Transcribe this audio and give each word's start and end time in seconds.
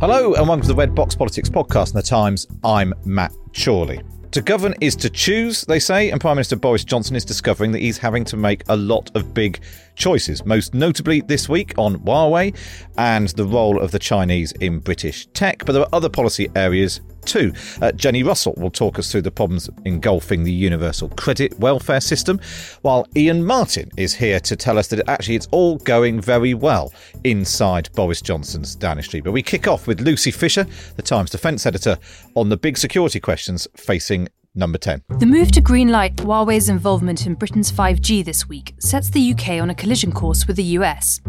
Hello, 0.00 0.32
and 0.32 0.48
welcome 0.48 0.62
to 0.62 0.68
the 0.68 0.74
Red 0.74 0.94
Box 0.94 1.14
Politics 1.14 1.50
podcast 1.50 1.90
in 1.90 1.96
the 1.96 2.02
Times. 2.02 2.46
I'm 2.64 2.94
Matt 3.04 3.34
Chorley. 3.52 4.00
To 4.30 4.40
govern 4.40 4.74
is 4.80 4.96
to 4.96 5.10
choose, 5.10 5.60
they 5.66 5.78
say, 5.78 6.10
and 6.10 6.18
Prime 6.18 6.36
Minister 6.36 6.56
Boris 6.56 6.84
Johnson 6.84 7.16
is 7.16 7.24
discovering 7.26 7.70
that 7.72 7.80
he's 7.80 7.98
having 7.98 8.24
to 8.24 8.38
make 8.38 8.62
a 8.70 8.76
lot 8.78 9.14
of 9.14 9.34
big 9.34 9.60
choices, 9.96 10.46
most 10.46 10.72
notably 10.72 11.20
this 11.20 11.50
week 11.50 11.74
on 11.76 11.98
Huawei 11.98 12.56
and 12.96 13.28
the 13.28 13.44
role 13.44 13.78
of 13.78 13.90
the 13.90 13.98
Chinese 13.98 14.52
in 14.52 14.78
British 14.78 15.26
tech. 15.34 15.66
But 15.66 15.74
there 15.74 15.82
are 15.82 15.94
other 15.94 16.08
policy 16.08 16.48
areas 16.56 17.02
too. 17.24 17.52
Uh, 17.80 17.92
Jenni 17.92 18.24
Russell 18.24 18.54
will 18.56 18.70
talk 18.70 18.98
us 18.98 19.10
through 19.10 19.22
the 19.22 19.30
problems 19.30 19.68
engulfing 19.84 20.44
the 20.44 20.52
universal 20.52 21.08
credit 21.10 21.58
welfare 21.58 22.00
system, 22.00 22.40
while 22.82 23.06
Iain 23.16 23.44
Martin 23.44 23.90
is 23.96 24.14
here 24.14 24.40
to 24.40 24.56
tell 24.56 24.78
us 24.78 24.88
that 24.88 25.08
actually 25.08 25.36
it's 25.36 25.48
all 25.50 25.76
going 25.78 26.20
very 26.20 26.54
well 26.54 26.92
inside 27.24 27.90
Boris 27.94 28.20
Johnson's 28.22 28.76
Street. 29.00 29.24
But 29.24 29.32
we 29.32 29.42
kick 29.42 29.68
off 29.68 29.86
with 29.86 30.00
Lucy 30.00 30.30
Fisher, 30.30 30.66
the 30.96 31.02
Times 31.02 31.30
defence 31.30 31.66
editor, 31.66 31.98
on 32.34 32.48
the 32.48 32.56
big 32.56 32.76
security 32.78 33.20
questions 33.20 33.66
facing 33.76 34.28
number 34.54 34.78
10. 34.78 35.02
The 35.18 35.26
move 35.26 35.52
to 35.52 35.62
greenlight 35.62 36.16
Huawei's 36.16 36.68
involvement 36.68 37.26
in 37.26 37.34
Britain's 37.34 37.70
5G 37.70 38.24
this 38.24 38.48
week 38.48 38.74
sets 38.78 39.10
the 39.10 39.32
UK 39.32 39.60
on 39.60 39.70
a 39.70 39.74
collision 39.74 40.12
course 40.12 40.46
with 40.46 40.56
the 40.56 40.64
US. 40.78 41.20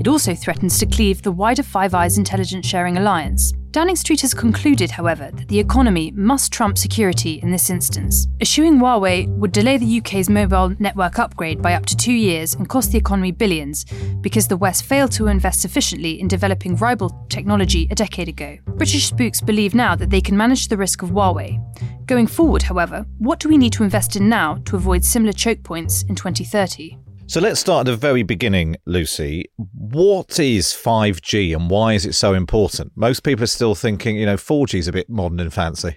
It 0.00 0.08
also 0.08 0.34
threatens 0.34 0.78
to 0.78 0.86
cleave 0.86 1.22
the 1.22 1.32
wider 1.32 1.62
Five 1.62 1.94
Eyes 1.94 2.18
intelligence 2.18 2.66
sharing 2.66 2.96
alliance. 2.96 3.52
Downing 3.74 3.96
Street 3.96 4.20
has 4.20 4.32
concluded, 4.32 4.92
however, 4.92 5.32
that 5.32 5.48
the 5.48 5.58
economy 5.58 6.12
must 6.12 6.52
trump 6.52 6.78
security 6.78 7.40
in 7.42 7.50
this 7.50 7.70
instance. 7.70 8.28
Eschewing 8.40 8.78
Huawei 8.78 9.26
would 9.26 9.50
delay 9.50 9.78
the 9.78 9.98
UK's 9.98 10.30
mobile 10.30 10.76
network 10.78 11.18
upgrade 11.18 11.60
by 11.60 11.74
up 11.74 11.84
to 11.86 11.96
two 11.96 12.12
years 12.12 12.54
and 12.54 12.68
cost 12.68 12.92
the 12.92 12.98
economy 12.98 13.32
billions 13.32 13.84
because 14.20 14.46
the 14.46 14.56
West 14.56 14.84
failed 14.84 15.10
to 15.10 15.26
invest 15.26 15.60
sufficiently 15.60 16.20
in 16.20 16.28
developing 16.28 16.76
rival 16.76 17.26
technology 17.28 17.88
a 17.90 17.96
decade 17.96 18.28
ago. 18.28 18.56
British 18.76 19.08
spooks 19.08 19.40
believe 19.40 19.74
now 19.74 19.96
that 19.96 20.10
they 20.10 20.20
can 20.20 20.36
manage 20.36 20.68
the 20.68 20.76
risk 20.76 21.02
of 21.02 21.10
Huawei. 21.10 21.58
Going 22.06 22.28
forward, 22.28 22.62
however, 22.62 23.04
what 23.18 23.40
do 23.40 23.48
we 23.48 23.58
need 23.58 23.72
to 23.72 23.82
invest 23.82 24.14
in 24.14 24.28
now 24.28 24.54
to 24.66 24.76
avoid 24.76 25.04
similar 25.04 25.32
choke 25.32 25.64
points 25.64 26.04
in 26.04 26.14
2030? 26.14 26.96
So 27.26 27.40
let's 27.40 27.58
start 27.58 27.88
at 27.88 27.90
the 27.90 27.96
very 27.96 28.22
beginning, 28.22 28.76
Lucy. 28.84 29.46
What 29.56 30.38
is 30.38 30.66
5G 30.68 31.56
and 31.56 31.70
why 31.70 31.94
is 31.94 32.04
it 32.04 32.12
so 32.12 32.34
important? 32.34 32.92
Most 32.96 33.22
people 33.22 33.44
are 33.44 33.48
still 33.48 33.74
thinking, 33.74 34.16
you 34.16 34.26
know, 34.26 34.36
4G 34.36 34.78
is 34.78 34.88
a 34.88 34.92
bit 34.92 35.08
modern 35.08 35.40
and 35.40 35.52
fancy. 35.52 35.96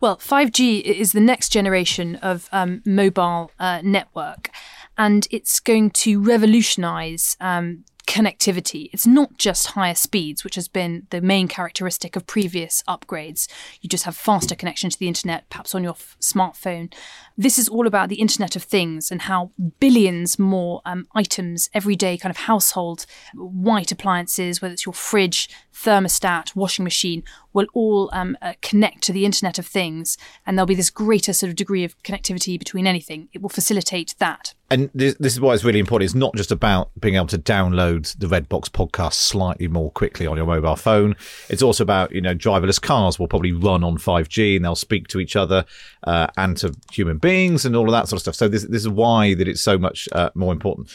Well, 0.00 0.16
5G 0.16 0.82
is 0.82 1.12
the 1.12 1.20
next 1.20 1.50
generation 1.50 2.16
of 2.16 2.48
um, 2.52 2.82
mobile 2.84 3.52
uh, 3.58 3.80
network, 3.82 4.50
and 4.98 5.28
it's 5.30 5.60
going 5.60 5.90
to 5.92 6.20
revolutionize 6.20 7.36
um, 7.40 7.84
connectivity. 8.06 8.88
It's 8.92 9.06
not 9.06 9.36
just 9.36 9.68
higher 9.68 9.94
speeds, 9.94 10.44
which 10.44 10.54
has 10.54 10.68
been 10.68 11.06
the 11.10 11.20
main 11.20 11.48
characteristic 11.48 12.16
of 12.16 12.26
previous 12.26 12.82
upgrades. 12.88 13.48
You 13.80 13.88
just 13.88 14.04
have 14.04 14.16
faster 14.16 14.54
connection 14.54 14.90
to 14.90 14.98
the 14.98 15.08
internet, 15.08 15.48
perhaps 15.50 15.74
on 15.74 15.82
your 15.82 15.92
f- 15.92 16.16
smartphone. 16.20 16.92
This 17.38 17.58
is 17.58 17.68
all 17.68 17.86
about 17.86 18.08
the 18.08 18.16
Internet 18.16 18.56
of 18.56 18.62
Things 18.62 19.10
and 19.10 19.22
how 19.22 19.50
billions 19.78 20.38
more 20.38 20.80
um, 20.86 21.06
items 21.14 21.68
every 21.74 21.94
day, 21.94 22.16
kind 22.16 22.30
of 22.30 22.38
household 22.38 23.04
white 23.34 23.92
appliances, 23.92 24.62
whether 24.62 24.72
it's 24.72 24.86
your 24.86 24.94
fridge, 24.94 25.50
thermostat, 25.74 26.56
washing 26.56 26.82
machine, 26.82 27.22
will 27.52 27.66
all 27.74 28.08
um, 28.14 28.38
uh, 28.40 28.54
connect 28.62 29.02
to 29.02 29.12
the 29.12 29.26
Internet 29.26 29.58
of 29.58 29.66
Things, 29.66 30.16
and 30.46 30.56
there'll 30.56 30.66
be 30.66 30.74
this 30.74 30.88
greater 30.88 31.34
sort 31.34 31.50
of 31.50 31.56
degree 31.56 31.84
of 31.84 32.02
connectivity 32.02 32.58
between 32.58 32.86
anything. 32.86 33.28
It 33.34 33.42
will 33.42 33.50
facilitate 33.50 34.14
that. 34.18 34.54
And 34.68 34.90
this, 34.94 35.14
this 35.20 35.34
is 35.34 35.40
why 35.40 35.54
it's 35.54 35.62
really 35.62 35.78
important. 35.78 36.06
It's 36.06 36.14
not 36.14 36.34
just 36.34 36.50
about 36.50 36.90
being 36.98 37.14
able 37.14 37.28
to 37.28 37.38
download 37.38 38.18
the 38.18 38.26
Red 38.26 38.48
Box 38.48 38.68
podcast 38.68 39.12
slightly 39.12 39.68
more 39.68 39.92
quickly 39.92 40.26
on 40.26 40.36
your 40.36 40.46
mobile 40.46 40.74
phone. 40.74 41.14
It's 41.48 41.62
also 41.62 41.84
about, 41.84 42.12
you 42.12 42.20
know, 42.20 42.34
driverless 42.34 42.80
cars 42.80 43.18
will 43.18 43.28
probably 43.28 43.52
run 43.52 43.84
on 43.84 43.96
5G 43.96 44.56
and 44.56 44.64
they'll 44.64 44.74
speak 44.74 45.06
to 45.08 45.20
each 45.20 45.36
other 45.36 45.66
uh, 46.02 46.26
and 46.36 46.56
to 46.56 46.74
human 46.90 47.18
beings 47.18 47.25
and 47.26 47.76
all 47.76 47.86
of 47.86 47.92
that 47.92 48.08
sort 48.08 48.18
of 48.18 48.22
stuff. 48.22 48.34
So 48.34 48.48
this, 48.48 48.64
this 48.64 48.82
is 48.82 48.88
why 48.88 49.34
that 49.34 49.48
it's 49.48 49.60
so 49.60 49.78
much 49.78 50.08
uh, 50.12 50.30
more 50.34 50.52
important. 50.52 50.90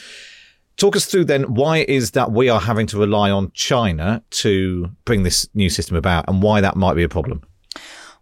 Talk 0.76 0.96
us 0.96 1.04
through 1.04 1.26
then 1.26 1.54
why 1.54 1.78
is 1.78 2.12
that 2.12 2.32
we 2.32 2.48
are 2.48 2.60
having 2.60 2.86
to 2.88 2.98
rely 2.98 3.30
on 3.30 3.52
China 3.52 4.22
to 4.30 4.90
bring 5.04 5.22
this 5.22 5.46
new 5.54 5.68
system 5.68 5.96
about 5.96 6.24
and 6.28 6.42
why 6.42 6.60
that 6.60 6.76
might 6.76 6.94
be 6.94 7.02
a 7.02 7.08
problem? 7.08 7.42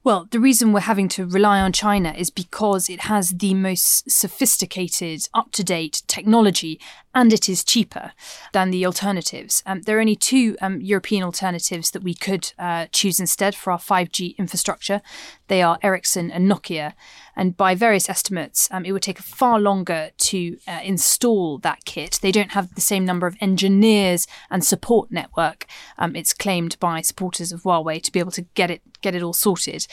Well, 0.02 0.26
the 0.30 0.40
reason 0.40 0.72
we're 0.72 0.80
having 0.80 1.08
to 1.10 1.26
rely 1.26 1.60
on 1.60 1.72
China 1.72 2.14
is 2.16 2.30
because 2.30 2.88
it 2.88 3.00
has 3.00 3.30
the 3.32 3.52
most 3.52 4.10
sophisticated, 4.10 5.28
up 5.34 5.52
to 5.52 5.62
date 5.62 6.02
technology 6.06 6.80
and 7.14 7.32
it 7.32 7.48
is 7.48 7.64
cheaper 7.64 8.12
than 8.52 8.70
the 8.70 8.86
alternatives. 8.86 9.62
Um, 9.66 9.82
there 9.82 9.98
are 9.98 10.00
only 10.00 10.16
two 10.16 10.56
um, 10.60 10.80
European 10.80 11.22
alternatives 11.22 11.90
that 11.90 12.02
we 12.02 12.14
could 12.14 12.52
uh, 12.58 12.86
choose 12.92 13.18
instead 13.18 13.54
for 13.54 13.72
our 13.72 13.78
5G 13.78 14.36
infrastructure. 14.36 15.00
They 15.48 15.62
are 15.62 15.78
Ericsson 15.82 16.30
and 16.30 16.50
Nokia. 16.50 16.94
And 17.36 17.56
by 17.56 17.74
various 17.74 18.08
estimates, 18.08 18.68
um, 18.70 18.84
it 18.84 18.92
would 18.92 19.02
take 19.02 19.18
far 19.18 19.58
longer 19.58 20.10
to 20.18 20.58
uh, 20.68 20.80
install 20.82 21.58
that 21.58 21.84
kit. 21.84 22.18
They 22.20 22.32
don't 22.32 22.52
have 22.52 22.74
the 22.74 22.80
same 22.80 23.04
number 23.04 23.26
of 23.26 23.36
engineers 23.40 24.26
and 24.50 24.64
support 24.64 25.10
network. 25.10 25.66
Um, 25.98 26.14
it's 26.14 26.34
claimed 26.34 26.78
by 26.80 27.00
supporters 27.00 27.50
of 27.50 27.62
Huawei 27.62 28.02
to 28.02 28.12
be 28.12 28.20
able 28.20 28.32
to 28.32 28.42
get 28.54 28.70
it 28.70 28.82
get 29.02 29.14
it 29.14 29.22
all 29.22 29.32
sorted, 29.32 29.86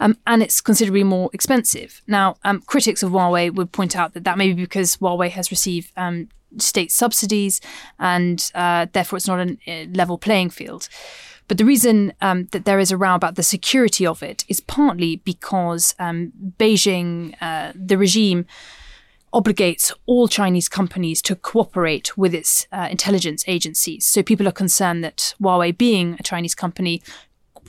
um, 0.00 0.16
and 0.26 0.42
it's 0.42 0.62
considerably 0.62 1.04
more 1.04 1.28
expensive. 1.34 2.00
Now, 2.06 2.36
um, 2.44 2.62
critics 2.62 3.02
of 3.02 3.12
Huawei 3.12 3.54
would 3.54 3.72
point 3.72 3.94
out 3.94 4.14
that 4.14 4.24
that 4.24 4.38
may 4.38 4.54
be 4.54 4.62
because 4.62 4.96
Huawei 4.96 5.28
has 5.30 5.50
received 5.50 5.92
um, 5.98 6.28
state 6.58 6.92
subsidies, 6.92 7.60
and 7.98 8.50
uh, 8.54 8.86
therefore 8.92 9.16
it's 9.16 9.28
not 9.28 9.48
a 9.66 9.86
level 9.86 10.18
playing 10.18 10.50
field. 10.50 10.88
But 11.46 11.58
the 11.58 11.64
reason 11.64 12.14
um, 12.20 12.46
that 12.52 12.64
there 12.64 12.78
is 12.78 12.90
a 12.90 12.96
row 12.96 13.14
about 13.14 13.34
the 13.34 13.42
security 13.42 14.06
of 14.06 14.22
it 14.22 14.44
is 14.48 14.60
partly 14.60 15.16
because 15.16 15.94
um, 15.98 16.32
Beijing, 16.58 17.34
uh, 17.40 17.72
the 17.74 17.98
regime, 17.98 18.46
obligates 19.34 19.92
all 20.06 20.28
Chinese 20.28 20.68
companies 20.68 21.20
to 21.20 21.34
cooperate 21.34 22.16
with 22.16 22.32
its 22.32 22.68
uh, 22.70 22.86
intelligence 22.90 23.44
agencies. 23.48 24.06
So 24.06 24.22
people 24.22 24.46
are 24.46 24.52
concerned 24.52 25.02
that 25.02 25.34
Huawei, 25.40 25.76
being 25.76 26.16
a 26.20 26.22
Chinese 26.22 26.54
company, 26.54 27.02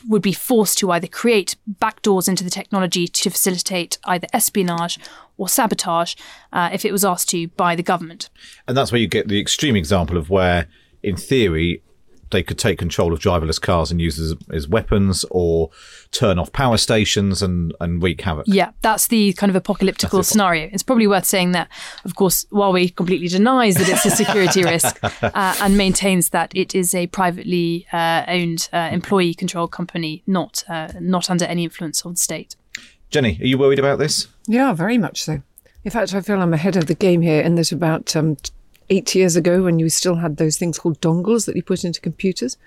would 0.08 0.22
be 0.22 0.32
forced 0.34 0.78
to 0.78 0.92
either 0.92 1.08
create 1.08 1.56
backdoors 1.82 2.28
into 2.30 2.44
the 2.44 2.50
technology 2.52 3.08
to 3.08 3.30
facilitate 3.32 3.98
either 4.06 4.28
espionage 4.32 5.00
or 5.38 5.50
sabotage 5.50 6.16
uh, 6.54 6.70
if 6.72 6.86
it 6.86 6.92
was 6.92 7.04
asked 7.04 7.30
to 7.30 7.48
by 7.50 7.76
the 7.76 7.84
government. 7.84 8.30
And 8.68 8.76
that's 8.76 8.92
where 8.92 9.02
you 9.02 9.08
get 9.08 9.28
the 9.28 9.40
extreme 9.40 9.76
example 9.76 10.18
of 10.18 10.30
where, 10.30 10.68
in 11.04 11.16
theory, 11.16 11.82
they 12.32 12.44
could 12.44 12.58
take 12.58 12.80
control 12.80 13.14
of 13.14 13.20
driverless 13.20 13.62
cars 13.62 13.92
and 13.92 14.02
use 14.02 14.20
as, 14.20 14.36
as 14.52 14.68
weapons 14.68 15.26
or 15.32 15.70
turn 16.12 16.40
off 16.40 16.52
power 16.52 16.78
stations 16.78 17.42
and, 17.42 17.74
and 17.80 18.02
wreak 18.02 18.22
havoc. 18.22 18.46
Yeah, 18.48 18.72
that's 18.82 19.08
the 19.08 19.34
kind 19.34 19.56
of 19.56 19.62
apocalyptical 19.62 20.24
scenario. 20.26 20.70
It's 20.72 20.84
probably 20.84 21.08
worth 21.08 21.26
saying 21.26 21.52
that, 21.52 21.70
of 22.04 22.16
course, 22.16 22.46
Huawei 22.52 22.96
completely 22.96 23.28
denies 23.28 23.76
that 23.76 23.88
it's 23.88 24.06
a 24.06 24.10
security 24.10 24.64
risk 24.74 25.00
uh, 25.04 25.56
and 25.62 25.78
maintains 25.78 26.30
that 26.30 26.52
it 26.56 26.74
is 26.74 26.96
a 26.96 27.08
privately 27.08 27.88
uh, 27.94 28.26
owned 28.28 28.70
uh, 28.74 28.90
employee 28.92 29.34
controlled 29.34 29.72
company, 29.72 30.24
not, 30.26 30.64
uh, 30.68 30.92
not 31.00 31.30
under 31.30 31.46
any 31.46 31.64
influence 31.64 32.04
of 32.04 32.14
the 32.14 32.18
state. 32.18 32.56
Jenni, 33.16 33.40
are 33.40 33.46
you 33.46 33.58
worried 33.58 33.80
about 33.80 33.98
this? 33.98 34.28
Yeah, 34.46 34.74
very 34.74 34.98
much 34.98 35.24
so. 35.24 35.42
In 35.86 35.92
fact, 35.92 36.14
I 36.14 36.20
feel 36.20 36.42
I'm 36.42 36.54
ahead 36.54 36.76
of 36.76 36.88
the 36.88 36.96
game 36.96 37.22
here 37.22 37.40
in 37.40 37.56
that 37.56 37.72
about 37.72 38.14
um, 38.14 38.36
eight 38.90 39.16
years 39.16 39.38
ago 39.38 39.64
when 39.64 39.80
you 39.80 39.88
still 39.88 40.16
had 40.16 40.36
those 40.36 40.58
things 40.58 40.78
called 40.78 41.00
dongles 41.00 41.46
that 41.46 41.56
you 41.56 41.64
put 41.64 41.86
into 41.86 42.02
computers. 42.02 42.58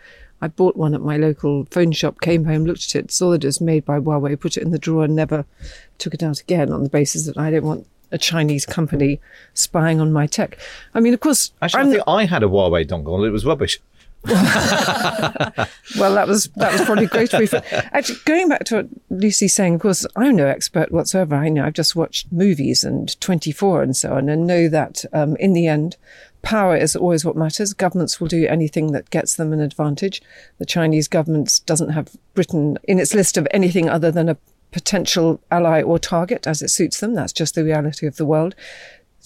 I 0.40 0.48
bought 0.48 0.74
one 0.74 0.94
at 0.94 1.02
my 1.02 1.18
local 1.18 1.66
phone 1.66 1.92
shop, 1.92 2.22
came 2.22 2.46
home, 2.46 2.64
looked 2.64 2.84
at 2.84 3.04
it, 3.04 3.10
saw 3.10 3.32
that 3.32 3.44
it 3.44 3.46
was 3.46 3.60
made 3.60 3.84
by 3.84 3.98
Huawei, 4.00 4.40
put 4.40 4.56
it 4.56 4.62
in 4.62 4.70
the 4.70 4.78
drawer, 4.78 5.04
and 5.04 5.14
never 5.14 5.44
took 5.98 6.14
it 6.14 6.22
out 6.22 6.40
again 6.40 6.72
on 6.72 6.82
the 6.82 6.88
basis 6.88 7.26
that 7.26 7.36
I 7.36 7.50
don't 7.50 7.64
want 7.64 7.86
a 8.10 8.16
Chinese 8.16 8.64
company 8.64 9.20
spying 9.52 10.00
on 10.00 10.14
my 10.14 10.26
tech. 10.26 10.56
I 10.94 11.00
mean, 11.00 11.12
of 11.12 11.20
course, 11.20 11.52
actually, 11.60 11.80
I'm, 11.82 11.88
I 11.88 11.90
think 11.90 12.04
I 12.06 12.24
had 12.24 12.42
a 12.42 12.46
Huawei 12.46 12.86
dongle. 12.86 13.26
It 13.26 13.32
was 13.32 13.44
rubbish. 13.44 13.80
well, 14.24 16.14
that 16.14 16.26
was 16.26 16.48
that 16.56 16.72
was 16.72 16.82
probably 16.82 17.06
great 17.06 17.30
for 17.30 17.62
Actually, 17.92 18.18
going 18.24 18.48
back 18.48 18.64
to 18.64 18.76
what 18.76 18.88
Lucy's 19.10 19.54
saying, 19.54 19.76
of 19.76 19.80
course, 19.80 20.04
I'm 20.16 20.36
no 20.36 20.46
expert 20.46 20.90
whatsoever. 20.90 21.36
I 21.36 21.48
know 21.48 21.64
I've 21.64 21.72
just 21.72 21.94
watched 21.94 22.32
movies 22.32 22.82
and 22.82 23.18
24 23.20 23.82
and 23.82 23.96
so 23.96 24.14
on, 24.14 24.28
and 24.28 24.46
know 24.46 24.68
that 24.68 25.04
um, 25.12 25.36
in 25.36 25.52
the 25.52 25.68
end, 25.68 25.96
Power 26.42 26.76
is 26.76 26.94
always 26.94 27.24
what 27.24 27.36
matters. 27.36 27.74
Governments 27.74 28.20
will 28.20 28.28
do 28.28 28.46
anything 28.46 28.92
that 28.92 29.10
gets 29.10 29.34
them 29.36 29.52
an 29.52 29.60
advantage. 29.60 30.22
The 30.58 30.66
Chinese 30.66 31.08
government 31.08 31.60
doesn't 31.66 31.90
have 31.90 32.16
Britain 32.34 32.78
in 32.84 33.00
its 33.00 33.12
list 33.12 33.36
of 33.36 33.48
anything 33.50 33.88
other 33.88 34.10
than 34.10 34.28
a 34.28 34.36
potential 34.70 35.40
ally 35.50 35.82
or 35.82 35.98
target 35.98 36.46
as 36.46 36.62
it 36.62 36.68
suits 36.68 37.00
them. 37.00 37.14
That's 37.14 37.32
just 37.32 37.54
the 37.54 37.64
reality 37.64 38.06
of 38.06 38.16
the 38.16 38.26
world 38.26 38.54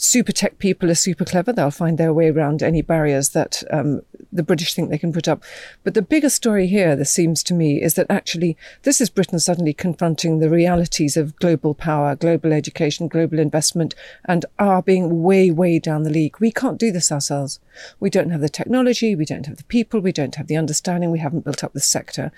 super 0.02 0.32
tech 0.32 0.58
people 0.58 0.90
are 0.90 0.96
super 0.96 1.25
clever. 1.25 1.52
They'll 1.52 1.70
find 1.70 1.96
their 1.96 2.12
way 2.12 2.28
around 2.28 2.62
any 2.62 2.82
barriers 2.82 3.31
that 3.31 3.62
um, 3.70 4.02
the 4.32 4.43
British 4.43 4.75
think 4.75 4.90
they 4.90 4.99
can 4.99 5.12
put 5.12 5.28
up. 5.28 5.43
But 5.84 5.94
the 5.94 6.02
bigger 6.02 6.28
story 6.28 6.66
here, 6.66 6.96
this 6.96 7.12
seems 7.12 7.43
to 7.44 7.54
me, 7.54 7.81
is 7.81 7.94
that 7.94 8.10
actually 8.10 8.56
this 8.82 9.00
is 9.00 9.10
Britain 9.10 9.38
suddenly 9.38 9.72
confronting 9.72 10.38
the 10.38 10.50
realities 10.50 11.16
of 11.16 11.37
global 11.37 11.75
power, 11.75 12.16
global 12.16 12.52
education, 12.52 13.06
global 13.06 13.38
investment, 13.38 13.94
and 14.25 14.44
are 14.58 14.82
being 14.82 15.22
way, 15.22 15.50
way 15.50 15.78
down 15.78 16.02
the 16.02 16.10
league. 16.10 16.37
We 16.40 16.50
can't 16.50 16.78
do 16.78 16.90
this 16.90 17.12
ourselves. 17.12 17.60
We 18.00 18.10
don't 18.10 18.31
have 18.31 18.40
the 18.40 18.49
technology, 18.49 19.14
we 19.14 19.25
don't 19.25 19.46
have 19.46 19.56
the 19.56 19.64
people, 19.64 20.00
we 20.00 20.12
don't 20.12 20.34
have 20.34 20.49
the 20.49 20.56
understanding, 20.56 21.10
we 21.10 21.20
haven't 21.20 21.44
built 21.44 21.62
up 21.62 21.72
the 21.72 21.81
sector. 21.81 22.32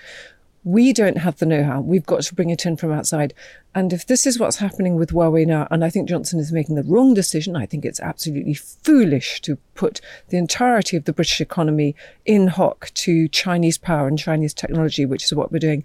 We 0.65 0.93
don't 0.93 1.19
have 1.19 1.37
the 1.37 1.45
know 1.45 1.63
how. 1.63 1.79
We've 1.79 2.07
got 2.07 2.23
to 2.23 2.33
bring 2.33 2.49
it 2.49 2.65
in 2.65 2.75
from 2.75 2.91
outside. 2.91 3.35
And 3.75 3.93
if 3.93 4.07
this 4.07 4.25
is 4.25 4.39
what's 4.39 4.57
happening 4.57 4.95
with 4.95 5.11
Huawei 5.11 5.45
now, 5.45 5.67
and 5.69 5.85
I 5.85 5.91
think 5.91 6.09
Johnson 6.09 6.39
is 6.39 6.51
making 6.51 6.73
the 6.73 6.81
wrong 6.81 7.13
decision, 7.13 7.55
I 7.55 7.67
think 7.67 7.85
it's 7.85 7.99
absolutely 7.99 8.55
foolish 8.55 9.41
to 9.41 9.57
put 9.75 10.01
the 10.29 10.37
entirety 10.37 10.97
of 10.97 11.05
the 11.05 11.13
British 11.13 11.39
economy 11.39 11.95
in 12.25 12.47
hock 12.47 12.89
to 12.95 13.27
Chinese 13.27 13.77
power 13.77 14.07
and 14.07 14.17
Chinese 14.17 14.55
technology, 14.55 15.05
which 15.05 15.25
is 15.25 15.35
what 15.35 15.51
we're 15.51 15.59
doing. 15.59 15.83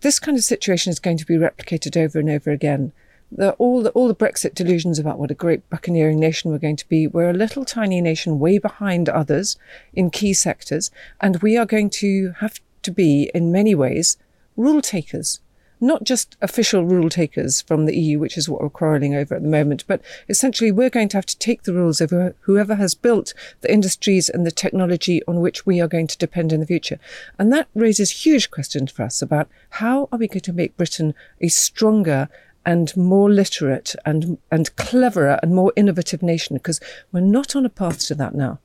This 0.00 0.18
kind 0.18 0.36
of 0.36 0.42
situation 0.42 0.90
is 0.90 0.98
going 0.98 1.18
to 1.18 1.26
be 1.26 1.36
replicated 1.36 1.96
over 1.96 2.18
and 2.18 2.28
over 2.28 2.50
again. 2.50 2.92
The, 3.30 3.52
all 3.52 3.82
the 3.82 3.90
all 3.90 4.08
the 4.08 4.16
Brexit 4.16 4.54
delusions 4.54 4.98
about 4.98 5.18
what 5.18 5.30
a 5.30 5.34
great 5.34 5.68
buccaneering 5.70 6.18
nation 6.18 6.50
we're 6.50 6.58
going 6.58 6.76
to 6.76 6.88
be. 6.88 7.06
We're 7.06 7.30
a 7.30 7.34
little 7.34 7.64
tiny 7.64 8.00
nation 8.00 8.38
way 8.38 8.58
behind 8.58 9.08
others 9.08 9.56
in 9.92 10.10
key 10.10 10.32
sectors, 10.32 10.90
and 11.20 11.40
we 11.42 11.56
are 11.56 11.66
going 11.66 11.90
to 11.90 12.32
have 12.40 12.58
to 12.82 12.90
be, 12.90 13.30
in 13.34 13.52
many 13.52 13.74
ways, 13.74 14.16
rule 14.56 14.82
takers. 14.82 15.40
Not 15.80 16.02
just 16.02 16.36
official 16.42 16.84
rule 16.84 17.08
takers 17.08 17.60
from 17.60 17.86
the 17.86 17.96
EU, 17.96 18.18
which 18.18 18.36
is 18.36 18.48
what 18.48 18.60
we're 18.60 18.68
quarrelling 18.68 19.14
over 19.14 19.36
at 19.36 19.42
the 19.42 19.48
moment, 19.48 19.84
but 19.86 20.02
essentially 20.28 20.72
we're 20.72 20.90
going 20.90 21.08
to 21.10 21.16
have 21.16 21.26
to 21.26 21.38
take 21.38 21.62
the 21.62 21.72
rules 21.72 22.00
of 22.00 22.12
whoever 22.40 22.74
has 22.74 22.96
built 22.96 23.32
the 23.60 23.72
industries 23.72 24.28
and 24.28 24.44
the 24.44 24.50
technology 24.50 25.22
on 25.28 25.40
which 25.40 25.66
we 25.66 25.80
are 25.80 25.86
going 25.86 26.08
to 26.08 26.18
depend 26.18 26.52
in 26.52 26.58
the 26.58 26.66
future. 26.66 26.98
And 27.38 27.52
that 27.52 27.68
raises 27.74 28.24
huge 28.24 28.50
questions 28.50 28.90
for 28.90 29.04
us 29.04 29.22
about 29.22 29.48
how 29.70 30.08
are 30.10 30.18
we 30.18 30.26
going 30.26 30.40
to 30.40 30.52
make 30.52 30.76
Britain 30.76 31.14
a 31.40 31.46
stronger 31.46 32.28
and 32.66 32.94
more 32.96 33.30
literate 33.30 33.94
and, 34.04 34.36
and 34.50 34.74
cleverer 34.76 35.38
and 35.42 35.54
more 35.54 35.72
innovative 35.76 36.22
nation 36.22 36.56
because 36.56 36.80
we're 37.12 37.20
not 37.20 37.54
on 37.54 37.64
a 37.64 37.70
path 37.70 38.00
to 38.00 38.14
that 38.16 38.34
now. 38.34 38.58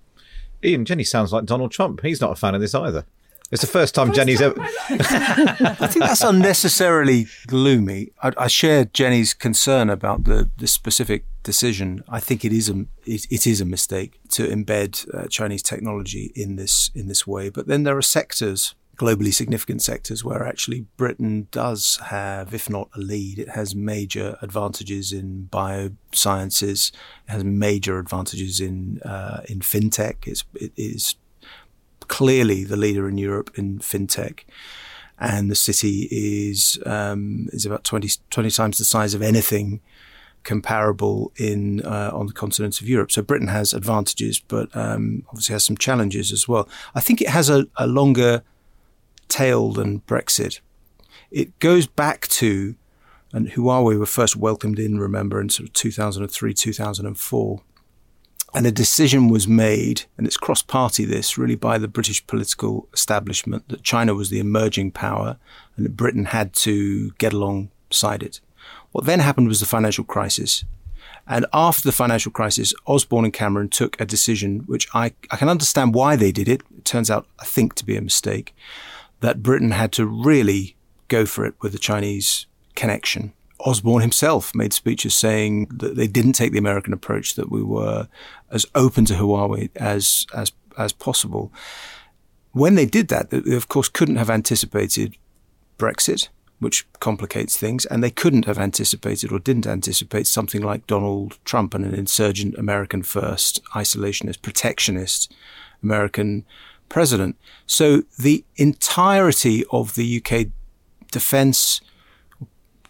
Iain, 0.64 0.84
Jenni 0.84 1.06
sounds 1.06 1.32
like 1.32 1.46
Donald 1.46 1.72
Trump. 1.72 2.02
He's 2.02 2.20
not 2.22 2.32
a 2.32 2.36
fan 2.36 2.56
of 2.56 2.62
this 2.62 2.74
either. 2.74 3.06
It's 3.52 3.62
the 3.62 3.68
first 3.68 3.94
time 3.94 4.08
first 4.08 4.18
Jenni's 4.18 4.40
time 4.40 4.54
ever. 4.60 4.62
I 4.90 5.88
think 5.88 6.06
that's 6.06 6.24
unnecessarily 6.24 7.28
gloomy. 7.46 8.12
I, 8.22 8.32
I, 8.38 8.48
share 8.48 8.86
Jenni's 8.86 9.34
concern 9.36 9.90
about 9.92 10.24
the, 10.24 10.50
the 10.58 10.66
specific 10.66 11.26
decision. 11.44 12.04
I 12.10 12.20
think 12.20 12.44
it 12.44 12.52
is 12.52 12.70
a 12.70 12.86
it, 13.06 13.28
it 13.30 13.46
is 13.46 13.62
a 13.62 13.66
mistake 13.66 14.20
to 14.30 14.48
embed 14.48 15.08
uh, 15.14 15.28
Chinese 15.28 15.62
technology 15.62 16.32
in 16.36 16.56
this 16.56 16.90
in 16.96 17.08
this 17.08 17.28
way. 17.28 17.50
But 17.50 17.68
then 17.68 17.84
there 17.84 17.98
are 17.98 18.02
sectors 18.02 18.74
globally 18.98 19.34
significant 19.34 19.82
sectors 19.82 20.24
where 20.24 20.46
actually 20.46 20.86
Britain 20.98 21.48
does 21.52 22.00
have, 22.06 22.54
if 22.54 22.70
not 22.70 22.90
a 22.96 23.00
lead, 23.00 23.40
it 23.40 23.50
has 23.50 23.76
major 23.76 24.38
advantages 24.42 25.12
in 25.12 25.50
biosciences, 25.52 26.92
it 27.28 27.32
has 27.32 27.44
major 27.44 27.98
advantages 27.98 28.60
in 28.60 29.00
uh, 29.02 29.42
in 29.50 29.60
fintech. 29.60 30.28
It's, 30.28 30.44
it 30.54 30.72
is 30.76 31.16
clearly 32.14 32.64
the 32.64 32.78
leader 32.78 33.10
in 33.10 33.18
Europe 33.18 33.50
in 33.56 33.80
fintech. 33.80 34.42
And 35.18 35.50
the 35.50 35.56
city 35.56 36.08
is 36.12 36.78
um, 36.86 37.48
is 37.52 37.66
about 37.66 37.84
20, 37.84 38.08
20, 38.30 38.52
times 38.52 38.78
the 38.78 38.86
size 38.86 39.16
of 39.16 39.24
anything 39.24 39.82
comparable 40.44 41.32
in 41.38 41.82
uh, 41.82 42.12
on 42.14 42.28
the 42.28 42.34
continent 42.34 42.82
of 42.82 42.88
Europe. 42.88 43.12
So 43.12 43.24
Britain 43.24 43.48
has 43.48 43.74
advantages, 43.74 44.40
but 44.40 44.70
um, 44.76 45.24
obviously 45.30 45.54
has 45.54 45.66
some 45.66 45.78
challenges 45.78 46.32
as 46.32 46.48
well. 46.48 46.70
I 46.94 47.00
think 47.00 47.20
it 47.20 47.30
has 47.30 47.50
a, 47.50 47.66
a 47.78 47.88
longer 47.88 48.44
tail 49.28 49.72
than 49.72 50.02
Brexit. 50.02 50.60
It 51.32 51.58
goes 51.60 51.88
back 51.88 52.28
to, 52.40 52.76
and 53.32 53.48
Huawei 53.50 53.98
were 53.98 54.06
first 54.06 54.36
welcomed 54.36 54.78
in, 54.78 55.00
remember, 55.00 55.42
in 55.42 55.50
sort 55.50 55.70
of 55.70 55.74
2003, 55.74 56.54
2004. 56.54 57.62
And 58.56 58.68
a 58.68 58.72
decision 58.72 59.30
was 59.30 59.48
made, 59.48 60.04
and 60.16 60.28
it's 60.28 60.38
cross 60.38 60.62
party 60.62 61.06
this 61.06 61.38
really 61.40 61.56
by 61.56 61.80
the 61.80 61.88
British 61.88 62.26
political 62.28 62.88
establishment 62.94 63.68
that 63.70 63.84
China 63.84 64.14
was 64.14 64.30
the 64.30 64.40
emerging 64.40 64.92
power 64.92 65.38
and 65.76 65.86
that 65.86 65.98
Britain 65.98 66.26
had 66.26 66.54
to 66.54 67.12
get 67.14 67.34
alongside 67.34 68.22
it. 68.22 68.42
What 68.92 69.06
then 69.06 69.20
happened 69.20 69.48
was 69.48 69.60
the 69.60 69.66
financial 69.66 70.04
crisis. 70.04 70.66
And 71.26 71.48
after 71.52 71.84
the 71.84 71.92
financial 71.92 72.32
crisis, 72.32 72.76
Osborne 72.86 73.26
and 73.26 73.34
Cameron 73.34 73.70
took 73.70 74.00
a 74.00 74.06
decision 74.06 74.60
which 74.68 74.88
I, 74.94 75.14
I 75.32 75.38
can 75.38 75.50
understand 75.50 75.96
why 75.96 76.16
they 76.16 76.32
did 76.32 76.48
it. 76.48 76.62
It 76.78 76.86
turns 76.86 77.10
out, 77.10 77.26
I 77.40 77.46
think, 77.46 77.74
to 77.76 77.86
be 77.86 77.96
a 77.96 78.02
mistake, 78.02 78.54
that 79.22 79.42
Britain 79.42 79.72
had 79.72 79.92
to 79.94 80.06
really 80.06 80.76
go 81.08 81.26
for 81.26 81.46
it 81.46 81.56
with 81.62 81.72
the 81.72 81.80
Chinese 81.80 82.46
connection 82.76 83.34
Osborne 83.66 84.02
himself 84.02 84.54
made 84.54 84.74
speeches 84.74 85.16
saying 85.16 85.68
that 85.72 85.96
they 85.96 86.08
didn't 86.08 86.34
take 86.34 86.52
the 86.52 86.60
American 86.60 86.94
approach, 86.94 87.36
that 87.36 87.50
we 87.50 87.64
were 87.64 88.08
as 88.52 88.66
open 88.76 89.06
to 89.06 89.14
Huawei 89.14 89.70
as 89.76 90.26
as 90.34 90.52
as 90.78 90.94
possible. 90.94 91.52
When 92.52 92.76
they 92.76 92.86
did 92.86 93.08
that, 93.08 93.30
they 93.30 93.56
of 93.56 93.68
course 93.68 93.90
couldn't 93.90 94.18
have 94.18 94.30
anticipated 94.30 95.16
Brexit, 95.78 96.30
which 96.60 96.86
complicates 97.00 97.58
things, 97.58 97.86
and 97.86 98.04
they 98.04 98.12
couldn't 98.12 98.46
have 98.46 98.60
anticipated 98.60 99.32
or 99.32 99.40
didn't 99.40 99.68
anticipate 99.68 100.28
something 100.28 100.62
like 100.62 100.88
Donald 100.88 101.38
Trump 101.46 101.74
and 101.74 101.86
an 101.86 101.94
insurgent 101.94 102.56
American 102.56 103.02
first, 103.04 103.64
isolationist, 103.74 104.42
protectionist 104.42 105.34
American 105.82 106.46
president. 106.90 107.38
So 107.66 108.04
the 108.20 108.44
entirety 108.56 109.64
of 109.72 109.96
the 109.96 110.22
UK 110.22 110.48
defense 111.12 111.82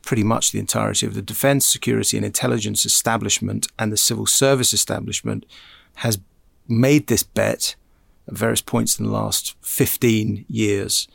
pretty 0.03 0.23
much 0.23 0.51
the 0.51 0.59
entirety 0.59 1.05
of 1.05 1.15
the 1.15 1.21
defense, 1.21 1.65
security, 1.65 2.17
and 2.17 2.25
intelligence 2.25 2.85
establishment 2.85 3.67
and 3.79 3.91
the 3.91 3.97
civil 3.97 4.25
service 4.25 4.73
establishment 4.73 5.45
has 5.95 6.19
made 6.67 7.07
this 7.07 7.23
bet 7.23 7.75
at 8.27 8.35
various 8.35 8.61
points 8.61 8.99
in 8.99 9.05
the 9.05 9.11
last 9.11 9.55
15 9.61 10.45
years. 10.47 11.07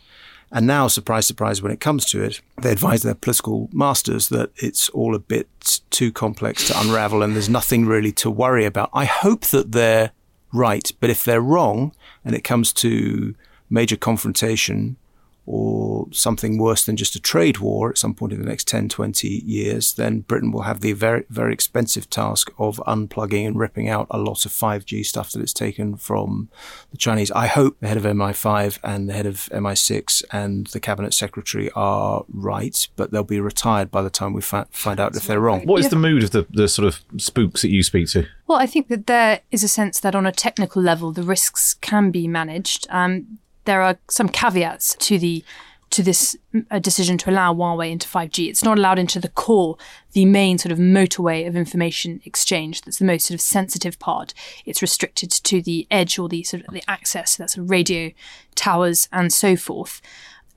And 0.51 0.67
now, 0.67 0.89
surprise, 0.89 1.27
surprise, 1.27 1.61
when 1.61 1.73
it 1.73 1.81
comes 1.81 2.07
to 2.07 2.23
it, 2.23 2.41
they 2.63 2.73
advise 2.73 3.03
their 3.03 3.15
political 3.15 3.69
masters 3.73 4.31
that 4.31 4.51
it's 4.57 4.89
all 4.91 5.15
a 5.15 5.19
bit 5.19 5.49
too 5.91 6.11
complex 6.11 6.69
to 6.69 6.81
unravel 6.81 7.23
and 7.23 7.35
there's 7.35 7.51
nothing 7.51 7.85
really 7.85 8.13
to 8.13 8.31
worry 8.31 8.65
about. 8.65 8.89
I 8.95 9.05
hope 9.05 9.47
that 9.47 9.73
they're 9.73 10.13
right, 10.53 10.91
but 11.01 11.11
if 11.11 11.23
they're 11.23 11.43
wrong 11.43 11.93
and 12.25 12.35
it 12.35 12.45
comes 12.45 12.73
to 12.75 13.35
major 13.69 13.97
confrontation 13.97 14.97
or 15.51 16.07
something 16.13 16.59
worse 16.59 16.85
than 16.85 16.95
just 16.95 17.17
a 17.17 17.21
trade 17.21 17.57
war 17.57 17.89
at 17.89 17.97
some 17.97 18.13
point 18.13 18.35
in 18.35 18.39
the 18.39 18.47
next 18.47 18.69
10, 18.69 18.91
20 18.91 19.27
years, 19.27 19.95
then 19.95 20.21
Britain 20.21 20.53
will 20.53 20.63
have 20.63 20.81
the 20.81 20.93
very, 20.93 21.25
very 21.31 21.55
expensive 21.55 22.11
task 22.11 22.51
of 22.59 22.77
unplugging 22.87 23.47
and 23.47 23.59
ripping 23.59 23.89
out 23.89 24.07
a 24.11 24.19
lot 24.19 24.45
of 24.45 24.53
5G 24.53 25.07
stuff 25.07 25.33
that 25.33 25.41
it's 25.41 25.55
taken 25.55 25.97
from 25.97 26.51
the 26.91 26.99
Chinese. 26.99 27.31
I 27.31 27.47
hope 27.47 27.81
the 27.81 27.89
head 27.89 27.97
of 27.97 28.03
MI5 28.03 28.79
and 28.85 29.09
the 29.09 29.15
head 29.15 29.25
of 29.25 29.49
MI6 29.51 30.23
and 30.31 30.67
the 30.67 30.81
cabinet 30.81 31.15
secretary 31.15 31.71
are 31.75 32.27
right, 32.29 32.87
but 32.97 33.11
they'll 33.11 33.25
be 33.25 33.41
retired 33.41 33.91
by 33.91 34.03
the 34.03 34.11
time 34.11 34.35
we 34.35 34.43
fa- 34.43 34.69
find 34.71 35.01
out 35.01 35.17
if 35.17 35.27
they're 35.27 35.41
wrong. 35.41 35.65
What 35.65 35.81
is 35.81 35.87
yeah. 35.87 35.91
the 35.91 35.97
mood 35.97 36.25
of 36.25 36.33
the, 36.33 36.47
the 36.51 36.69
sort 36.69 36.87
of 36.87 37.01
spooks 37.17 37.63
that 37.63 37.71
you 37.71 37.83
speak 37.83 38.09
to? 38.09 38.27
Well, 38.47 38.59
I 38.59 38.67
think 38.67 38.89
that 38.89 39.07
there 39.07 39.41
is 39.51 39.65
a 39.65 39.69
sense 39.69 39.99
that 40.01 40.15
on 40.15 40.27
a 40.27 40.33
technical 40.33 40.83
level, 40.83 41.11
the 41.11 41.23
risks 41.23 41.73
can 41.73 42.11
be 42.11 42.29
managed. 42.29 42.87
Um, 42.91 43.39
there 43.69 43.83
are 43.83 43.99
some 44.09 44.31
caveats 44.31 44.97
to 44.99 45.19
the 45.19 45.45
to 45.91 46.03
this 46.03 46.37
uh, 46.71 46.79
decision 46.79 47.17
to 47.17 47.31
allow 47.31 47.55
Huawei 47.55 47.91
into 47.91 48.07
5G. 48.07 48.49
It's 48.49 48.63
not 48.63 48.77
allowed 48.77 48.99
into 48.99 49.19
the 49.19 49.31
core, 49.31 49.79
the 50.13 50.27
main 50.27 50.59
sort 50.59 50.71
of 50.71 50.79
motorway 50.79 51.49
of 51.49 51.57
information 51.57 52.21
exchange. 52.27 52.83
That's 52.83 52.99
the 52.99 53.07
most 53.07 53.25
sort 53.25 53.37
of 53.37 53.41
sensitive 53.41 53.99
part. 53.99 54.35
It's 54.67 54.83
restricted 54.83 55.31
to 55.31 55.63
the 55.63 55.87
edge 55.91 56.19
or 56.19 56.29
the 56.29 56.43
sort 56.43 56.63
of 56.67 56.75
the 56.75 56.83
access. 56.89 57.31
So 57.33 57.43
that's 57.43 57.55
sort 57.55 57.65
of 57.65 57.71
radio 57.71 58.11
towers 58.55 59.09
and 59.13 59.33
so 59.33 59.57
forth. 59.57 60.03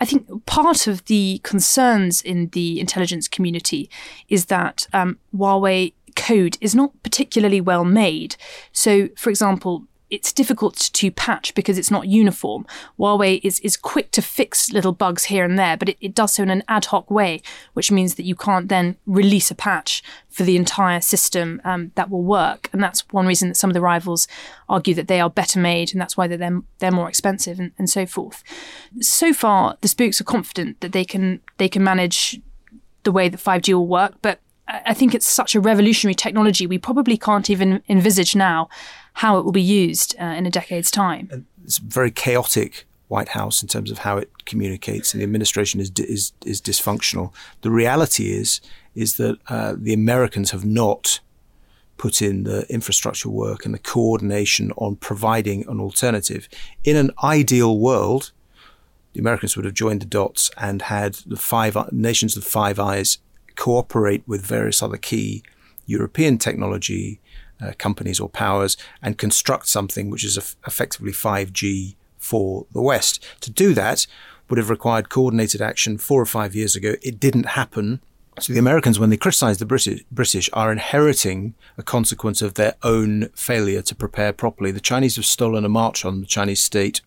I 0.01 0.05
think 0.05 0.45
part 0.45 0.85
of 0.87 1.05
the 1.05 1.39
concerns 1.43 2.21
in 2.21 2.47
the 2.49 2.81
intelligence 2.81 3.29
community 3.29 3.89
is 4.27 4.47
that 4.47 4.87
um, 4.91 5.17
Huawei 5.33 5.93
code 6.17 6.57
is 6.59 6.75
not 6.75 6.91
particularly 7.03 7.61
well 7.61 7.85
made. 7.85 8.35
So, 8.73 9.07
for 9.15 9.29
example, 9.29 9.85
it's 10.11 10.33
difficult 10.33 10.75
to 10.75 11.09
patch 11.09 11.55
because 11.55 11.77
it's 11.77 11.89
not 11.89 12.07
uniform. 12.07 12.67
Huawei 12.99 13.39
is, 13.43 13.61
is 13.61 13.77
quick 13.77 14.11
to 14.11 14.21
fix 14.21 14.71
little 14.71 14.91
bugs 14.91 15.23
here 15.23 15.45
and 15.45 15.57
there, 15.57 15.77
but 15.77 15.87
it, 15.89 15.97
it 16.01 16.13
does 16.13 16.33
so 16.33 16.43
in 16.43 16.49
an 16.49 16.63
ad 16.67 16.85
hoc 16.85 17.09
way, 17.09 17.41
which 17.73 17.91
means 17.91 18.15
that 18.15 18.25
you 18.25 18.35
can't 18.35 18.67
then 18.67 18.97
release 19.05 19.49
a 19.49 19.55
patch 19.55 20.03
for 20.29 20.43
the 20.43 20.57
entire 20.57 20.99
system 20.99 21.61
um, 21.63 21.91
that 21.95 22.09
will 22.09 22.23
work. 22.23 22.69
And 22.73 22.83
that's 22.83 23.07
one 23.11 23.25
reason 23.25 23.47
that 23.47 23.55
some 23.55 23.69
of 23.69 23.73
the 23.73 23.81
rivals 23.81 24.27
argue 24.67 24.93
that 24.95 25.07
they 25.07 25.21
are 25.21 25.29
better 25.29 25.59
made, 25.59 25.93
and 25.93 26.01
that's 26.01 26.17
why 26.17 26.27
they're 26.27 26.61
they're 26.79 26.91
more 26.91 27.07
expensive 27.07 27.59
and, 27.59 27.71
and 27.77 27.89
so 27.89 28.05
forth. 28.05 28.43
So 28.99 29.33
far, 29.33 29.77
the 29.79 29.87
spooks 29.87 30.19
are 30.19 30.25
confident 30.25 30.81
that 30.81 30.91
they 30.91 31.05
can 31.05 31.39
they 31.57 31.69
can 31.69 31.83
manage 31.83 32.41
the 33.03 33.11
way 33.11 33.29
that 33.29 33.39
5G 33.39 33.73
will 33.73 33.87
work, 33.87 34.15
but 34.21 34.39
I 34.67 34.93
think 34.93 35.13
it's 35.13 35.27
such 35.27 35.55
a 35.55 35.59
revolutionary 35.59 36.15
technology. 36.15 36.67
We 36.67 36.77
probably 36.77 37.17
can't 37.17 37.49
even 37.49 37.81
envisage 37.89 38.35
now 38.35 38.69
how 39.13 39.37
it 39.37 39.45
will 39.45 39.51
be 39.51 39.61
used 39.61 40.15
uh, 40.19 40.25
in 40.25 40.45
a 40.45 40.49
decade's 40.49 40.91
time. 40.91 41.45
It's 41.63 41.77
a 41.77 41.83
very 41.83 42.11
chaotic 42.11 42.85
White 43.07 43.29
House 43.29 43.61
in 43.61 43.67
terms 43.67 43.91
of 43.91 43.99
how 43.99 44.17
it 44.17 44.45
communicates, 44.45 45.13
and 45.13 45.19
the 45.19 45.25
administration 45.25 45.79
is 45.79 45.91
is 45.97 46.31
is 46.45 46.61
dysfunctional. 46.61 47.33
The 47.61 47.71
reality 47.71 48.31
is 48.31 48.61
is 48.95 49.17
that 49.17 49.37
uh, 49.47 49.75
the 49.77 49.93
Americans 49.93 50.51
have 50.51 50.65
not 50.65 51.19
put 51.97 52.21
in 52.21 52.43
the 52.43 52.65
infrastructure 52.67 53.29
work 53.29 53.63
and 53.63 53.73
the 53.73 53.79
coordination 53.79 54.71
on 54.75 54.95
providing 54.95 55.67
an 55.67 55.79
alternative. 55.79 56.49
In 56.83 56.95
an 56.95 57.11
ideal 57.23 57.77
world, 57.77 58.31
the 59.13 59.19
Americans 59.19 59.55
would 59.55 59.65
have 59.65 59.75
joined 59.75 60.01
the 60.01 60.07
dots 60.07 60.49
and 60.57 60.81
had 60.83 61.13
the 61.25 61.35
five 61.35 61.77
nations 61.91 62.35
of 62.35 62.43
the 62.43 62.49
Five 62.49 62.79
Eyes 62.79 63.19
cooperate 63.55 64.23
with 64.25 64.45
various 64.45 64.81
other 64.81 64.97
key 64.97 65.43
European 65.85 66.37
technology 66.37 67.19
uh, 67.61 67.73
companies 67.77 68.19
or 68.19 68.29
powers 68.29 68.77
and 69.01 69.17
construct 69.17 69.67
something 69.67 70.09
which 70.09 70.23
is 70.23 70.37
effectively 70.65 71.11
5G 71.11 71.95
for 72.17 72.65
the 72.71 72.81
West. 72.81 73.23
To 73.41 73.51
do 73.51 73.73
that 73.73 74.07
would 74.49 74.57
have 74.57 74.69
required 74.69 75.09
coordinated 75.09 75.61
action 75.61 75.97
four 75.97 76.21
or 76.21 76.25
five 76.25 76.53
years 76.55 76.75
ago. 76.75 76.95
It 77.01 77.19
didn't 77.19 77.47
happen. 77.47 78.01
So 78.39 78.53
the 78.53 78.59
Americans, 78.59 78.99
when 78.99 79.09
they 79.09 79.17
criticize 79.17 79.57
the 79.57 79.65
British, 79.65 80.03
British, 80.11 80.49
are 80.53 80.71
inheriting 80.71 81.53
a 81.77 81.83
consequence 81.83 82.41
of 82.41 82.53
their 82.53 82.75
own 82.83 83.29
failure 83.29 83.81
to 83.81 83.95
prepare 83.95 84.33
properly. 84.33 84.71
The 84.71 84.79
Chinese 84.79 85.15
have 85.17 85.25
stolen 85.25 85.65
a 85.65 85.69
march 85.69 86.05
on 86.05 86.21
the 86.21 86.27
Chinese 86.27 86.61
state 86.61 87.01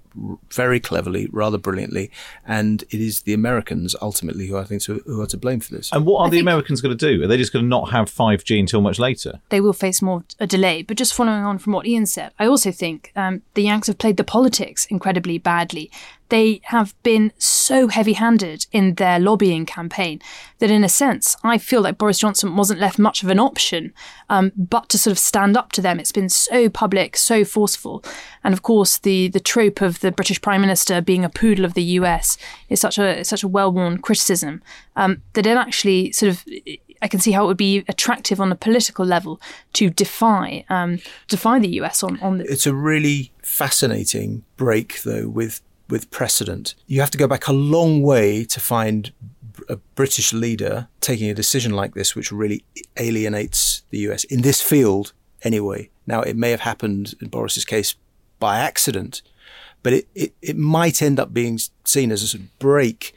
very 0.50 0.80
cleverly, 0.80 1.28
rather 1.32 1.58
brilliantly, 1.58 2.10
and 2.46 2.82
it 2.90 3.00
is 3.00 3.22
the 3.22 3.34
Americans 3.34 3.96
ultimately 4.00 4.46
who 4.46 4.56
I 4.56 4.64
think 4.64 4.84
who 4.84 5.20
are 5.20 5.26
to 5.26 5.36
blame 5.36 5.60
for 5.60 5.74
this. 5.74 5.92
And 5.92 6.06
what 6.06 6.20
are 6.20 6.26
I 6.26 6.30
the 6.30 6.40
Americans 6.40 6.80
going 6.80 6.96
to 6.96 7.12
do? 7.12 7.22
Are 7.24 7.26
they 7.26 7.36
just 7.36 7.52
going 7.52 7.64
to 7.64 7.68
not 7.68 7.90
have 7.90 8.10
5G 8.10 8.58
until 8.58 8.80
much 8.80 8.98
later? 8.98 9.40
They 9.48 9.60
will 9.60 9.72
face 9.72 10.02
more 10.02 10.24
a 10.38 10.46
delay. 10.46 10.82
But 10.82 10.96
just 10.96 11.14
following 11.14 11.44
on 11.44 11.58
from 11.58 11.72
what 11.72 11.86
Iain 11.86 12.06
said, 12.06 12.32
I 12.38 12.46
also 12.46 12.70
think 12.70 13.12
um, 13.16 13.42
the 13.54 13.62
Yanks 13.62 13.88
have 13.88 13.98
played 13.98 14.16
the 14.16 14.24
politics 14.24 14.86
incredibly 14.86 15.38
badly 15.38 15.90
they 16.28 16.60
have 16.64 16.94
been 17.02 17.32
so 17.38 17.88
heavy 17.88 18.14
handed 18.14 18.66
in 18.72 18.94
their 18.94 19.18
lobbying 19.18 19.66
campaign 19.66 20.20
that, 20.58 20.70
in 20.70 20.84
a 20.84 20.88
sense, 20.88 21.36
I 21.44 21.58
feel 21.58 21.82
like 21.82 21.98
Boris 21.98 22.18
Johnson 22.18 22.56
wasn't 22.56 22.80
left 22.80 22.98
much 22.98 23.22
of 23.22 23.28
an 23.28 23.38
option 23.38 23.92
um, 24.28 24.52
but 24.56 24.88
to 24.90 24.98
sort 24.98 25.12
of 25.12 25.18
stand 25.18 25.56
up 25.56 25.72
to 25.72 25.82
them. 25.82 26.00
It's 26.00 26.12
been 26.12 26.28
so 26.28 26.68
public, 26.68 27.16
so 27.16 27.44
forceful. 27.44 28.04
And 28.42 28.52
of 28.52 28.62
course, 28.62 28.98
the, 28.98 29.28
the 29.28 29.40
trope 29.40 29.80
of 29.80 30.00
the 30.00 30.12
British 30.12 30.40
Prime 30.40 30.60
Minister 30.60 31.00
being 31.00 31.24
a 31.24 31.28
poodle 31.28 31.64
of 31.64 31.74
the 31.74 31.82
US 31.82 32.36
is 32.68 32.80
such 32.80 32.98
a, 32.98 33.24
such 33.24 33.42
a 33.42 33.48
well 33.48 33.70
worn 33.70 33.98
criticism 33.98 34.62
um, 34.96 35.22
that 35.34 35.46
it 35.46 35.56
actually 35.56 36.12
sort 36.12 36.30
of 36.30 36.44
I 37.02 37.08
can 37.08 37.20
see 37.20 37.32
how 37.32 37.44
it 37.44 37.48
would 37.48 37.56
be 37.58 37.84
attractive 37.86 38.40
on 38.40 38.50
a 38.50 38.54
political 38.56 39.04
level 39.04 39.38
to 39.74 39.90
defy 39.90 40.64
um, 40.70 41.00
defy 41.28 41.58
the 41.58 41.68
US 41.80 42.02
on 42.02 42.18
on 42.20 42.38
this. 42.38 42.50
It's 42.50 42.66
a 42.66 42.74
really 42.74 43.30
fascinating 43.42 44.44
break, 44.56 45.02
though, 45.02 45.28
with 45.28 45.60
with 45.88 46.10
precedent. 46.10 46.74
You 46.86 47.00
have 47.00 47.10
to 47.10 47.18
go 47.18 47.26
back 47.26 47.46
a 47.46 47.52
long 47.52 48.02
way 48.02 48.44
to 48.44 48.60
find 48.60 49.12
a 49.68 49.76
British 49.76 50.32
leader 50.32 50.88
taking 51.00 51.30
a 51.30 51.34
decision 51.34 51.72
like 51.72 51.94
this, 51.94 52.14
which 52.14 52.32
really 52.32 52.64
alienates 52.98 53.82
the 53.90 53.98
US 53.98 54.24
in 54.24 54.42
this 54.42 54.60
field 54.60 55.12
anyway. 55.42 55.90
Now, 56.06 56.22
it 56.22 56.36
may 56.36 56.50
have 56.50 56.60
happened 56.60 57.14
in 57.20 57.28
Boris's 57.28 57.64
case 57.64 57.94
by 58.38 58.58
accident, 58.58 59.22
but 59.82 59.92
it, 59.92 60.08
it, 60.14 60.34
it 60.42 60.56
might 60.56 61.02
end 61.02 61.20
up 61.20 61.32
being 61.32 61.58
seen 61.84 62.10
as 62.10 62.22
a 62.22 62.26
sort 62.26 62.42
of 62.42 62.58
break 62.58 63.14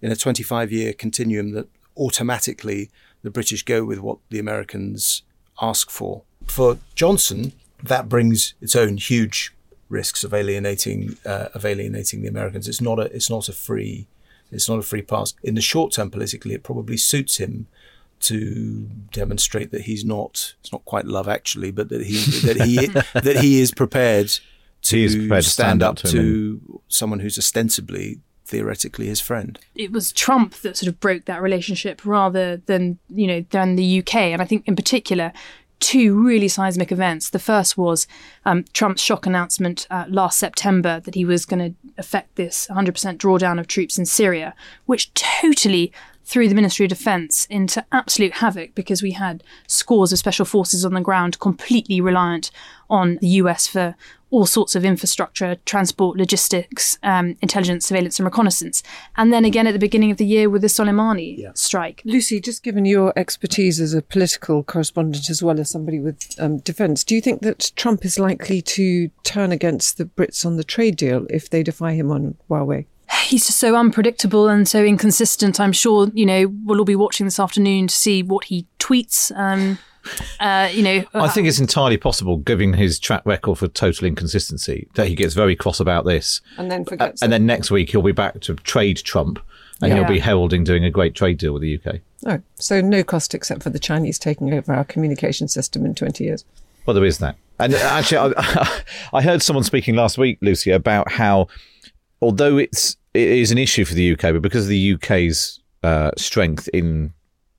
in 0.00 0.12
a 0.12 0.16
25 0.16 0.72
year 0.72 0.92
continuum 0.92 1.52
that 1.52 1.68
automatically 1.96 2.90
the 3.22 3.30
British 3.30 3.62
go 3.62 3.84
with 3.84 3.98
what 3.98 4.18
the 4.30 4.38
Americans 4.38 5.22
ask 5.60 5.90
for. 5.90 6.22
For 6.46 6.78
Johnson, 6.94 7.52
that 7.82 8.08
brings 8.08 8.54
its 8.60 8.74
own 8.74 8.96
huge 8.96 9.52
risks 9.90 10.24
of 10.24 10.32
alienating 10.32 11.16
uh, 11.26 11.48
of 11.52 11.66
alienating 11.66 12.22
the 12.22 12.28
Americans. 12.28 12.68
It's 12.68 12.80
not 12.80 12.98
a 12.98 13.02
it's 13.14 13.28
not 13.28 13.48
a 13.48 13.52
free 13.52 14.06
it's 14.50 14.68
not 14.68 14.78
a 14.78 14.82
free 14.82 15.02
pass. 15.02 15.34
In 15.42 15.54
the 15.54 15.60
short 15.60 15.92
term, 15.92 16.10
politically, 16.10 16.54
it 16.54 16.62
probably 16.62 16.96
suits 16.96 17.36
him 17.36 17.66
to 18.20 18.88
demonstrate 19.12 19.70
that 19.70 19.82
he's 19.82 20.04
not 20.04 20.54
it's 20.60 20.72
not 20.72 20.84
quite 20.84 21.06
love 21.06 21.28
actually, 21.28 21.70
but 21.70 21.88
that 21.88 22.02
he 22.02 22.16
that 22.46 22.62
he 22.62 22.86
that 22.86 23.38
he 23.40 23.60
is 23.60 23.72
prepared 23.72 24.30
to, 24.82 25.02
is 25.02 25.16
prepared 25.16 25.44
to 25.44 25.50
stand, 25.50 25.80
stand, 25.80 25.82
up, 25.82 25.96
to, 25.96 26.10
to 26.10 26.82
someone 26.88 27.20
who's 27.20 27.38
ostensibly 27.38 28.20
theoretically 28.50 29.06
his 29.06 29.20
friend. 29.20 29.58
It 29.74 29.92
was 29.92 30.12
Trump 30.12 30.56
that 30.56 30.76
sort 30.76 30.88
of 30.88 30.98
broke 30.98 31.26
that 31.26 31.40
relationship 31.40 32.04
rather 32.04 32.58
than 32.58 32.98
you 33.08 33.26
know 33.26 33.44
than 33.50 33.76
the 33.76 34.00
UK, 34.00 34.16
and 34.16 34.42
I 34.42 34.44
think 34.44 34.66
in 34.66 34.76
particular 34.76 35.32
two 35.80 36.14
really 36.14 36.48
seismic 36.48 36.92
events. 36.92 37.30
The 37.30 37.38
first 37.38 37.76
was 37.76 38.06
um, 38.44 38.64
Trump's 38.72 39.02
shock 39.02 39.26
announcement 39.26 39.86
uh, 39.90 40.04
last 40.08 40.38
September 40.38 41.00
that 41.00 41.14
he 41.14 41.24
was 41.24 41.46
going 41.46 41.72
to 41.72 41.74
effect 41.98 42.36
this 42.36 42.68
100% 42.70 43.16
drawdown 43.16 43.58
of 43.58 43.66
troops 43.66 43.98
in 43.98 44.06
Syria, 44.06 44.54
which 44.86 45.12
totally 45.14 45.92
threw 46.30 46.48
the 46.48 46.54
Ministry 46.54 46.84
of 46.84 46.90
Defence 46.90 47.44
into 47.46 47.84
absolute 47.90 48.34
havoc 48.34 48.72
because 48.76 49.02
we 49.02 49.10
had 49.10 49.42
scores 49.66 50.12
of 50.12 50.18
special 50.18 50.44
forces 50.44 50.84
on 50.84 50.94
the 50.94 51.00
ground 51.00 51.40
completely 51.40 52.00
reliant 52.00 52.52
on 52.88 53.18
the 53.20 53.26
US 53.28 53.66
for 53.66 53.96
all 54.30 54.46
sorts 54.46 54.76
of 54.76 54.84
infrastructure, 54.84 55.56
transport, 55.66 56.16
logistics, 56.16 56.96
um, 57.02 57.34
intelligence, 57.42 57.86
surveillance, 57.86 58.20
and 58.20 58.26
reconnaissance. 58.26 58.80
And 59.16 59.32
then 59.32 59.44
again 59.44 59.66
at 59.66 59.72
the 59.72 59.80
beginning 59.80 60.12
of 60.12 60.18
the 60.18 60.24
year 60.24 60.48
with 60.48 60.62
the 60.62 60.68
Soleimani 60.68 61.36
yeah. 61.36 61.50
strike. 61.54 62.00
Lucy, 62.04 62.40
just 62.40 62.62
given 62.62 62.84
your 62.84 63.12
expertise 63.16 63.80
as 63.80 63.92
a 63.92 64.00
political 64.00 64.62
correspondent 64.62 65.28
as 65.30 65.42
well 65.42 65.58
as 65.58 65.68
somebody 65.68 65.98
with 65.98 66.32
um, 66.38 66.58
defence, 66.58 67.02
do 67.02 67.16
you 67.16 67.20
think 67.20 67.42
that 67.42 67.72
Trump 67.74 68.04
is 68.04 68.20
likely 68.20 68.62
to 68.62 69.08
turn 69.24 69.50
against 69.50 69.98
the 69.98 70.04
Brits 70.04 70.46
on 70.46 70.56
the 70.56 70.64
trade 70.64 70.94
deal 70.94 71.26
if 71.28 71.50
they 71.50 71.64
defy 71.64 71.94
him 71.94 72.12
on 72.12 72.36
Huawei? 72.48 72.86
He's 73.24 73.46
just 73.46 73.58
so 73.58 73.74
unpredictable 73.76 74.48
and 74.48 74.68
so 74.68 74.84
inconsistent. 74.84 75.58
I'm 75.58 75.72
sure, 75.72 76.10
you 76.14 76.26
know, 76.26 76.52
we'll 76.64 76.78
all 76.78 76.84
be 76.84 76.96
watching 76.96 77.26
this 77.26 77.40
afternoon 77.40 77.88
to 77.88 77.94
see 77.94 78.22
what 78.22 78.44
he 78.44 78.66
tweets. 78.78 79.36
Um, 79.36 79.78
uh, 80.38 80.68
you 80.72 80.82
know, 80.82 81.04
I 81.14 81.28
think 81.28 81.46
it's 81.46 81.58
entirely 81.58 81.96
possible, 81.96 82.38
given 82.38 82.72
his 82.72 82.98
track 82.98 83.22
record 83.24 83.58
for 83.58 83.68
total 83.68 84.06
inconsistency, 84.06 84.88
that 84.94 85.08
he 85.08 85.14
gets 85.14 85.34
very 85.34 85.54
cross 85.54 85.80
about 85.80 86.04
this, 86.04 86.40
and 86.56 86.70
then 86.70 86.84
forgets. 86.84 87.22
Uh, 87.22 87.26
and 87.26 87.32
then 87.32 87.46
next 87.46 87.70
week 87.70 87.90
he'll 87.90 88.02
be 88.02 88.12
back 88.12 88.40
to 88.40 88.54
trade 88.56 88.98
Trump, 88.98 89.38
and 89.82 89.90
yeah. 89.90 89.98
he'll 89.98 90.08
be 90.08 90.18
heralding 90.18 90.64
doing 90.64 90.84
a 90.84 90.90
great 90.90 91.14
trade 91.14 91.38
deal 91.38 91.52
with 91.52 91.62
the 91.62 91.78
UK. 91.78 92.00
Oh, 92.26 92.40
so 92.56 92.80
no 92.80 93.04
cost 93.04 93.34
except 93.34 93.62
for 93.62 93.70
the 93.70 93.78
Chinese 93.78 94.18
taking 94.18 94.52
over 94.54 94.72
our 94.72 94.84
communication 94.84 95.48
system 95.48 95.84
in 95.84 95.94
twenty 95.94 96.24
years. 96.24 96.44
Well, 96.86 96.94
there 96.94 97.04
is 97.04 97.18
that, 97.18 97.36
and 97.58 97.74
actually, 97.74 98.34
I, 98.36 98.82
I 99.12 99.22
heard 99.22 99.42
someone 99.42 99.64
speaking 99.64 99.96
last 99.96 100.16
week, 100.16 100.38
Lucy, 100.40 100.70
about 100.70 101.12
how 101.12 101.48
although 102.22 102.56
it's 102.56 102.96
it 103.14 103.28
is 103.28 103.50
an 103.50 103.58
issue 103.58 103.84
for 103.84 103.94
the 103.94 104.12
UK, 104.12 104.20
but 104.20 104.42
because 104.42 104.64
of 104.64 104.70
the 104.70 104.94
UK's 104.94 105.60
uh, 105.82 106.10
strength 106.16 106.68
in 106.72 107.12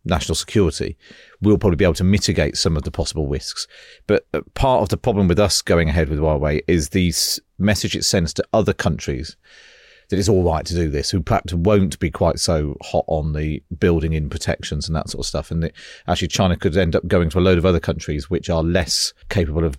national 0.06 0.36
security, 0.36 0.98
we'll 1.42 1.58
probably 1.58 1.76
be 1.76 1.84
able 1.84 1.94
to 1.96 2.04
mitigate 2.04 2.58
some 2.58 2.76
of 2.78 2.84
the 2.84 2.92
possible 2.92 3.28
risks. 3.28 3.68
But 4.08 4.26
uh, 4.34 4.42
part 4.54 4.82
of 4.82 4.90
the 4.90 4.98
problem 4.98 5.28
with 5.28 5.40
us 5.40 5.62
going 5.62 5.90
ahead 5.90 6.10
with 6.10 6.20
Huawei 6.20 6.62
is 6.68 6.90
the 6.90 7.14
message 7.60 7.96
it 7.96 8.06
sends 8.06 8.34
to 8.36 8.44
other 8.54 8.74
countries 8.74 9.36
that 10.10 10.20
it's 10.20 10.30
all 10.30 10.44
right 10.44 10.66
to 10.66 10.76
do 10.76 10.90
this, 10.90 11.10
who 11.10 11.22
perhaps 11.22 11.54
won't 11.54 11.98
be 12.00 12.12
quite 12.12 12.38
so 12.38 12.76
hot 12.82 13.06
on 13.08 13.32
the 13.34 13.64
building 13.80 14.14
in 14.14 14.30
protections 14.30 14.88
and 14.88 14.96
that 14.96 15.10
sort 15.10 15.24
of 15.24 15.26
stuff. 15.26 15.52
And 15.52 15.72
actually, 16.08 16.28
China 16.28 16.58
could 16.58 16.76
end 16.76 16.96
up 16.96 17.08
going 17.08 17.30
to 17.30 17.40
a 17.40 17.42
load 17.42 17.58
of 17.58 17.66
other 17.66 17.80
countries 17.80 18.30
which 18.30 18.50
are 18.50 18.62
less 18.62 19.14
capable 19.30 19.64
of 19.64 19.78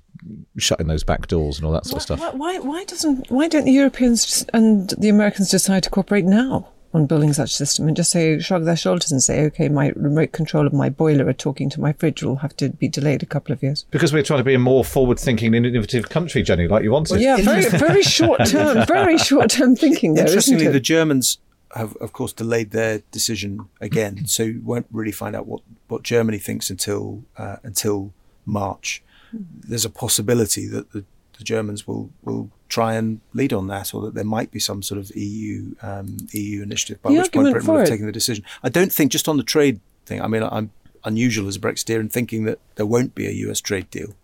shutting 0.56 0.86
those 0.86 1.04
back 1.04 1.26
doors 1.26 1.58
and 1.58 1.66
all 1.66 1.72
that 1.72 1.86
sort 1.86 2.08
why, 2.08 2.14
of 2.14 2.20
stuff. 2.20 2.34
Why, 2.34 2.58
why 2.58 2.84
doesn't 2.84 3.30
why 3.30 3.48
don't 3.48 3.64
the 3.64 3.72
Europeans 3.72 4.46
and 4.52 4.90
the 4.98 5.08
Americans 5.08 5.50
decide 5.50 5.82
to 5.84 5.90
cooperate 5.90 6.24
now? 6.24 6.68
on 6.94 7.06
building 7.06 7.32
such 7.32 7.50
a 7.50 7.54
system 7.54 7.88
and 7.88 7.96
just 7.96 8.10
say 8.10 8.38
shrug 8.38 8.64
their 8.64 8.76
shoulders 8.76 9.10
and 9.10 9.22
say, 9.22 9.44
okay, 9.44 9.68
my 9.68 9.92
remote 9.96 10.32
control 10.32 10.66
of 10.66 10.72
my 10.72 10.88
boiler 10.88 11.26
or 11.26 11.32
talking 11.32 11.70
to 11.70 11.80
my 11.80 11.92
fridge 11.92 12.22
will 12.22 12.36
have 12.36 12.54
to 12.56 12.68
be 12.68 12.88
delayed 12.88 13.22
a 13.22 13.26
couple 13.26 13.52
of 13.52 13.62
years. 13.62 13.86
Because 13.90 14.12
we're 14.12 14.22
trying 14.22 14.40
to 14.40 14.44
be 14.44 14.54
a 14.54 14.58
more 14.58 14.84
forward-thinking, 14.84 15.54
innovative 15.54 16.08
country, 16.10 16.42
Jenni, 16.42 16.68
like 16.68 16.82
you 16.82 16.90
wanted. 16.90 17.14
Well, 17.14 17.22
yeah, 17.22 17.36
very, 17.38 17.68
very 17.70 18.02
short 18.02 18.44
term, 18.46 18.86
very 18.86 19.18
short 19.18 19.50
term 19.50 19.74
thinking. 19.74 20.14
There, 20.14 20.26
Interestingly, 20.26 20.68
the 20.68 20.80
Germans 20.80 21.38
have, 21.74 21.96
of 21.96 22.12
course, 22.12 22.32
delayed 22.32 22.72
their 22.72 22.98
decision 23.10 23.68
again, 23.80 24.26
so 24.26 24.42
you 24.42 24.60
won't 24.62 24.86
really 24.92 25.12
find 25.12 25.34
out 25.34 25.46
what, 25.46 25.62
what 25.88 26.02
Germany 26.02 26.38
thinks 26.38 26.68
until 26.68 27.24
uh, 27.38 27.56
until 27.62 28.12
March. 28.44 29.02
There's 29.32 29.84
a 29.84 29.90
possibility 29.90 30.66
that 30.68 30.92
the, 30.92 31.04
the 31.38 31.44
Germans 31.44 31.86
will 31.86 32.10
will 32.22 32.50
try 32.68 32.94
and 32.94 33.20
lead 33.34 33.52
on 33.52 33.66
that, 33.68 33.94
or 33.94 34.02
that 34.02 34.14
there 34.14 34.24
might 34.24 34.50
be 34.50 34.58
some 34.58 34.82
sort 34.82 34.98
of 35.00 35.10
EU 35.16 35.74
um, 35.82 36.16
EU 36.32 36.62
initiative 36.62 37.00
by 37.02 37.10
The 37.10 37.18
which 37.18 37.32
point 37.32 37.50
Britain 37.52 37.68
would 37.70 37.78
have 37.80 37.88
it- 37.88 37.90
taken 37.90 38.06
the 38.06 38.12
decision. 38.12 38.44
I 38.62 38.68
don't 38.68 38.92
think 38.92 39.12
just 39.12 39.28
on 39.28 39.36
the 39.36 39.42
trade 39.42 39.80
thing. 40.06 40.20
I 40.22 40.26
mean, 40.26 40.42
I'm 40.42 40.70
unusual 41.04 41.48
as 41.48 41.56
a 41.56 41.60
Brexiteer 41.60 42.00
in 42.00 42.08
thinking 42.08 42.44
that 42.44 42.58
there 42.76 42.86
won't 42.86 43.14
be 43.14 43.26
a 43.26 43.30
US 43.48 43.60
trade 43.60 43.90
deal. 43.90 44.14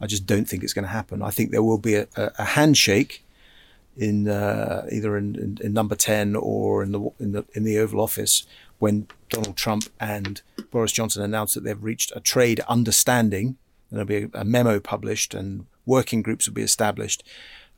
I 0.00 0.06
just 0.06 0.26
don't 0.26 0.44
think 0.48 0.62
it's 0.62 0.72
going 0.72 0.84
to 0.84 0.90
happen. 0.90 1.22
I 1.22 1.30
think 1.30 1.50
there 1.50 1.62
will 1.62 1.78
be 1.78 1.94
a, 1.94 2.06
a, 2.16 2.30
a 2.38 2.44
handshake 2.44 3.24
in 3.96 4.28
uh, 4.28 4.86
either 4.92 5.16
in, 5.16 5.34
in, 5.34 5.58
in 5.60 5.72
number 5.72 5.96
ten 5.96 6.36
or 6.36 6.82
in 6.84 6.92
the 6.92 7.00
in 7.18 7.32
the 7.32 7.44
in 7.54 7.64
the 7.64 7.78
Oval 7.78 8.00
Office 8.00 8.44
when 8.78 9.08
Donald 9.28 9.56
Trump 9.56 9.84
and 9.98 10.40
Boris 10.70 10.92
Johnson 10.92 11.22
announced 11.22 11.54
that 11.54 11.64
they've 11.64 11.82
reached 11.82 12.12
a 12.14 12.20
trade 12.20 12.60
understanding. 12.68 13.56
There'll 13.90 14.06
be 14.06 14.24
a, 14.24 14.40
a 14.40 14.44
memo 14.44 14.80
published 14.80 15.34
and 15.34 15.66
working 15.86 16.22
groups 16.22 16.46
will 16.46 16.54
be 16.54 16.62
established. 16.62 17.22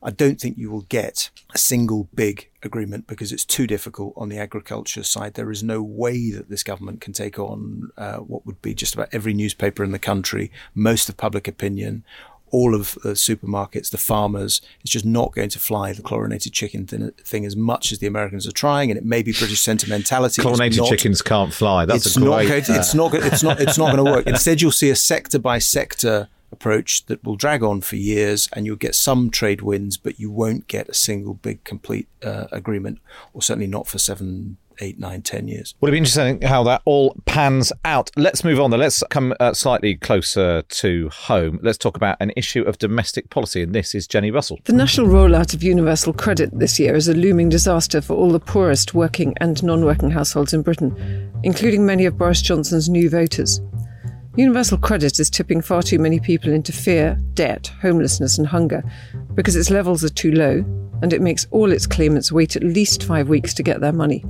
I 0.03 0.09
don't 0.09 0.41
think 0.41 0.57
you 0.57 0.71
will 0.71 0.81
get 0.81 1.29
a 1.53 1.59
single 1.59 2.09
big 2.13 2.49
agreement 2.63 3.05
because 3.05 3.31
it's 3.31 3.45
too 3.45 3.67
difficult 3.67 4.13
on 4.17 4.29
the 4.29 4.39
agriculture 4.39 5.03
side. 5.03 5.35
There 5.35 5.51
is 5.51 5.61
no 5.61 5.83
way 5.83 6.31
that 6.31 6.49
this 6.49 6.63
government 6.63 7.01
can 7.01 7.13
take 7.13 7.37
on 7.37 7.91
uh, 7.97 8.17
what 8.17 8.45
would 8.45 8.61
be 8.63 8.73
just 8.73 8.95
about 8.95 9.09
every 9.11 9.33
newspaper 9.33 9.83
in 9.83 9.91
the 9.91 9.99
country, 9.99 10.51
most 10.73 11.07
of 11.07 11.17
public 11.17 11.47
opinion, 11.47 12.03
all 12.51 12.75
of 12.75 12.97
the 13.03 13.11
supermarkets, 13.13 13.89
the 13.89 13.97
farmers. 13.97 14.61
It's 14.81 14.91
just 14.91 15.05
not 15.05 15.33
going 15.33 15.49
to 15.49 15.59
fly 15.59 15.93
the 15.93 16.01
chlorinated 16.01 16.53
chicken 16.53 16.85
thing, 16.85 17.11
thing 17.23 17.45
as 17.45 17.55
much 17.55 17.91
as 17.91 17.99
the 17.99 18.07
Americans 18.07 18.47
are 18.47 18.51
trying, 18.51 18.91
and 18.91 18.97
it 18.97 19.05
may 19.05 19.23
be 19.23 19.31
British 19.31 19.59
sentimentality. 19.61 20.41
Chlorinated 20.41 20.79
not- 20.79 20.89
chickens 20.89 21.21
can't 21.21 21.53
fly. 21.53 21.85
That's 21.85 22.05
it's 22.05 22.15
a 22.15 22.19
not 22.19 22.37
great. 22.37 22.49
going 22.49 22.63
to, 22.63 22.75
it's 22.75 22.93
not 22.93 23.13
it's 23.13 23.43
not 23.43 23.59
it's 23.59 23.77
not 23.77 23.93
going 23.95 24.05
to 24.05 24.11
work. 24.11 24.27
Instead, 24.27 24.61
you'll 24.61 24.71
see 24.71 24.89
a 24.89 24.95
sector 24.95 25.39
by 25.39 25.57
sector 25.59 26.27
approach 26.51 27.05
that 27.05 27.23
will 27.23 27.37
drag 27.37 27.63
on 27.63 27.79
for 27.79 27.95
years, 27.95 28.49
and 28.53 28.65
you'll 28.65 28.75
get 28.75 28.93
some 28.93 29.29
trade 29.29 29.61
wins, 29.61 29.95
but 29.97 30.19
you 30.19 30.29
won't 30.29 30.67
get 30.67 30.89
a 30.89 30.93
single 30.93 31.33
big 31.35 31.63
complete 31.63 32.07
uh, 32.23 32.47
agreement, 32.51 32.99
or 33.33 33.41
certainly 33.41 33.67
not 33.67 33.87
for 33.87 33.97
seven, 33.97 34.57
eight, 34.81 34.99
nine, 34.99 35.21
ten 35.21 35.47
years. 35.47 35.75
Well, 35.79 35.87
it'll 35.87 35.93
be 35.93 35.97
interesting 35.99 36.41
how 36.41 36.63
that 36.63 36.81
all 36.85 37.15
pans 37.25 37.71
out. 37.85 38.11
Let's 38.17 38.43
move 38.43 38.59
on. 38.59 38.71
Then 38.71 38.79
let's 38.79 39.03
come 39.09 39.33
uh, 39.39 39.53
slightly 39.53 39.95
closer 39.95 40.61
to 40.61 41.09
home. 41.09 41.59
Let's 41.61 41.77
talk 41.77 41.95
about 41.95 42.17
an 42.19 42.31
issue 42.35 42.63
of 42.63 42.77
domestic 42.77 43.29
policy, 43.29 43.61
and 43.61 43.73
this 43.73 43.95
is 43.95 44.07
Jenni 44.07 44.33
Russell. 44.33 44.59
The 44.65 44.73
national 44.73 45.07
rollout 45.07 45.53
of 45.53 45.63
universal 45.63 46.13
credit 46.13 46.49
this 46.57 46.79
year 46.79 46.95
is 46.95 47.07
a 47.07 47.13
looming 47.13 47.49
disaster 47.49 48.01
for 48.01 48.15
all 48.15 48.31
the 48.31 48.39
poorest 48.39 48.93
working 48.93 49.33
and 49.39 49.63
non 49.63 49.85
working 49.85 50.11
households 50.11 50.53
in 50.53 50.61
Britain, 50.61 51.31
including 51.43 51.85
many 51.85 52.05
of 52.05 52.17
Boris 52.17 52.41
Johnson's 52.41 52.89
new 52.89 53.09
voters. 53.09 53.61
Universal 54.37 54.77
credit 54.77 55.19
is 55.19 55.29
tipping 55.29 55.61
far 55.61 55.83
too 55.83 55.99
many 55.99 56.17
people 56.17 56.53
into 56.53 56.71
fear, 56.71 57.19
debt, 57.33 57.69
homelessness, 57.81 58.37
and 58.37 58.47
hunger 58.47 58.81
because 59.35 59.57
its 59.57 59.69
levels 59.69 60.05
are 60.05 60.09
too 60.09 60.31
low 60.31 60.63
and 61.01 61.11
it 61.11 61.21
makes 61.21 61.45
all 61.51 61.71
its 61.71 61.85
claimants 61.85 62.31
wait 62.31 62.55
at 62.55 62.63
least 62.63 63.03
five 63.03 63.27
weeks 63.27 63.53
to 63.53 63.63
get 63.63 63.81
their 63.81 63.91
money. 63.91 64.23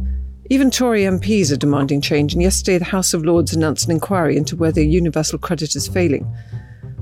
Even 0.51 0.70
Tory 0.70 1.03
MPs 1.03 1.50
are 1.53 1.55
demanding 1.55 2.01
change, 2.01 2.34
and 2.34 2.41
yesterday 2.41 2.77
the 2.77 2.84
House 2.84 3.13
of 3.13 3.24
Lords 3.24 3.53
announced 3.53 3.86
an 3.86 3.91
inquiry 3.91 4.36
into 4.36 4.58
whether 4.58 4.81
universal 4.81 5.39
credit 5.39 5.77
is 5.77 5.88
failing. 5.88 6.24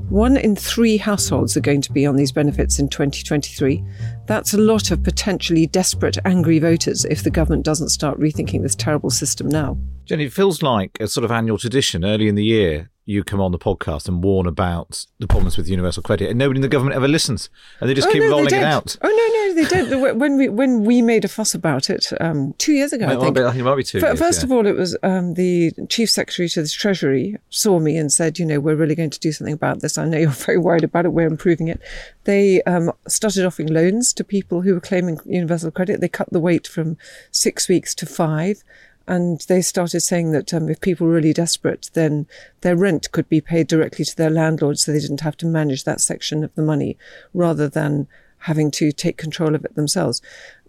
One 0.10 0.38
in 0.38 0.56
three 0.56 0.98
households 0.98 1.58
are 1.58 1.62
going 1.62 1.82
to 1.82 1.92
be 1.92 2.06
on 2.06 2.16
these 2.16 2.32
benefits 2.32 2.78
in 2.78 2.90
2023. 2.90 3.84
That's 4.28 4.54
a 4.54 4.60
lot 4.60 4.92
of 4.92 5.02
potentially 5.02 5.66
desperate, 5.66 6.20
angry 6.26 6.60
voters 6.60 7.06
if 7.06 7.24
the 7.24 7.32
government 7.32 7.66
doesn't 7.66 7.90
start 7.90 8.20
rethinking 8.20 8.62
this 8.62 8.76
terrible 8.76 9.10
system 9.10 9.50
now. 9.50 9.80
Jenni, 10.06 10.28
it 10.28 10.34
feels 10.34 10.62
like 10.62 10.96
a 11.00 11.08
sort 11.08 11.26
of 11.26 11.32
annual 11.32 11.58
tradition. 11.58 12.06
Early 12.06 12.28
in 12.28 12.36
the 12.36 12.46
year, 12.46 12.92
you 13.10 13.24
come 13.24 13.42
on 13.42 13.52
the 13.52 13.58
podcast 13.58 14.08
and 14.08 14.24
warn 14.24 14.46
about 14.46 15.08
the 15.18 15.26
problems 15.26 15.58
with 15.58 15.68
universal 15.68 16.04
credit, 16.04 16.30
and 16.30 16.38
nobody 16.38 16.60
in 16.60 16.62
the 16.62 16.68
government 16.68 16.96
ever 16.96 17.08
listens, 17.08 17.50
and 17.82 17.90
they 17.90 17.96
just 17.96 18.08
Oh, 18.08 18.12
keep 18.12 18.22
no, 18.22 18.30
rolling 18.30 18.54
it 18.54 18.64
out. 18.64 18.96
Oh 19.02 19.08
no, 19.08 19.54
no, 19.54 19.56
they 19.56 19.68
don't. 19.68 20.20
When 20.20 20.38
we 20.38 20.48
when 20.48 20.84
we 20.86 21.02
made 21.02 21.26
a 21.26 21.28
fuss 21.28 21.56
about 21.56 21.90
it 21.90 22.12
um, 22.22 22.54
two 22.60 22.74
years 22.74 22.94
ago, 22.94 23.06
I 23.06 23.16
might 23.16 23.22
think. 23.22 23.38
I 23.40 23.50
think 23.50 23.62
it 23.62 23.64
might 23.64 23.76
be 23.76 23.84
two 23.84 24.00
Fir- 24.00 24.08
years, 24.10 24.20
First 24.20 24.40
yeah. 24.42 24.46
of 24.46 24.52
all, 24.52 24.68
it 24.68 24.76
was 24.76 24.96
um, 25.02 25.34
the 25.34 25.72
chief 25.90 26.10
secretary 26.12 26.48
to 26.50 26.62
the 26.62 26.68
Treasury 26.70 27.38
saw 27.50 27.80
me 27.80 27.98
and 27.98 28.12
said, 28.12 28.38
"You 28.38 28.46
know, 28.46 28.60
we're 28.60 28.76
really 28.76 28.96
going 28.96 29.10
to 29.10 29.20
do 29.20 29.32
something 29.32 29.56
about 29.56 29.82
this. 29.82 29.98
I 29.98 30.06
know 30.06 30.18
you're 30.24 30.30
very 30.30 30.60
worried 30.60 30.84
about 30.84 31.06
it. 31.06 31.10
We're 31.10 31.26
improving 31.26 31.68
it." 31.68 31.82
They 32.26 32.62
um, 32.64 32.92
started 33.08 33.44
offering 33.44 33.70
loans 33.70 34.14
to 34.14 34.24
people 34.24 34.62
who 34.62 34.76
were 34.76 34.80
claiming 34.80 35.18
universal 35.26 35.72
credit. 35.72 36.00
They 36.00 36.10
cut 36.10 36.32
the 36.32 36.40
wait 36.40 36.68
from 36.68 36.96
six 37.32 37.68
weeks 37.68 37.96
to 37.96 38.06
five. 38.06 38.64
And 39.10 39.42
they 39.48 39.64
started 39.64 40.02
saying 40.02 40.34
that 40.34 40.54
um, 40.54 40.70
if 40.70 40.80
people 40.82 41.08
were 41.08 41.14
really 41.14 41.34
desperate, 41.34 41.90
then 41.94 42.28
their 42.62 42.76
rent 42.76 43.12
could 43.12 43.28
be 43.28 43.42
paid 43.42 43.66
directly 43.66 44.06
to 44.06 44.16
their 44.16 44.30
landlord 44.30 44.78
so 44.78 44.92
they 44.92 45.00
didn't 45.00 45.22
have 45.22 45.36
to 45.38 45.48
manage 45.48 45.84
that 45.84 46.00
section 46.00 46.44
of 46.44 46.54
the 46.54 46.62
money 46.62 46.96
rather 47.34 47.68
than 47.68 48.08
having 48.44 48.70
to 48.70 48.92
take 48.92 49.18
control 49.18 49.56
of 49.56 49.66
it 49.66 49.74
themselves. 49.74 50.22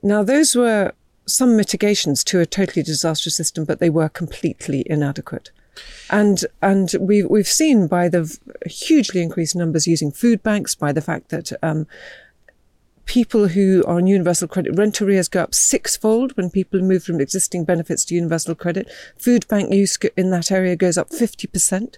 Now, 0.03 0.22
those 0.22 0.57
were 0.57 0.92
some 1.26 1.55
mitigations 1.55 2.24
to 2.24 2.40
a 2.40 2.46
totally 2.46 2.83
disastrous 2.83 3.37
system, 3.37 3.66
but 3.66 3.79
they 3.79 3.90
were 3.90 4.09
completely 4.09 4.85
inadequate. 4.87 5.50
And 6.09 6.46
and 6.62 6.94
we've 6.98 7.29
we've 7.29 7.46
seen 7.46 7.88
by 7.88 8.09
the 8.09 8.38
hugely 8.64 9.20
increased 9.20 9.55
numbers 9.55 9.87
using 9.87 10.11
food 10.11 10.42
banks, 10.42 10.74
by 10.74 10.92
the 10.92 11.03
fact 11.03 11.29
that 11.29 11.53
um, 11.62 11.87
people 13.06 13.48
who 13.48 13.82
are 13.86 13.96
on 13.96 14.06
universal 14.06 14.48
credit 14.48 14.76
rent 14.76 15.00
arrears 15.00 15.28
go 15.28 15.42
up 15.42 15.54
sixfold 15.54 16.36
when 16.36 16.50
people 16.50 16.80
move 16.80 17.02
from 17.02 17.20
existing 17.20 17.64
benefits 17.64 18.04
to 18.04 18.14
universal 18.14 18.54
credit. 18.54 18.90
Food 19.18 19.46
bank 19.48 19.72
use 19.72 19.98
in 20.16 20.30
that 20.30 20.50
area 20.50 20.76
goes 20.76 20.96
up 20.96 21.10
50%. 21.10 21.96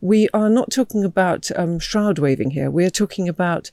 We 0.00 0.28
are 0.32 0.48
not 0.48 0.70
talking 0.70 1.04
about 1.04 1.50
um, 1.56 1.78
shroud 1.78 2.18
waving 2.18 2.50
here. 2.50 2.70
We 2.70 2.84
are 2.84 2.90
talking 2.90 3.28
about 3.28 3.70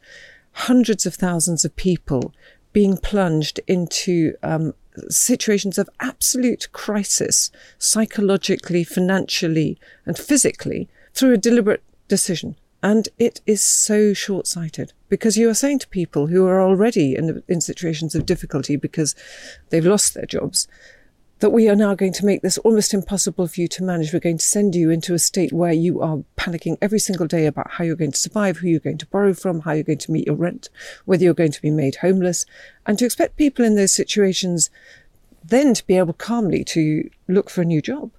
hundreds 0.53 1.05
of 1.05 1.15
thousands 1.15 1.63
of 1.63 1.75
people 1.75 2.33
being 2.73 2.97
plunged 2.97 3.59
into 3.67 4.35
um, 4.43 4.73
situations 5.09 5.77
of 5.77 5.89
absolute 5.99 6.71
crisis, 6.71 7.51
psychologically, 7.77 8.83
financially, 8.83 9.79
and 10.05 10.17
physically, 10.17 10.89
through 11.13 11.33
a 11.33 11.37
deliberate 11.37 11.83
decision. 12.07 12.55
And 12.81 13.09
it 13.17 13.41
is 13.45 13.61
so 13.61 14.13
short 14.13 14.47
sighted 14.47 14.93
because 15.09 15.37
you 15.37 15.49
are 15.49 15.53
saying 15.53 15.79
to 15.79 15.87
people 15.89 16.27
who 16.27 16.47
are 16.47 16.61
already 16.61 17.15
in, 17.15 17.43
in 17.47 17.61
situations 17.61 18.15
of 18.15 18.25
difficulty 18.25 18.75
because 18.75 19.15
they've 19.69 19.85
lost 19.85 20.13
their 20.13 20.25
jobs 20.25 20.67
that 21.39 21.51
we 21.51 21.69
are 21.69 21.75
now 21.75 21.95
going 21.95 22.11
to 22.11 22.25
make 22.25 22.41
this 22.41 22.57
almost 22.59 22.93
impossible 22.93 23.47
for 23.47 23.61
you 23.61 23.67
to 23.69 23.83
manage. 23.83 24.11
We're 24.11 24.19
going 24.19 24.37
to 24.37 24.45
send 24.45 24.75
you 24.75 24.89
into 24.89 25.13
a 25.13 25.19
state 25.19 25.53
where 25.53 25.71
you 25.71 26.01
are 26.01 26.23
panicking 26.37 26.77
every 26.81 26.99
single 26.99 27.27
day 27.27 27.45
about 27.45 27.71
how 27.71 27.85
you're 27.85 27.95
going 27.95 28.11
to 28.11 28.19
survive, 28.19 28.57
who 28.57 28.67
you're 28.67 28.81
going 28.81 28.97
to 28.97 29.05
borrow 29.07 29.33
from, 29.33 29.61
how 29.61 29.71
you're 29.71 29.83
going 29.83 29.99
to 29.99 30.11
meet 30.11 30.27
your 30.27 30.35
rent, 30.35 30.69
whether 31.05 31.23
you're 31.23 31.33
going 31.33 31.53
to 31.53 31.61
be 31.61 31.71
made 31.71 31.95
homeless. 31.97 32.45
And 32.85 32.99
to 32.99 33.05
expect 33.05 33.37
people 33.37 33.63
in 33.63 33.75
those 33.75 33.93
situations 33.93 34.69
then 35.43 35.73
to 35.73 35.85
be 35.87 35.97
able 35.97 36.13
calmly 36.13 36.63
to 36.63 37.09
look 37.27 37.49
for 37.49 37.61
a 37.61 37.65
new 37.65 37.81
job 37.81 38.11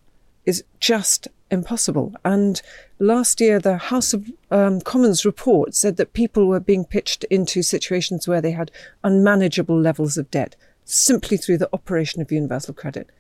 is 0.45 0.65
just 0.81 1.29
impossible. 1.51 2.15
And 2.25 2.61
last 2.99 3.41
year, 3.41 3.59
the 3.59 3.77
House 3.77 4.13
of 4.13 4.31
um, 4.51 4.81
Commons 4.81 5.25
report 5.25 5.75
said 5.75 5.97
that 5.97 6.13
people 6.13 6.47
were 6.47 6.61
being 6.61 6.85
pitched 6.85 7.25
into 7.25 7.63
situations 7.63 8.27
where 8.27 8.41
they 8.41 8.53
had 8.53 8.71
unmanageable 9.05 9.79
levels 9.79 10.17
of 10.17 10.31
debt 10.31 10.57
simply 10.85 11.37
through 11.37 11.59
the 11.59 11.69
operation 11.73 12.21
of 12.21 12.33
universal 12.33 12.75
credit. 12.75 13.11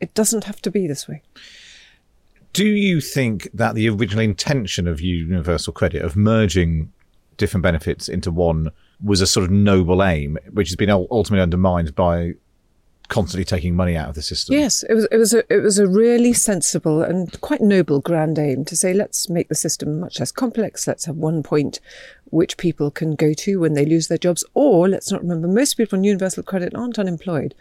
It 0.00 0.14
doesn't 0.14 0.44
have 0.44 0.60
to 0.62 0.70
be 0.70 0.86
this 0.86 1.06
way. 1.06 1.22
Do 2.52 2.66
you 2.66 3.00
think 3.00 3.48
that 3.54 3.74
the 3.74 3.88
original 3.88 4.24
intention 4.24 4.86
of 4.86 5.00
universal 5.00 5.72
credit, 5.72 6.02
of 6.02 6.16
merging 6.16 6.92
different 7.36 7.62
benefits 7.62 8.08
into 8.08 8.30
one, 8.30 8.70
was 9.02 9.20
a 9.20 9.26
sort 9.26 9.44
of 9.44 9.50
noble 9.50 10.02
aim, 10.02 10.36
which 10.50 10.68
has 10.68 10.76
been 10.76 10.90
ultimately 10.90 11.40
undermined 11.40 11.94
by 11.94 12.34
constantly 13.12 13.44
taking 13.44 13.76
money 13.76 13.94
out 13.94 14.08
of 14.08 14.14
the 14.14 14.22
system? 14.22 14.54
Yes, 14.54 14.82
it 14.84 14.94
was 14.94 15.06
it 15.12 15.18
was 15.18 15.34
a 15.34 15.52
it 15.52 15.60
was 15.60 15.78
a 15.78 15.86
really 15.86 16.32
sensible 16.32 17.02
and 17.02 17.38
quite 17.42 17.60
noble 17.60 18.00
grand 18.00 18.38
aim 18.38 18.64
to 18.64 18.74
say 18.74 18.94
let's 18.94 19.28
make 19.28 19.48
the 19.48 19.54
system 19.54 20.00
much 20.00 20.18
less 20.18 20.32
complex. 20.32 20.86
Let's 20.86 21.04
have 21.04 21.16
one 21.16 21.42
point 21.42 21.78
which 22.30 22.56
people 22.56 22.90
can 22.90 23.14
go 23.14 23.34
to 23.34 23.60
when 23.60 23.74
they 23.74 23.84
lose 23.84 24.08
their 24.08 24.16
jobs, 24.16 24.42
or 24.54 24.88
let's 24.88 25.12
not 25.12 25.20
remember 25.20 25.46
most 25.46 25.74
people 25.74 25.98
on 25.98 26.04
universal 26.04 26.42
credit 26.42 26.74
aren't 26.74 26.98
unemployed. 26.98 27.54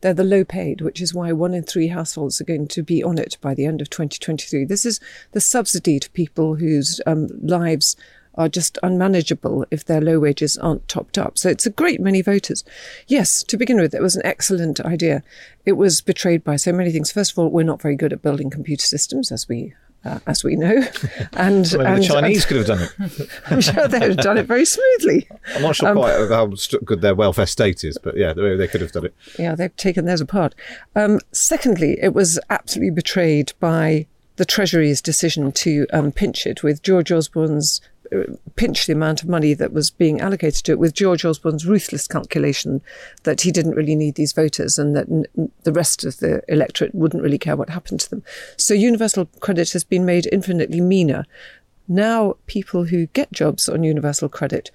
They're 0.00 0.14
the 0.14 0.24
low 0.24 0.44
paid, 0.44 0.80
which 0.80 1.00
is 1.00 1.12
why 1.12 1.32
one 1.32 1.52
in 1.52 1.62
three 1.62 1.88
households 1.88 2.40
are 2.40 2.44
going 2.44 2.68
to 2.68 2.82
be 2.82 3.02
on 3.02 3.18
it 3.18 3.36
by 3.40 3.54
the 3.54 3.66
end 3.66 3.82
of 3.82 3.90
2023. 3.90 4.64
This 4.64 4.86
is 4.86 5.00
the 5.32 5.40
subsidy 5.40 6.00
to 6.00 6.10
people 6.10 6.54
whose 6.54 7.00
um, 7.06 7.28
lives 7.42 7.96
are 8.36 8.48
just 8.48 8.78
unmanageable 8.82 9.64
if 9.70 9.84
their 9.84 10.00
low 10.00 10.18
wages 10.18 10.56
aren't 10.58 10.86
topped 10.88 11.18
up. 11.18 11.38
So 11.38 11.48
it's 11.48 11.66
a 11.66 11.70
great 11.70 12.00
many 12.00 12.22
voters. 12.22 12.64
Yes, 13.06 13.42
to 13.44 13.56
begin 13.56 13.80
with, 13.80 13.94
it 13.94 14.02
was 14.02 14.16
an 14.16 14.26
excellent 14.26 14.80
idea. 14.80 15.22
It 15.64 15.72
was 15.72 16.00
betrayed 16.00 16.44
by 16.44 16.56
so 16.56 16.72
many 16.72 16.90
things. 16.90 17.12
First 17.12 17.32
of 17.32 17.38
all, 17.38 17.50
we're 17.50 17.62
not 17.62 17.82
very 17.82 17.96
good 17.96 18.12
at 18.12 18.22
building 18.22 18.50
computer 18.50 18.86
systems, 18.86 19.32
as 19.32 19.48
we 19.48 19.74
uh, 20.06 20.20
as 20.26 20.44
we 20.44 20.54
know, 20.54 20.84
and, 21.32 21.70
Maybe 21.72 21.84
and 21.84 22.02
the 22.02 22.06
Chinese 22.06 22.44
could 22.44 22.58
have 22.58 22.66
done 22.66 22.82
it. 22.82 23.30
I'm 23.50 23.60
sure 23.60 23.88
they'd 23.88 24.02
have 24.02 24.16
done 24.18 24.38
it 24.38 24.46
very 24.46 24.64
smoothly. 24.64 25.28
I'm 25.54 25.62
not 25.62 25.76
sure 25.76 25.92
quite 25.92 26.28
how 26.28 26.46
good 26.84 27.00
their 27.00 27.14
welfare 27.14 27.46
state 27.46 27.82
is, 27.82 27.98
but 27.98 28.16
yeah, 28.16 28.32
they, 28.32 28.56
they 28.56 28.68
could 28.68 28.82
have 28.82 28.92
done 28.92 29.06
it. 29.06 29.14
Yeah, 29.38 29.56
they've 29.56 29.74
taken 29.76 30.04
theirs 30.04 30.20
apart. 30.20 30.54
Um, 30.94 31.18
secondly, 31.32 31.98
it 32.00 32.14
was 32.14 32.38
absolutely 32.50 32.94
betrayed 32.94 33.52
by 33.58 34.06
the 34.36 34.44
Treasury's 34.44 35.00
decision 35.00 35.50
to 35.50 35.86
um, 35.92 36.12
pinch 36.12 36.46
it 36.46 36.62
with 36.62 36.82
George 36.82 37.10
Osborne's 37.10 37.80
pinch 38.56 38.86
the 38.86 38.92
amount 38.92 39.22
of 39.22 39.28
money 39.28 39.54
that 39.54 39.72
was 39.72 39.90
being 39.90 40.20
allocated 40.20 40.64
to 40.64 40.72
it 40.72 40.78
with 40.78 40.94
George 40.94 41.24
Osborne's 41.24 41.66
ruthless 41.66 42.06
calculation 42.06 42.80
that 43.24 43.42
he 43.42 43.52
didn't 43.52 43.74
really 43.74 43.94
need 43.94 44.14
these 44.14 44.32
voters 44.32 44.78
and 44.78 44.96
that 44.96 45.08
n- 45.08 45.50
the 45.64 45.72
rest 45.72 46.04
of 46.04 46.18
the 46.18 46.42
electorate 46.48 46.94
wouldn't 46.94 47.22
really 47.22 47.38
care 47.38 47.56
what 47.56 47.70
happened 47.70 48.00
to 48.00 48.10
them. 48.10 48.22
So 48.56 48.74
universal 48.74 49.26
credit 49.40 49.72
has 49.72 49.84
been 49.84 50.04
made 50.04 50.28
infinitely 50.32 50.80
meaner. 50.80 51.24
Now 51.88 52.36
people 52.46 52.84
who 52.84 53.06
get 53.06 53.32
jobs 53.32 53.68
on 53.68 53.84
universal 53.84 54.28
credit 54.28 54.70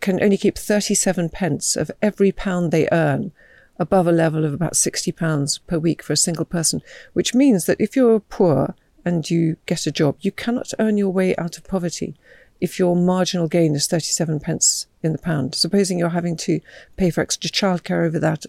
can 0.00 0.22
only 0.22 0.36
keep 0.36 0.58
37 0.58 1.30
pence 1.30 1.76
of 1.76 1.90
every 2.02 2.32
pound 2.32 2.70
they 2.70 2.88
earn 2.92 3.32
above 3.78 4.06
a 4.06 4.12
level 4.12 4.44
of 4.44 4.54
about 4.54 4.76
60 4.76 5.10
pounds 5.12 5.58
per 5.58 5.78
week 5.78 6.02
for 6.02 6.12
a 6.12 6.16
single 6.16 6.44
person, 6.44 6.80
which 7.12 7.34
means 7.34 7.66
that 7.66 7.80
if 7.80 7.96
you're 7.96 8.20
poor 8.20 8.74
and 9.04 9.30
you 9.30 9.56
get 9.66 9.86
a 9.86 9.92
job, 9.92 10.16
you 10.20 10.32
cannot 10.32 10.72
earn 10.78 10.96
your 10.96 11.10
way 11.10 11.36
out 11.36 11.56
of 11.56 11.64
poverty 11.64 12.14
if 12.60 12.78
your 12.78 12.96
marginal 12.96 13.48
gain 13.48 13.74
is 13.74 13.86
37 13.86 14.40
pence 14.40 14.86
in 15.02 15.12
the 15.12 15.18
pound. 15.18 15.54
Supposing 15.54 15.98
you're 15.98 16.10
having 16.10 16.36
to 16.38 16.60
pay 16.96 17.10
for 17.10 17.20
extra 17.20 17.50
childcare 17.50 18.06
over 18.06 18.18
that 18.18 18.46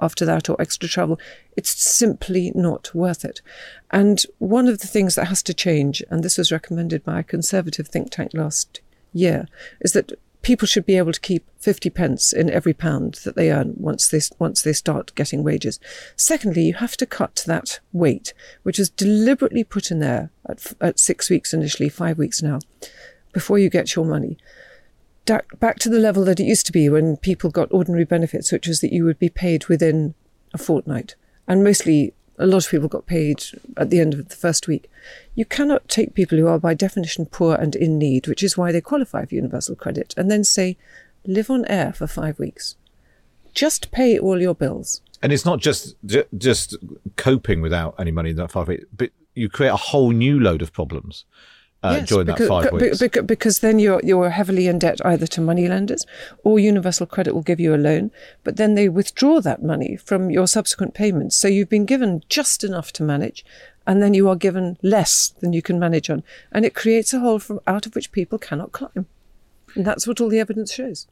after 0.00 0.24
that 0.26 0.48
or 0.48 0.60
extra 0.60 0.88
travel, 0.88 1.18
it's 1.56 1.70
simply 1.70 2.52
not 2.54 2.94
worth 2.94 3.24
it. 3.24 3.40
And 3.90 4.22
one 4.38 4.66
of 4.66 4.80
the 4.80 4.88
things 4.88 5.14
that 5.14 5.28
has 5.28 5.42
to 5.44 5.54
change, 5.54 6.02
and 6.10 6.22
this 6.22 6.38
was 6.38 6.52
recommended 6.52 7.04
by 7.04 7.20
a 7.20 7.24
conservative 7.24 7.88
think 7.88 8.10
tank 8.10 8.32
last 8.34 8.80
year, 9.12 9.46
is 9.80 9.92
that 9.92 10.12
people 10.42 10.66
should 10.66 10.84
be 10.84 10.98
able 10.98 11.12
to 11.12 11.20
keep 11.20 11.44
50 11.58 11.88
pence 11.90 12.32
in 12.32 12.50
every 12.50 12.74
pound 12.74 13.20
that 13.24 13.36
they 13.36 13.52
earn 13.52 13.74
once 13.76 14.08
they, 14.08 14.20
once 14.40 14.62
they 14.62 14.72
start 14.72 15.14
getting 15.14 15.44
wages. 15.44 15.78
Secondly, 16.16 16.62
you 16.62 16.74
have 16.74 16.96
to 16.96 17.06
cut 17.06 17.44
that 17.46 17.78
weight, 17.92 18.34
which 18.64 18.80
is 18.80 18.90
deliberately 18.90 19.62
put 19.62 19.92
in 19.92 20.00
there 20.00 20.30
at, 20.48 20.72
at 20.80 20.98
six 20.98 21.30
weeks 21.30 21.54
initially, 21.54 21.88
five 21.88 22.18
weeks 22.18 22.42
now, 22.42 22.58
before 23.32 23.58
you 23.58 23.70
get 23.70 23.94
your 23.94 24.04
money. 24.04 24.36
Back 25.24 25.78
to 25.80 25.88
the 25.88 25.98
level 25.98 26.24
that 26.24 26.40
it 26.40 26.44
used 26.44 26.66
to 26.66 26.72
be 26.72 26.88
when 26.88 27.16
people 27.16 27.50
got 27.50 27.72
ordinary 27.72 28.04
benefits, 28.04 28.50
which 28.50 28.66
was 28.66 28.80
that 28.80 28.92
you 28.92 29.04
would 29.04 29.18
be 29.18 29.28
paid 29.28 29.66
within 29.66 30.14
a 30.52 30.58
fortnight. 30.58 31.14
And 31.46 31.62
mostly 31.62 32.12
a 32.38 32.46
lot 32.46 32.64
of 32.64 32.70
people 32.70 32.88
got 32.88 33.06
paid 33.06 33.44
at 33.76 33.90
the 33.90 34.00
end 34.00 34.14
of 34.14 34.28
the 34.28 34.36
first 34.36 34.66
week. 34.66 34.90
You 35.34 35.44
cannot 35.44 35.88
take 35.88 36.14
people 36.14 36.38
who 36.38 36.48
are 36.48 36.58
by 36.58 36.74
definition 36.74 37.26
poor 37.26 37.54
and 37.54 37.76
in 37.76 37.98
need, 37.98 38.26
which 38.26 38.42
is 38.42 38.56
why 38.56 38.72
they 38.72 38.80
qualify 38.80 39.24
for 39.24 39.34
universal 39.34 39.76
credit, 39.76 40.12
and 40.16 40.30
then 40.30 40.44
say, 40.44 40.76
live 41.24 41.50
on 41.50 41.64
air 41.66 41.92
for 41.92 42.06
five 42.06 42.38
weeks. 42.38 42.76
Just 43.54 43.92
pay 43.92 44.18
all 44.18 44.40
your 44.40 44.54
bills. 44.54 45.02
And 45.22 45.32
it's 45.32 45.44
not 45.44 45.60
just 45.60 45.94
just 46.36 46.76
coping 47.16 47.60
without 47.60 47.94
any 47.98 48.10
money 48.10 48.30
in 48.30 48.36
that 48.36 48.50
five 48.50 48.66
weeks, 48.66 48.84
but 48.96 49.10
you 49.34 49.48
create 49.48 49.70
a 49.70 49.76
whole 49.76 50.10
new 50.10 50.40
load 50.40 50.62
of 50.62 50.72
problems 50.72 51.24
uh, 51.82 51.96
yes, 51.98 52.08
during 52.08 52.26
because, 52.26 52.48
that 52.48 52.48
five 52.48 52.72
weeks. 52.72 52.98
Because, 52.98 53.24
because 53.24 53.58
then 53.60 53.78
you're 53.78 54.00
you're 54.04 54.30
heavily 54.30 54.68
in 54.68 54.78
debt 54.78 55.04
either 55.04 55.26
to 55.28 55.40
money 55.40 55.68
lenders 55.68 56.06
or 56.44 56.58
Universal 56.58 57.06
Credit 57.06 57.34
will 57.34 57.42
give 57.42 57.60
you 57.60 57.74
a 57.74 57.76
loan, 57.76 58.10
but 58.44 58.56
then 58.56 58.74
they 58.74 58.88
withdraw 58.88 59.40
that 59.40 59.62
money 59.62 59.96
from 59.96 60.30
your 60.30 60.46
subsequent 60.46 60.94
payments. 60.94 61.36
So 61.36 61.48
you've 61.48 61.68
been 61.68 61.86
given 61.86 62.22
just 62.28 62.62
enough 62.62 62.92
to 62.94 63.02
manage, 63.02 63.44
and 63.86 64.02
then 64.02 64.14
you 64.14 64.28
are 64.28 64.36
given 64.36 64.78
less 64.82 65.34
than 65.40 65.52
you 65.52 65.62
can 65.62 65.78
manage 65.78 66.08
on, 66.08 66.22
and 66.52 66.64
it 66.64 66.74
creates 66.74 67.12
a 67.12 67.20
hole 67.20 67.38
from 67.38 67.60
out 67.66 67.86
of 67.86 67.94
which 67.94 68.12
people 68.12 68.38
cannot 68.38 68.72
climb. 68.72 69.06
And 69.74 69.84
that's 69.84 70.06
what 70.06 70.20
all 70.20 70.28
the 70.28 70.40
evidence 70.40 70.72
shows. 70.72 71.06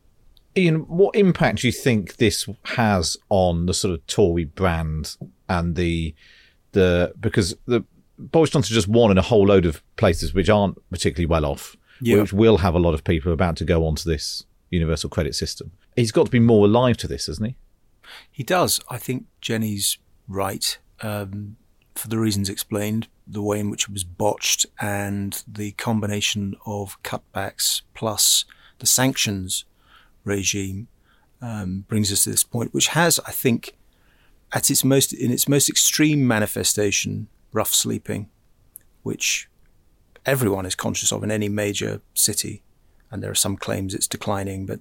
Iain, 0.56 0.87
what 0.88 1.14
impact 1.14 1.61
do 1.61 1.68
you 1.68 1.72
think 1.72 2.16
this 2.16 2.48
has 2.64 3.16
on 3.28 3.66
the 3.66 3.74
sort 3.74 3.94
of 3.94 4.06
Tory 4.06 4.44
brand 4.44 5.16
and 5.48 5.76
the 5.76 6.14
the 6.72 7.12
because 7.20 7.56
the 7.66 7.85
Boris 8.20 8.50
Johnson 8.50 8.74
just 8.74 8.88
won 8.88 9.11
in 9.11 9.18
a 9.18 9.22
whole 9.22 9.46
load 9.46 9.66
of 9.66 9.83
places 9.96 10.35
which 10.35 10.48
aren't 10.48 10.78
particularly 10.90 11.26
well 11.26 11.44
off, 11.44 11.76
yeah. 12.00 12.20
which 12.20 12.33
will 12.33 12.59
have 12.59 12.74
a 12.74 12.78
lot 12.78 12.94
of 12.94 13.04
people 13.04 13.33
about 13.33 13.56
to 13.56 13.64
go 13.64 13.87
onto 13.87 14.09
this 14.09 14.44
universal 14.70 15.11
credit 15.11 15.35
system. 15.35 15.72
He's 15.96 16.12
got 16.12 16.26
to 16.26 16.30
be 16.30 16.40
more 16.40 16.66
alive 16.66 16.96
to 16.98 17.09
this, 17.09 17.26
hasn't 17.26 17.48
he? 17.48 17.56
He 18.30 18.42
does. 18.42 18.80
I 18.88 18.98
think 18.98 19.26
Jenni's 19.40 19.98
right 20.28 20.78
um, 21.00 21.56
for 21.94 22.09
the 22.09 22.18
reasons 22.18 22.48
explained, 22.48 23.09
the 23.26 23.42
way 23.42 23.61
in 23.61 23.70
which 23.70 23.85
it 23.85 23.92
was 23.92 24.04
botched, 24.04 24.66
and 24.80 25.42
the 25.46 25.72
combination 25.72 26.56
of 26.66 27.00
cutbacks 27.02 27.83
plus 27.94 28.44
the 28.78 28.87
sanctions 28.87 29.64
regime 30.24 30.88
um, 31.42 31.85
brings 31.88 32.12
us 32.12 32.24
to 32.24 32.30
this 32.30 32.44
point, 32.44 32.74
which 32.74 32.88
has, 32.88 33.20
I 33.26 33.33
think, 33.33 33.76
at 34.52 34.70
its 34.70 34.85
most 34.85 35.12
in 35.12 35.30
its 35.30 35.48
most 35.48 35.68
extreme 35.68 36.26
manifestation, 36.26 37.28
rough 37.53 37.73
sleeping, 37.73 38.29
which 39.03 39.49
everyone 40.27 40.67
is 40.67 40.75
conscious 40.75 41.13
of 41.13 41.23
in 41.25 41.31
any 41.31 41.49
major 41.49 42.01
city. 42.15 42.63
And 43.11 43.23
there 43.23 43.31
are 43.31 43.37
some 43.37 43.57
claims 43.57 43.95
it's 43.95 44.07
declining, 44.07 44.67
but 44.67 44.81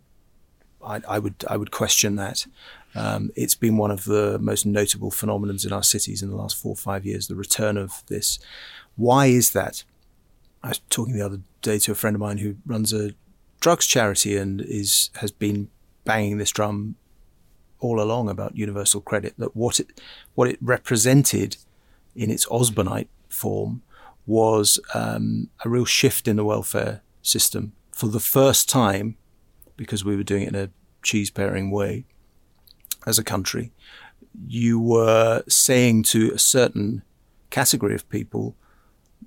I, 0.86 1.02
I 1.08 1.20
would 1.20 1.44
I 1.48 1.58
would 1.58 1.72
question 1.72 2.16
that. 2.16 2.46
Um, 2.96 3.32
it's 3.36 3.56
been 3.56 3.78
one 3.78 3.92
of 3.92 4.06
the 4.06 4.40
most 4.40 4.66
notable 4.66 5.12
phenomenons 5.12 5.66
in 5.66 5.74
our 5.74 5.84
cities 5.84 6.24
in 6.24 6.30
the 6.30 6.36
last 6.36 6.56
four 6.56 6.74
or 6.74 6.76
five 6.76 7.06
years. 7.06 7.28
The 7.28 7.36
return 7.36 7.78
of 7.78 8.04
this. 8.08 8.40
Why 8.96 9.28
is 9.28 9.52
that? 9.52 9.84
I 10.64 10.70
was 10.70 10.82
talking 10.90 11.14
the 11.14 11.26
other 11.26 11.40
day 11.62 11.80
to 11.80 11.92
a 11.92 11.96
friend 11.96 12.16
of 12.16 12.20
mine 12.20 12.40
who 12.40 12.56
runs 12.66 12.94
a 12.94 13.12
drugs 13.60 13.86
charity 13.86 14.38
and 14.38 14.62
is 14.62 15.10
has 15.16 15.32
been 15.32 15.70
banging 16.06 16.38
this 16.38 16.52
drum 16.52 16.96
all 17.80 18.02
along 18.02 18.30
about 18.30 18.58
universal 18.58 19.02
credit. 19.02 19.34
That 19.38 19.56
what 19.56 19.80
it 19.80 20.02
what 20.36 20.50
it 20.50 20.58
represented 20.62 21.58
in 22.16 22.30
its 22.30 22.48
Osbornite 22.50 23.10
form 23.30 23.82
was 24.26 24.80
um, 24.94 25.50
a 25.66 25.70
real 25.70 25.86
shift 25.86 26.28
in 26.28 26.36
the 26.36 26.46
welfare 26.46 27.02
system 27.22 27.74
for 27.92 28.08
the 28.08 28.20
first 28.20 28.70
time, 28.70 29.18
because 29.76 30.06
we 30.06 30.16
were 30.16 30.24
doing 30.24 30.44
it 30.44 30.50
in 30.50 30.56
a 30.56 30.70
cheese 31.04 31.30
pairing 31.30 31.72
way 31.72 32.06
as 33.06 33.18
a 33.18 33.24
country. 33.24 33.72
You 34.48 34.80
were 34.80 35.44
saying 35.48 36.04
to 36.04 36.32
a 36.32 36.40
certain 36.40 37.02
category 37.50 37.96
of 37.96 38.08
people, 38.10 38.56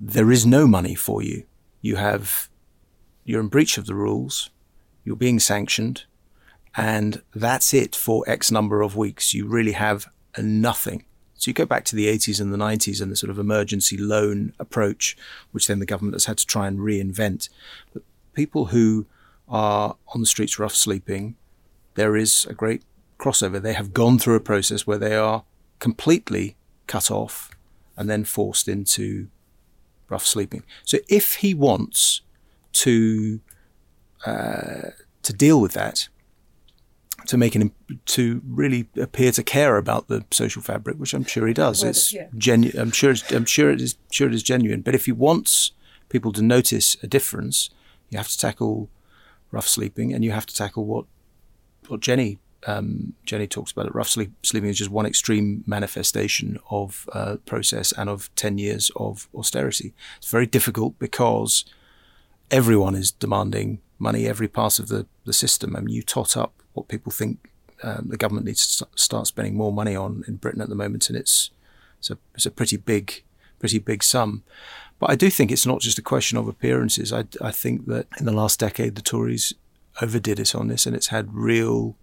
there 0.00 0.30
is 0.30 0.46
no 0.46 0.66
money 0.66 0.94
for 0.94 1.22
you. 1.22 1.44
You 1.80 1.96
have, 1.96 2.48
you're 3.24 3.40
in 3.40 3.48
breach 3.48 3.78
of 3.78 3.86
the 3.86 3.94
rules. 3.94 4.50
You're 5.04 5.16
being 5.16 5.40
sanctioned 5.40 6.04
and 6.76 7.22
that's 7.34 7.74
it 7.74 7.94
for 7.94 8.24
X 8.26 8.50
number 8.50 8.80
of 8.80 8.96
weeks. 8.96 9.34
You 9.34 9.46
really 9.46 9.72
have 9.72 10.06
nothing. 10.38 11.04
So 11.42 11.48
you 11.48 11.54
go 11.54 11.66
back 11.66 11.84
to 11.86 11.96
the 11.96 12.06
80s 12.06 12.40
and 12.40 12.52
the 12.52 12.56
90s 12.56 13.02
and 13.02 13.10
the 13.10 13.16
sort 13.16 13.28
of 13.28 13.36
emergency 13.36 13.96
loan 13.96 14.52
approach, 14.60 15.16
which 15.50 15.66
then 15.66 15.80
the 15.80 15.86
government 15.86 16.14
has 16.14 16.26
had 16.26 16.38
to 16.38 16.46
try 16.46 16.68
and 16.68 16.78
reinvent. 16.78 17.48
But 17.92 18.04
people 18.32 18.66
who 18.66 19.06
are 19.48 19.96
on 20.14 20.20
the 20.20 20.26
streets 20.28 20.60
rough 20.60 20.76
sleeping, 20.76 21.34
there 21.96 22.14
is 22.14 22.46
a 22.48 22.54
great 22.54 22.82
crossover. 23.18 23.60
They 23.60 23.72
have 23.72 23.92
gone 23.92 24.20
through 24.20 24.36
a 24.36 24.40
process 24.40 24.86
where 24.86 24.98
they 24.98 25.16
are 25.16 25.42
completely 25.80 26.54
cut 26.86 27.10
off 27.10 27.50
and 27.96 28.08
then 28.08 28.22
forced 28.22 28.68
into 28.68 29.26
rough 30.08 30.24
sleeping. 30.24 30.62
So 30.84 30.98
if 31.08 31.34
he 31.34 31.54
wants 31.54 32.20
to 32.74 33.40
uh, 34.24 34.90
to 35.24 35.32
deal 35.32 35.60
with 35.60 35.72
that, 35.72 36.06
to 37.26 37.36
make 37.36 37.54
an 37.54 37.72
to 38.06 38.42
really 38.46 38.88
appear 38.96 39.32
to 39.32 39.42
care 39.42 39.76
about 39.76 40.08
the 40.08 40.24
social 40.30 40.62
fabric, 40.62 40.96
which 40.96 41.14
I'm 41.14 41.24
sure 41.24 41.46
he 41.46 41.54
does. 41.54 41.82
Well, 41.82 41.90
it's 41.90 42.12
yeah. 42.12 42.28
genuine. 42.36 42.78
I'm 42.78 42.90
sure. 42.90 43.14
I'm 43.30 43.44
sure 43.44 43.70
it 43.70 43.80
is. 43.80 43.96
Sure 44.10 44.28
it 44.28 44.34
is 44.34 44.42
genuine. 44.42 44.82
But 44.82 44.94
if 44.94 45.06
he 45.06 45.12
wants 45.12 45.72
people 46.08 46.32
to 46.32 46.42
notice 46.42 46.96
a 47.02 47.06
difference, 47.06 47.70
you 48.10 48.18
have 48.18 48.28
to 48.28 48.38
tackle 48.38 48.88
rough 49.50 49.68
sleeping, 49.68 50.12
and 50.12 50.24
you 50.24 50.32
have 50.32 50.46
to 50.46 50.54
tackle 50.54 50.84
what 50.84 51.06
what 51.88 52.00
Jenni 52.00 52.38
um, 52.66 53.14
Jenni 53.26 53.48
talks 53.48 53.72
about. 53.72 53.86
It. 53.86 53.94
Rough 53.94 54.08
sleep, 54.08 54.32
sleeping 54.42 54.70
is 54.70 54.78
just 54.78 54.90
one 54.90 55.06
extreme 55.06 55.64
manifestation 55.66 56.58
of 56.70 57.08
uh, 57.12 57.36
process 57.46 57.92
and 57.92 58.08
of 58.08 58.34
ten 58.34 58.58
years 58.58 58.90
of 58.96 59.28
austerity. 59.34 59.94
It's 60.18 60.30
very 60.30 60.46
difficult 60.46 60.98
because 60.98 61.64
everyone 62.50 62.94
is 62.94 63.10
demanding 63.10 63.80
money. 63.98 64.26
Every 64.26 64.48
part 64.48 64.78
of 64.78 64.88
the 64.88 65.06
the 65.24 65.32
system. 65.32 65.76
I 65.76 65.80
mean, 65.80 65.94
you 65.94 66.02
tot 66.02 66.36
up 66.36 66.61
what 66.74 66.88
people 66.88 67.12
think 67.12 67.50
um, 67.82 68.06
the 68.08 68.16
government 68.16 68.46
needs 68.46 68.76
to 68.76 68.86
start 68.94 69.26
spending 69.26 69.56
more 69.56 69.72
money 69.72 69.96
on 69.96 70.24
in 70.28 70.36
Britain 70.36 70.60
at 70.60 70.68
the 70.68 70.74
moment, 70.74 71.08
and 71.08 71.18
it's 71.18 71.50
it's 71.98 72.10
a, 72.10 72.18
it's 72.34 72.46
a 72.46 72.50
pretty 72.50 72.76
big 72.76 73.22
pretty 73.58 73.78
big 73.78 74.02
sum. 74.02 74.42
But 74.98 75.10
I 75.10 75.16
do 75.16 75.30
think 75.30 75.50
it's 75.50 75.66
not 75.66 75.80
just 75.80 75.98
a 75.98 76.02
question 76.02 76.38
of 76.38 76.46
appearances. 76.46 77.12
I, 77.12 77.24
I 77.40 77.50
think 77.50 77.86
that 77.86 78.06
in 78.18 78.24
the 78.24 78.32
last 78.32 78.60
decade 78.60 78.94
the 78.94 79.02
Tories 79.02 79.52
overdid 80.00 80.38
it 80.38 80.54
on 80.54 80.68
this, 80.68 80.86
and 80.86 80.94
it's 80.94 81.08
had 81.08 81.34
real, 81.34 81.96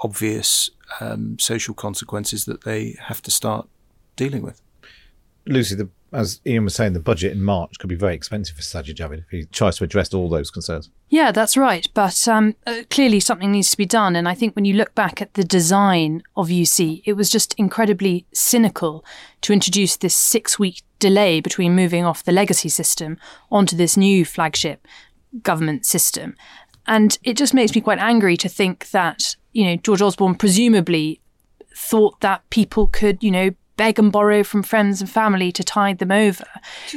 obvious 0.00 0.70
um, 1.00 1.38
social 1.38 1.74
consequences 1.74 2.44
that 2.46 2.64
they 2.64 2.96
have 3.00 3.22
to 3.22 3.30
start 3.30 3.68
dealing 4.16 4.42
with. 4.42 4.60
Lucy, 5.46 5.74
the 5.74 5.88
as 6.12 6.40
Iain 6.46 6.64
was 6.64 6.74
saying, 6.74 6.92
the 6.92 7.00
budget 7.00 7.32
in 7.32 7.42
March 7.42 7.78
could 7.78 7.88
be 7.88 7.94
very 7.96 8.14
expensive 8.14 8.56
for 8.56 8.62
Sajid 8.62 8.96
Javid 8.96 9.20
if 9.20 9.30
he 9.30 9.44
tries 9.46 9.78
to 9.78 9.84
address 9.84 10.12
all 10.12 10.28
those 10.28 10.50
concerns. 10.50 10.90
Yeah, 11.08 11.32
that's 11.32 11.56
right. 11.56 11.88
But 11.94 12.28
um, 12.28 12.54
uh, 12.66 12.82
clearly 12.90 13.18
something 13.18 13.50
needs 13.50 13.70
to 13.70 13.76
be 13.76 13.86
done. 13.86 14.14
And 14.14 14.28
I 14.28 14.34
think 14.34 14.54
when 14.54 14.66
you 14.66 14.74
look 14.74 14.94
back 14.94 15.22
at 15.22 15.34
the 15.34 15.44
design 15.44 16.22
of 16.36 16.48
UC, 16.48 17.02
it 17.06 17.14
was 17.14 17.30
just 17.30 17.54
incredibly 17.54 18.26
cynical 18.34 19.04
to 19.40 19.52
introduce 19.52 19.96
this 19.96 20.14
six 20.14 20.58
week 20.58 20.82
delay 20.98 21.40
between 21.40 21.74
moving 21.74 22.04
off 22.04 22.24
the 22.24 22.32
legacy 22.32 22.68
system 22.68 23.18
onto 23.50 23.74
this 23.74 23.96
new 23.96 24.24
flagship 24.24 24.86
government 25.42 25.86
system. 25.86 26.36
And 26.86 27.18
it 27.22 27.36
just 27.36 27.54
makes 27.54 27.74
me 27.74 27.80
quite 27.80 27.98
angry 27.98 28.36
to 28.36 28.48
think 28.48 28.90
that, 28.90 29.36
you 29.52 29.64
know, 29.64 29.76
George 29.76 30.02
Osborne 30.02 30.34
presumably 30.34 31.20
thought 31.74 32.20
that 32.20 32.48
people 32.50 32.86
could, 32.86 33.22
you 33.22 33.30
know, 33.30 33.50
beg 33.82 33.98
and 33.98 34.12
borrow 34.12 34.42
from 34.44 34.62
friends 34.62 35.00
and 35.00 35.10
family 35.10 35.50
to 35.52 35.62
tide 35.64 35.98
them 35.98 36.12
over, 36.12 36.44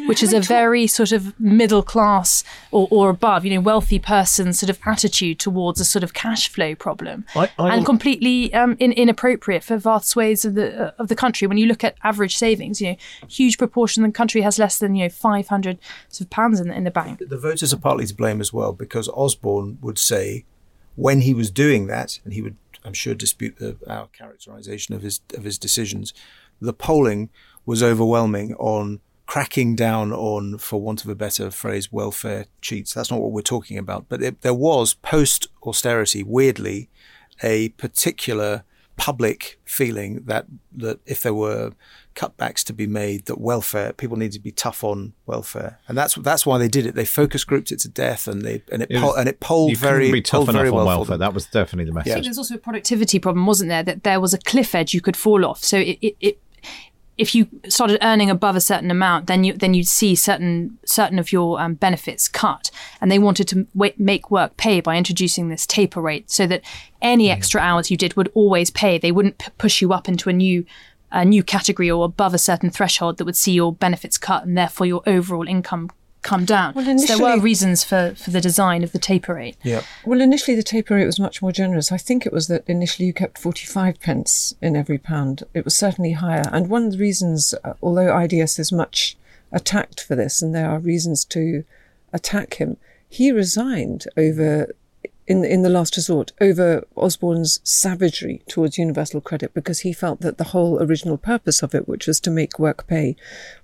which 0.09 0.21
is 0.21 0.33
a 0.33 0.39
very 0.39 0.85
sort 0.87 1.11
of 1.11 1.21
middle 1.39 1.81
class 1.83 2.43
or, 2.71 2.87
or 2.91 3.09
above, 3.09 3.43
you 3.45 3.51
know, 3.53 3.61
wealthy 3.61 3.99
person 3.99 4.53
sort 4.53 4.69
of 4.69 4.77
attitude 4.85 5.37
towards 5.39 5.79
a 5.81 5.85
sort 5.85 6.03
of 6.03 6.13
cash 6.13 6.47
flow 6.49 6.75
problem, 6.75 7.25
I- 7.35 7.49
I- 7.57 7.75
and 7.75 7.85
completely 7.85 8.53
um, 8.53 8.75
in, 8.79 8.91
inappropriate 8.91 9.63
for 9.63 9.77
vast 9.77 10.07
swathes 10.09 10.45
of 10.45 10.53
the 10.53 10.67
uh, 10.87 10.91
of 11.01 11.07
the 11.07 11.15
country. 11.15 11.47
When 11.47 11.57
you 11.57 11.67
look 11.67 11.83
at 11.83 11.95
average 12.03 12.35
savings, 12.37 12.79
you 12.81 12.87
know, 12.91 12.97
huge 13.27 13.57
proportion 13.57 14.03
of 14.03 14.09
the 14.11 14.17
country 14.17 14.41
has 14.41 14.59
less 14.59 14.77
than 14.79 14.95
you 14.95 15.03
know 15.05 15.09
five 15.09 15.47
hundred 15.47 15.77
sort 16.09 16.25
of 16.27 16.29
pounds 16.29 16.59
in, 16.61 16.67
the- 16.67 16.75
in 16.79 16.83
the 16.83 16.91
bank. 16.91 17.19
The 17.35 17.37
voters 17.49 17.73
are 17.73 17.77
partly 17.87 18.05
to 18.05 18.15
blame 18.15 18.39
as 18.41 18.51
well 18.53 18.71
because 18.73 19.09
Osborne 19.09 19.77
would 19.81 19.97
say 19.97 20.45
when 20.95 21.21
he 21.21 21.33
was 21.33 21.49
doing 21.51 21.87
that, 21.87 22.19
and 22.23 22.33
he 22.33 22.41
would, 22.41 22.55
I'm 22.85 22.93
sure, 22.93 23.13
dispute 23.15 23.55
the, 23.57 23.75
our 23.87 24.07
characterization 24.19 24.95
of 24.95 25.01
his 25.01 25.19
of 25.37 25.43
his 25.43 25.57
decisions. 25.57 26.13
The 26.61 26.73
polling 26.73 27.29
was 27.65 27.81
overwhelming 27.83 28.53
on 28.55 28.99
cracking 29.25 29.75
down 29.75 30.13
on, 30.13 30.57
for 30.59 30.79
want 30.79 31.03
of 31.03 31.09
a 31.09 31.15
better 31.15 31.49
phrase, 31.49 31.91
welfare 31.91 32.45
cheats. 32.61 32.93
That's 32.93 33.09
not 33.09 33.19
what 33.21 33.31
we're 33.31 33.41
talking 33.41 33.77
about. 33.77 34.05
But 34.07 34.21
it, 34.21 34.41
there 34.41 34.53
was 34.53 34.93
post 34.93 35.47
austerity, 35.63 36.21
weirdly, 36.23 36.89
a 37.43 37.69
particular 37.69 38.63
public 38.97 39.59
feeling 39.65 40.23
that 40.25 40.45
that 40.73 40.99
if 41.05 41.21
there 41.21 41.33
were 41.33 41.71
cutbacks 42.15 42.63
to 42.63 42.71
be 42.71 42.87
made, 42.87 43.25
that 43.25 43.41
welfare 43.41 43.91
people 43.91 44.15
needed 44.15 44.31
to 44.31 44.39
be 44.39 44.51
tough 44.53 44.85
on 44.85 45.11
welfare, 45.25 45.79
and 45.89 45.97
that's 45.97 46.15
that's 46.15 46.45
why 46.45 46.57
they 46.57 46.69
did 46.69 46.85
it. 46.85 46.95
They 46.95 47.03
focus 47.03 47.43
grouped 47.43 47.71
it 47.73 47.79
to 47.79 47.89
death, 47.89 48.25
and 48.27 48.43
they 48.43 48.61
and 48.71 48.83
it, 48.83 48.91
It 48.91 48.99
poll, 49.01 49.09
was- 49.09 49.17
and 49.19 49.27
it 49.27 49.39
polled 49.41 49.71
you 49.71 49.75
very 49.77 50.11
be 50.11 50.21
tough 50.21 50.37
polled 50.45 50.49
enough 50.49 50.59
very 50.59 50.69
on 50.69 50.75
well 50.75 50.85
for 50.85 50.89
welfare. 50.99 51.13
them. 51.15 51.19
That 51.19 51.33
was 51.33 51.45
definitely 51.47 51.85
the 51.89 51.93
message. 51.93 52.11
I 52.11 52.13
think 52.13 52.25
there's 52.25 52.37
also 52.37 52.55
a 52.55 52.59
productivity 52.59 53.19
problem, 53.19 53.45
wasn't 53.45 53.67
there? 53.69 53.83
That 53.83 54.03
there 54.03 54.21
was 54.21 54.33
a 54.33 54.37
cliff 54.37 54.73
edge 54.73 54.93
you 54.93 55.01
could 55.01 55.17
fall 55.17 55.43
off. 55.45 55.61
So 55.63 55.77
it, 55.77 55.97
it, 56.01 56.15
it 56.21 56.39
if 57.17 57.33
you 57.33 57.47
started 57.69 57.97
earning 58.01 58.29
above 58.29 58.55
a 58.55 58.61
certain 58.61 58.91
amount, 58.91 59.27
then 59.27 59.43
you 59.43 59.53
then 59.53 59.73
you'd 59.73 59.87
see 59.87 60.15
certain 60.15 60.77
certain 60.85 61.17
of 61.17 61.31
your 61.31 61.59
um, 61.61 61.75
benefits 61.75 62.27
cut, 62.27 62.69
and 62.99 63.09
they 63.09 63.19
wanted 63.19 63.47
to 63.49 63.67
wa- 63.73 63.89
make 63.97 64.29
work 64.29 64.57
pay 64.57 64.81
by 64.81 64.97
introducing 64.97 65.47
this 65.47 65.65
taper 65.65 66.01
rate, 66.01 66.29
so 66.29 66.45
that 66.47 66.61
any 67.01 67.29
extra 67.29 67.61
hours 67.61 67.89
you 67.89 67.97
did 67.97 68.15
would 68.15 68.31
always 68.33 68.69
pay. 68.69 68.97
They 68.97 69.13
wouldn't 69.13 69.37
p- 69.37 69.51
push 69.57 69.81
you 69.81 69.93
up 69.93 70.09
into 70.09 70.29
a 70.29 70.33
new 70.33 70.65
a 71.11 71.23
new 71.23 71.43
category 71.43 71.89
or 71.89 72.03
above 72.03 72.33
a 72.33 72.37
certain 72.37 72.69
threshold 72.69 73.17
that 73.17 73.25
would 73.25 73.37
see 73.37 73.53
your 73.53 73.71
benefits 73.71 74.17
cut, 74.17 74.45
and 74.45 74.57
therefore 74.57 74.87
your 74.87 75.03
overall 75.07 75.47
income 75.47 75.91
come 76.25 76.43
down. 76.43 76.73
Well, 76.73 76.97
so 76.97 77.17
there 77.17 77.19
were 77.19 77.39
reasons 77.39 77.83
for, 77.83 78.13
for 78.17 78.31
the 78.31 78.41
design 78.41 78.83
of 78.83 78.91
the 78.91 78.99
taper 78.99 79.35
rate. 79.35 79.55
Yeah. 79.63 79.83
Well, 80.05 80.19
initially 80.19 80.55
the 80.55 80.63
taper 80.63 80.95
rate 80.95 81.05
was 81.05 81.19
much 81.19 81.41
more 81.41 81.51
generous. 81.51 81.91
I 81.91 81.97
think 81.97 82.25
it 82.25 82.33
was 82.33 82.47
that 82.47 82.67
initially 82.67 83.05
you 83.05 83.13
kept 83.13 83.37
45 83.37 83.99
pence 84.01 84.55
in 84.61 84.75
every 84.75 84.97
pound. 84.97 85.43
It 85.53 85.63
was 85.63 85.77
certainly 85.77 86.13
higher. 86.13 86.49
And 86.51 86.67
one 86.67 86.87
of 86.87 86.91
the 86.93 86.97
reasons, 86.97 87.53
uh, 87.63 87.73
although 87.81 88.17
IDS 88.19 88.59
is 88.59 88.71
much 88.71 89.15
attacked 89.51 90.01
for 90.01 90.15
this, 90.15 90.41
and 90.41 90.53
there 90.53 90.69
are 90.69 90.79
reasons 90.79 91.23
to 91.25 91.63
attack 92.11 92.55
him, 92.55 92.77
he 93.07 93.31
resigned 93.31 94.05
over. 94.17 94.73
In, 95.27 95.43
in 95.43 95.63
the 95.63 95.69
last 95.69 95.95
resort, 95.97 96.33
over 96.39 96.85
Osborne's 96.95 97.59
savagery 97.63 98.43
towards 98.47 98.77
universal 98.77 99.21
credit 99.21 99.55
because 99.55 99.79
he 99.79 99.91
felt 99.91 100.21
that 100.21 100.37
the 100.37 100.45
whole 100.45 100.79
original 100.79 101.17
purpose 101.17 101.63
of 101.63 101.73
it, 101.73 101.87
which 101.87 102.05
was 102.05 102.19
to 102.19 102.29
make 102.29 102.59
work 102.59 102.85
pay, 102.85 103.15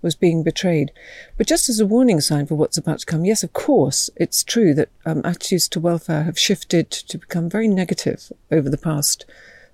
was 0.02 0.16
being 0.16 0.42
betrayed. 0.42 0.92
But 1.38 1.46
just 1.46 1.70
as 1.70 1.80
a 1.80 1.86
warning 1.86 2.20
sign 2.20 2.48
for 2.48 2.56
what's 2.56 2.80
about 2.80 3.00
to 3.00 3.06
come, 3.06 3.26
yes, 3.26 3.44
of 3.44 3.54
course, 3.54 4.10
it's 4.16 4.44
true 4.44 4.74
that 4.74 4.90
um, 5.06 5.22
attitudes 5.24 5.68
to 5.70 5.80
welfare 5.80 6.24
have 6.24 6.40
shifted 6.40 6.90
to 6.90 7.20
become 7.20 7.48
very 7.48 7.68
negative 7.68 8.32
over 8.52 8.68
the 8.68 8.78
past 8.78 9.26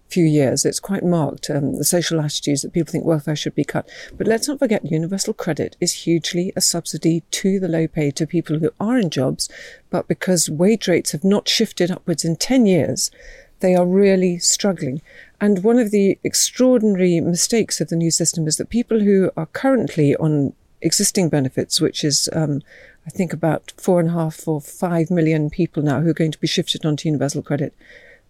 few 0.09 0.25
years. 0.25 0.65
It's 0.65 0.79
quite 0.79 1.03
marked, 1.03 1.49
um, 1.49 1.75
the 1.75 1.83
social 1.83 2.19
attitudes 2.19 2.61
that 2.61 2.73
people 2.73 2.91
think 2.91 3.05
welfare 3.05 3.35
should 3.35 3.55
be 3.55 3.63
cut. 3.63 3.89
But 4.17 4.27
let's 4.27 4.47
not 4.47 4.59
forget, 4.59 4.89
universal 4.89 5.33
credit 5.33 5.75
is 5.79 6.05
hugely 6.05 6.53
a 6.55 6.61
subsidy 6.61 7.23
to 7.31 7.59
the 7.59 7.67
low 7.67 7.87
paid, 7.87 8.15
to 8.17 8.27
people 8.27 8.59
who 8.59 8.71
are 8.79 8.97
in 8.97 9.09
jobs, 9.09 9.49
but 9.89 10.07
because 10.07 10.49
wage 10.49 10.87
rates 10.87 11.11
have 11.11 11.23
not 11.23 11.47
shifted 11.47 11.91
upwards 11.91 12.23
in 12.23 12.35
10 12.35 12.65
years, 12.65 13.11
they 13.59 13.75
are 13.75 13.85
really 13.85 14.37
struggling. 14.37 15.01
And 15.41 15.63
one 15.63 15.79
of 15.79 15.91
the 15.91 16.17
extraordinary 16.23 17.19
mistakes 17.19 17.81
of 17.81 17.89
the 17.89 17.95
new 17.95 18.11
system 18.11 18.47
is 18.47 18.57
that 18.57 18.69
people 18.69 19.01
who 19.01 19.31
are 19.35 19.47
currently 19.47 20.15
on 20.15 20.53
existing 20.81 21.29
benefits, 21.29 21.81
which 21.81 22.03
is, 22.03 22.29
um, 22.33 22.61
I 23.05 23.09
think, 23.09 23.33
about 23.33 23.73
four 23.77 23.99
and 23.99 24.09
a 24.09 24.13
half 24.13 24.47
or 24.47 24.61
five 24.61 25.09
million 25.09 25.49
people 25.49 25.83
now 25.83 26.01
who 26.01 26.09
are 26.09 26.13
going 26.13 26.31
to 26.31 26.39
be 26.39 26.47
shifted 26.47 26.85
onto 26.85 27.09
universal 27.09 27.41
credit, 27.41 27.73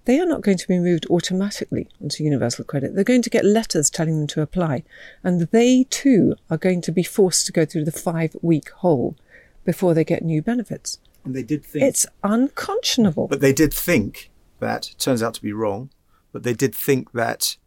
they 0.07 0.21
are 0.21 0.25
not 0.25 0.41
going 0.41 0.57
to 0.57 0.67
be 0.69 0.79
moved 0.79 1.05
automatically 1.09 1.89
onto 2.01 2.23
universal 2.23 2.63
credit. 2.63 2.95
They're 2.95 3.03
going 3.03 3.21
to 3.23 3.29
get 3.29 3.43
letters 3.43 3.89
telling 3.89 4.19
them 4.19 4.27
to 4.27 4.41
apply. 4.41 4.83
And 5.21 5.41
they 5.41 5.83
too 5.89 6.35
are 6.49 6.57
going 6.57 6.79
to 6.83 6.93
be 6.93 7.03
forced 7.03 7.45
to 7.47 7.51
go 7.51 7.65
through 7.65 7.83
the 7.83 7.91
five 7.91 8.33
week 8.41 8.69
hole 8.69 9.17
before 9.65 9.93
they 9.93 10.05
get 10.05 10.23
new 10.23 10.41
benefits. 10.41 10.99
And 11.25 11.35
they 11.35 11.43
did 11.43 11.65
think 11.65 11.83
It's 11.83 12.05
unconscionable. 12.23 13.27
But 13.27 13.41
they 13.41 13.51
did 13.51 13.73
think 13.73 14.31
that, 14.59 14.95
turns 14.97 15.21
out 15.21 15.33
to 15.33 15.41
be 15.41 15.51
wrong, 15.51 15.89
but 16.31 16.43
they 16.43 16.53
did 16.53 16.73
think 16.73 17.11
that 17.11 17.57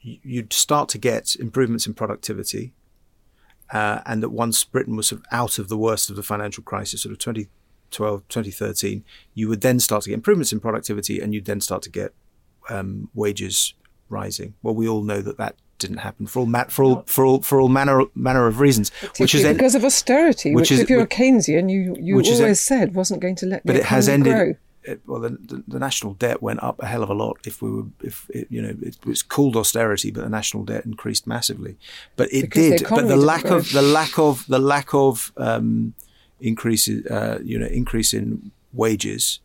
you'd 0.00 0.54
start 0.54 0.88
to 0.88 0.98
get 0.98 1.36
improvements 1.36 1.86
in 1.86 1.92
productivity 1.92 2.72
uh, 3.70 4.00
and 4.06 4.22
that 4.22 4.30
once 4.30 4.64
Britain 4.64 4.96
was 4.96 5.08
sort 5.08 5.20
of 5.20 5.26
out 5.30 5.58
of 5.58 5.68
the 5.68 5.76
worst 5.76 6.08
of 6.08 6.16
the 6.16 6.22
financial 6.22 6.64
crisis, 6.64 7.02
sort 7.02 7.12
of 7.12 7.18
2012, 7.90 8.28
2013, 8.28 9.04
you 9.34 9.48
would 9.48 9.60
then 9.60 9.80
start 9.80 10.02
to 10.04 10.10
get 10.10 10.14
improvements 10.14 10.52
in 10.52 10.60
productivity 10.60 11.20
and 11.20 11.34
you'd 11.34 11.44
then 11.46 11.60
start 11.60 11.82
to 11.82 11.90
get 11.90 12.12
um, 12.68 13.08
wages 13.14 13.74
rising. 14.08 14.54
Well, 14.62 14.74
we 14.74 14.88
all 14.88 15.02
know 15.02 15.20
that 15.22 15.38
that 15.38 15.56
didn't 15.78 15.98
happen 15.98 16.26
for 16.26 16.40
all 16.40 16.46
ma- 16.46 16.64
for 16.68 16.84
all 16.84 17.02
for 17.06 17.24
all 17.24 17.40
for 17.42 17.58
all 17.60 17.68
manner 17.68 18.02
manner 18.14 18.46
of 18.46 18.60
reasons, 18.60 18.90
which 19.18 19.34
is 19.34 19.42
then, 19.42 19.54
because 19.56 19.74
of 19.74 19.84
austerity, 19.84 20.54
which 20.54 20.62
which, 20.64 20.72
is- 20.72 20.80
if 20.80 20.90
you're 20.90 21.00
which- 21.00 21.12
a 21.14 21.22
Keynesian, 21.22 21.70
you, 21.70 21.96
you 21.98 22.14
always 22.16 22.40
a- 22.40 22.54
said 22.54 22.94
wasn't 22.94 23.20
going 23.20 23.36
to 23.36 23.46
let 23.46 23.64
but 23.64 23.72
the 23.74 23.78
it 23.80 23.86
has 23.86 24.08
ended. 24.08 24.32
grow. 24.34 24.54
It, 24.82 25.02
well, 25.06 25.20
the, 25.20 25.28
the, 25.30 25.62
the 25.68 25.78
national 25.78 26.14
debt 26.14 26.40
went 26.42 26.62
up 26.62 26.80
a 26.82 26.86
hell 26.86 27.02
of 27.02 27.10
a 27.10 27.14
lot. 27.14 27.36
If 27.46 27.60
we 27.60 27.70
were, 27.70 27.84
if 28.02 28.30
it, 28.30 28.46
you 28.50 28.62
know, 28.62 28.74
it 28.80 28.96
was 29.04 29.22
called 29.22 29.54
austerity, 29.54 30.10
but 30.10 30.22
the 30.24 30.30
national 30.30 30.64
debt 30.64 30.86
increased 30.86 31.26
massively. 31.26 31.76
But 32.16 32.32
it 32.32 32.42
Because 32.42 32.70
the 32.70 32.78
did. 32.78 32.88
But 32.88 33.06
the 33.08 33.16
lack 33.18 33.42
grow. 33.42 33.56
of 33.58 33.72
the 33.72 33.82
lack 33.82 34.18
of 34.18 34.46
the 34.48 34.58
lack 34.58 34.94
of 34.94 35.32
um, 35.36 35.92
increase, 36.40 36.88
uh, 36.88 37.38
you 37.42 37.58
know, 37.58 37.66
increase 37.66 38.12
in 38.12 38.50
wages, 38.72 39.40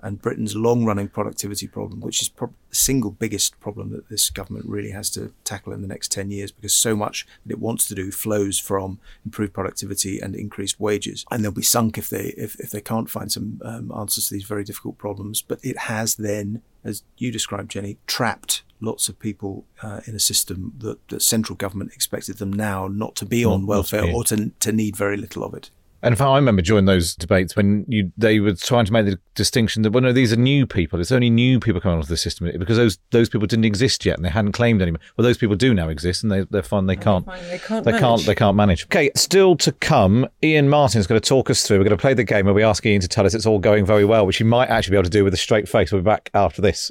and 0.00 0.22
Britain's 0.22 0.54
long-running 0.54 1.08
productivity 1.08 1.66
problem, 1.66 2.00
which 2.00 2.22
is 2.22 2.28
prob- 2.28 2.54
the 2.70 2.76
single 2.76 3.10
biggest 3.10 3.58
problem 3.58 3.90
that 3.90 4.08
this 4.08 4.30
government 4.30 4.66
really 4.66 4.92
has 4.92 5.10
to 5.10 5.32
tackle 5.42 5.72
in 5.72 5.82
the 5.82 5.88
next 5.88 6.12
ten 6.12 6.30
years, 6.30 6.52
because 6.52 6.74
so 6.74 6.94
much 6.94 7.26
that 7.44 7.52
it 7.52 7.58
wants 7.58 7.88
to 7.88 7.94
do 7.94 8.12
flows 8.12 8.60
from 8.60 9.00
improved 9.24 9.52
productivity 9.52 10.20
and 10.20 10.36
increased 10.36 10.78
wages, 10.78 11.24
and 11.30 11.42
they'll 11.42 11.50
be 11.50 11.62
sunk 11.62 11.98
if 11.98 12.08
they 12.08 12.34
if, 12.36 12.60
if 12.60 12.70
they 12.70 12.80
can't 12.80 13.10
find 13.10 13.32
some 13.32 13.60
um, 13.64 13.90
answers 13.92 14.28
to 14.28 14.34
these 14.34 14.44
very 14.44 14.62
difficult 14.62 14.98
problems. 14.98 15.42
But 15.42 15.58
it 15.64 15.78
has 15.78 16.14
then, 16.14 16.62
as 16.84 17.02
you 17.16 17.32
described, 17.32 17.72
Jenni, 17.72 17.96
trapped 18.06 18.62
lots 18.80 19.08
of 19.08 19.18
people 19.18 19.64
uh, 19.82 20.00
in 20.06 20.14
a 20.14 20.20
system 20.20 20.74
that, 20.78 21.08
the 21.08 21.18
central 21.18 21.56
government 21.56 21.92
expected 21.92 22.38
them 22.38 22.52
now 22.52 22.86
not 22.86 23.16
to 23.16 23.26
be 23.26 23.44
on 23.44 23.52
not 23.52 23.60
to 23.60 23.66
welfare 23.66 24.02
be. 24.02 24.12
or 24.12 24.22
to 24.24 24.52
to 24.60 24.70
need 24.70 24.94
very 24.96 25.16
little 25.16 25.42
of 25.42 25.54
it. 25.54 25.70
And 26.02 26.12
if 26.12 26.20
I 26.20 26.36
remember 26.36 26.62
during 26.62 26.84
those 26.84 27.14
debates 27.14 27.56
when 27.56 27.84
you 27.88 28.12
they 28.16 28.40
were 28.40 28.54
trying 28.54 28.84
to 28.84 28.92
make 28.92 29.06
the 29.06 29.18
distinction 29.34 29.82
that 29.82 29.90
well 29.90 30.02
no 30.02 30.12
these 30.12 30.32
are 30.32 30.36
new 30.36 30.66
people. 30.66 31.00
It's 31.00 31.12
only 31.12 31.30
new 31.30 31.58
people 31.58 31.80
coming 31.80 31.98
onto 31.98 32.08
the 32.08 32.16
system 32.16 32.50
because 32.58 32.76
those 32.76 32.98
those 33.10 33.28
people 33.28 33.46
didn't 33.46 33.64
exist 33.64 34.04
yet 34.06 34.16
and 34.16 34.24
they 34.24 34.30
hadn't 34.30 34.52
claimed 34.52 34.80
any 34.80 34.92
well 34.92 35.24
those 35.24 35.38
people 35.38 35.56
do 35.56 35.74
now 35.74 35.88
exist 35.88 36.22
and 36.22 36.30
they 36.30 36.42
they're 36.50 36.62
fine. 36.62 36.86
They 36.86 36.96
oh, 36.96 37.00
can't 37.00 37.26
fine, 37.26 37.48
they 37.48 37.58
can't 37.58 37.84
they 37.84 37.92
can't 37.92 38.02
manage. 38.02 38.26
they 38.26 38.34
can't 38.34 38.56
manage. 38.56 38.84
Okay 38.84 39.10
still 39.16 39.56
to 39.56 39.72
come 39.72 40.26
Iain 40.42 40.68
Martin's 40.68 41.06
going 41.06 41.20
to 41.20 41.28
talk 41.28 41.50
us 41.50 41.66
through 41.66 41.78
we're 41.78 41.84
going 41.84 41.96
to 41.96 42.00
play 42.00 42.14
the 42.14 42.24
game 42.24 42.44
where 42.44 42.54
we 42.54 42.62
ask 42.62 42.84
Iain 42.86 43.00
to 43.00 43.08
tell 43.08 43.26
us 43.26 43.34
it's 43.34 43.46
all 43.46 43.58
going 43.58 43.84
very 43.84 44.04
well 44.04 44.26
which 44.26 44.38
he 44.38 44.44
might 44.44 44.68
actually 44.68 44.92
be 44.92 44.96
able 44.96 45.04
to 45.04 45.10
do 45.10 45.24
with 45.24 45.34
a 45.34 45.38
straight 45.38 45.68
face. 45.68 45.92
We'll 45.92 46.02
be 46.02 46.06
back 46.06 46.30
after 46.34 46.62
this 46.62 46.90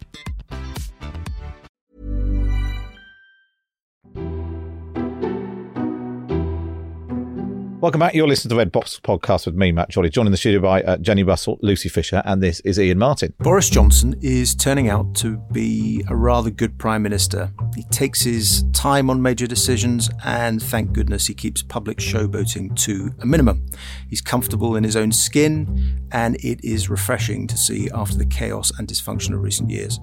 Welcome 7.81 7.97
back. 7.97 8.13
You're 8.13 8.27
listening 8.27 8.49
to 8.49 8.49
the 8.49 8.57
Red 8.59 8.71
Box 8.71 8.99
podcast 9.03 9.47
with 9.47 9.55
me, 9.55 9.71
Matt 9.71 9.91
Chorley, 9.91 10.11
joined 10.11 10.27
in 10.27 10.31
the 10.31 10.37
studio 10.37 10.59
by 10.61 10.83
uh, 10.83 10.97
Jenni 10.97 11.27
Russell, 11.27 11.57
Lucy 11.63 11.89
Fisher, 11.89 12.21
and 12.25 12.39
this 12.39 12.59
is 12.59 12.77
Iain 12.77 12.99
Martin. 12.99 13.33
Boris 13.39 13.71
Johnson 13.71 14.15
is 14.21 14.53
turning 14.53 14.87
out 14.87 15.15
to 15.15 15.37
be 15.51 16.05
a 16.07 16.15
rather 16.15 16.51
good 16.51 16.77
Prime 16.77 17.01
Minister. 17.01 17.51
He 17.75 17.81
takes 17.85 18.21
his 18.21 18.65
time 18.71 19.09
on 19.09 19.19
major 19.19 19.47
decisions, 19.47 20.11
and 20.23 20.61
thank 20.61 20.93
goodness 20.93 21.25
he 21.25 21.33
keeps 21.33 21.63
public 21.63 21.97
showboating 21.97 22.75
to 22.81 23.15
a 23.19 23.25
minimum. 23.25 23.65
He's 24.07 24.21
comfortable 24.21 24.75
in 24.75 24.83
his 24.83 24.95
own 24.95 25.11
skin, 25.11 26.07
and 26.11 26.35
it 26.35 26.63
is 26.63 26.87
refreshing 26.87 27.47
to 27.47 27.57
see 27.57 27.89
after 27.95 28.15
the 28.15 28.27
chaos 28.27 28.71
and 28.77 28.87
dysfunction 28.87 29.33
of 29.33 29.41
recent 29.41 29.71
years. 29.71 29.99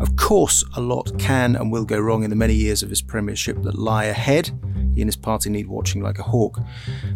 Of 0.00 0.16
course, 0.16 0.64
a 0.74 0.80
lot 0.80 1.16
can 1.20 1.54
and 1.54 1.70
will 1.70 1.84
go 1.84 2.00
wrong 2.00 2.24
in 2.24 2.30
the 2.30 2.34
many 2.34 2.54
years 2.54 2.82
of 2.82 2.90
his 2.90 3.02
premiership 3.02 3.62
that 3.62 3.78
lie 3.78 4.06
ahead. 4.06 4.50
He 4.92 5.00
and 5.00 5.08
his 5.08 5.16
party 5.16 5.50
need 5.50 5.68
watching 5.68 6.02
like 6.02 6.18
a 6.18 6.24
hawk. 6.24 6.58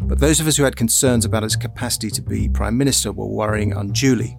But 0.06 0.20
those 0.20 0.38
of 0.38 0.46
us 0.46 0.56
who 0.56 0.64
had 0.64 0.76
concerns 0.76 1.24
about 1.24 1.42
his 1.42 1.56
capacity 1.56 2.10
to 2.10 2.22
be 2.22 2.48
Prime 2.48 2.76
Minister 2.76 3.10
were 3.12 3.26
worrying 3.26 3.72
unduly. 3.72 4.36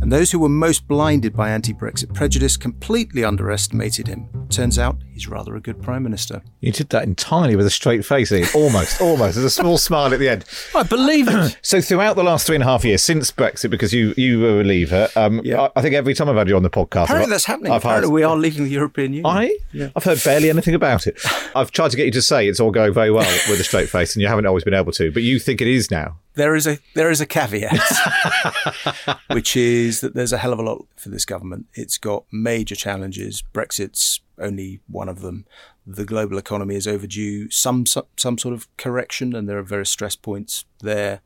And 0.00 0.12
those 0.12 0.30
who 0.30 0.38
were 0.38 0.48
most 0.48 0.86
blinded 0.86 1.34
by 1.34 1.50
anti 1.50 1.72
Brexit 1.72 2.14
prejudice 2.14 2.56
completely 2.56 3.24
underestimated 3.24 4.06
him. 4.06 4.28
Turns 4.50 4.78
out 4.78 4.96
he's 5.12 5.26
rather 5.26 5.56
a 5.56 5.60
good 5.60 5.82
Prime 5.82 6.02
Minister. 6.04 6.42
You 6.60 6.70
did 6.72 6.90
that 6.90 7.04
entirely 7.04 7.56
with 7.56 7.66
a 7.66 7.70
straight 7.70 8.04
face, 8.04 8.30
Iain. 8.30 8.46
Almost, 8.54 9.00
almost. 9.00 9.34
There's 9.34 9.44
a 9.44 9.50
small 9.50 9.76
smile 9.78 10.12
at 10.12 10.20
the 10.20 10.28
end. 10.28 10.44
I 10.74 10.82
believe 10.84 11.26
it. 11.28 11.58
So 11.68 11.80
throughout 11.80 12.16
the 12.16 12.22
last 12.22 12.46
three 12.46 12.56
and 12.56 12.62
a 12.62 12.66
half 12.66 12.84
years 12.84 13.02
since 13.02 13.30
Brexit, 13.32 13.70
because 13.70 13.92
you 13.92 14.14
you 14.16 14.40
were 14.40 14.60
a 14.60 14.64
leaver, 14.64 15.08
um, 15.16 15.40
Yeah. 15.44 15.62
I, 15.62 15.70
I 15.76 15.82
think 15.82 15.94
every 15.94 16.14
time 16.14 16.28
I've 16.28 16.36
had 16.36 16.48
you 16.48 16.56
on 16.56 16.62
the 16.62 16.70
podcast, 16.70 17.04
Apparently 17.04 17.24
I've- 17.24 17.30
that's 17.30 17.44
happening. 17.46 17.72
I've 17.72 17.82
Apparently 17.84 18.10
we 18.12 18.22
are 18.22 18.36
leaving 18.36 18.64
the 18.64 18.70
European 18.70 19.12
Union. 19.14 19.26
I 19.26 19.56
I've 19.96 20.04
heard 20.04 20.22
barely 20.22 20.50
anything 20.50 20.74
about 20.74 21.06
it. 21.06 21.18
I've 21.54 21.70
tried 21.72 21.90
to 21.90 21.96
get 21.96 22.06
you 22.06 22.12
to 22.12 22.22
say 22.22 22.46
it's 22.48 22.60
all 22.60 22.70
going 22.70 22.92
very 22.92 23.10
well 23.10 23.28
with 23.50 23.58
a 23.60 23.64
straight 23.64 23.88
face, 23.88 24.14
and 24.14 24.22
you 24.22 24.28
haven't 24.28 24.46
always 24.46 24.64
been 24.64 24.74
able 24.74 24.92
to. 24.92 24.97
But 24.98 25.22
you 25.22 25.38
think 25.38 25.60
it 25.60 25.68
is 25.68 25.90
now. 25.90 26.18
there 26.34 26.54
is 26.54 26.66
a 26.66 26.78
there 26.94 27.10
is 27.10 27.20
a 27.20 27.26
caveat, 27.26 27.80
which 29.32 29.56
is 29.56 30.00
that 30.00 30.14
there's 30.14 30.32
a 30.32 30.38
hell 30.38 30.52
of 30.52 30.58
a 30.58 30.62
lot 30.62 30.86
for 30.96 31.08
this 31.10 31.24
government. 31.24 31.66
It's 31.74 31.98
got 31.98 32.24
major 32.32 32.74
challenges. 32.76 33.42
Brexit's 33.52 34.20
only 34.38 34.80
one 34.88 35.08
of 35.08 35.20
them. 35.20 35.46
The 35.86 36.04
global 36.04 36.38
economy 36.38 36.76
is 36.76 36.86
overdue 36.86 37.50
some 37.50 37.86
some, 37.86 38.06
some 38.16 38.38
sort 38.38 38.54
of 38.54 38.68
correction, 38.76 39.34
and 39.34 39.48
there 39.48 39.58
are 39.58 39.62
various 39.62 39.90
stress 39.90 40.16
points 40.16 40.64
there. 40.80 41.20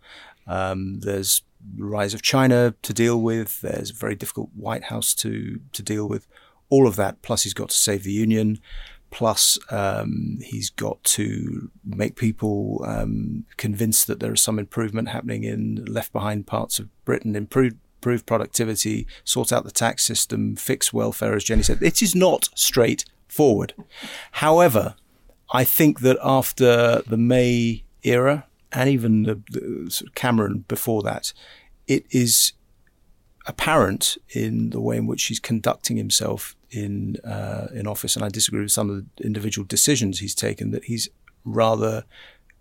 Um, 0.47 1.01
there's 1.01 1.43
the 1.77 1.85
rise 1.85 2.15
of 2.15 2.23
China 2.23 2.75
to 2.83 2.93
deal 2.93 3.21
with. 3.21 3.61
There's 3.61 3.91
a 3.91 3.95
very 3.95 4.15
difficult 4.15 4.51
White 4.55 4.85
House 4.85 5.15
to 5.17 5.61
to 5.73 5.83
deal 5.83 6.09
with. 6.09 6.27
All 6.69 6.87
of 6.87 6.97
that, 6.97 7.21
plus 7.21 7.43
he's 7.43 7.55
got 7.55 7.69
to 7.69 7.77
save 7.77 8.03
the 8.03 8.13
union. 8.13 8.59
Plus, 9.12 9.59
um, 9.70 10.38
he's 10.42 10.70
got 10.70 11.05
to 11.05 11.70
make 11.85 12.16
people 12.16 12.83
um, 12.88 13.44
convinced 13.59 14.07
that 14.07 14.20
there 14.20 14.33
is 14.33 14.42
some 14.42 14.59
improvement 14.59 15.09
happening 15.09 15.44
in 15.44 15.85
left 15.85 16.14
behind 16.14 16.46
parts 16.46 16.79
of 16.79 16.88
Britain, 17.05 17.37
improve, 17.37 17.75
improve 17.98 18.25
productivity, 18.25 19.07
sort 19.22 19.53
out 19.53 19.64
the 19.64 19.70
tax 19.70 20.03
system, 20.03 20.57
fix 20.57 20.94
welfare, 20.94 21.35
as 21.35 21.44
Jenni 21.44 21.62
said. 21.62 21.83
It 21.83 22.01
is 22.01 22.14
not 22.14 22.48
straightforward. 22.55 23.75
However, 24.33 24.96
I 25.53 25.64
think 25.64 26.01
that 26.01 26.16
after 26.25 27.03
the 27.07 27.18
May 27.18 27.85
era 28.03 28.46
and 28.72 28.88
even 28.88 29.25
the, 29.25 29.42
the 29.51 29.90
sort 29.90 30.09
of 30.09 30.14
Cameron 30.14 30.64
before 30.68 31.03
that, 31.03 31.35
it 31.87 32.07
is 32.11 32.55
apparent 33.46 34.16
in 34.31 34.70
the 34.70 34.81
way 34.81 34.96
in 34.96 35.07
which 35.07 35.25
he's 35.25 35.40
conducting 35.40 35.98
himself 35.98 36.57
in 36.73 37.17
uh, 37.25 37.69
in 37.75 37.87
office, 37.87 38.17
and 38.17 38.25
I 38.25 38.29
disagree 38.29 38.63
with 38.63 38.73
some 38.73 38.91
of 38.91 38.97
the 38.97 39.25
individual 39.25 39.67
decisions 39.67 40.19
he's 40.19 40.35
taken. 40.35 40.71
That 40.71 40.85
he's 40.85 41.09
rather 41.45 42.05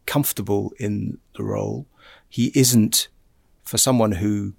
comfortable 0.05 0.73
in 0.77 1.17
the 1.35 1.43
role. 1.43 1.87
He 2.27 2.51
isn't 2.53 3.07
for 3.63 3.77
someone 3.77 4.13
who 4.13 4.53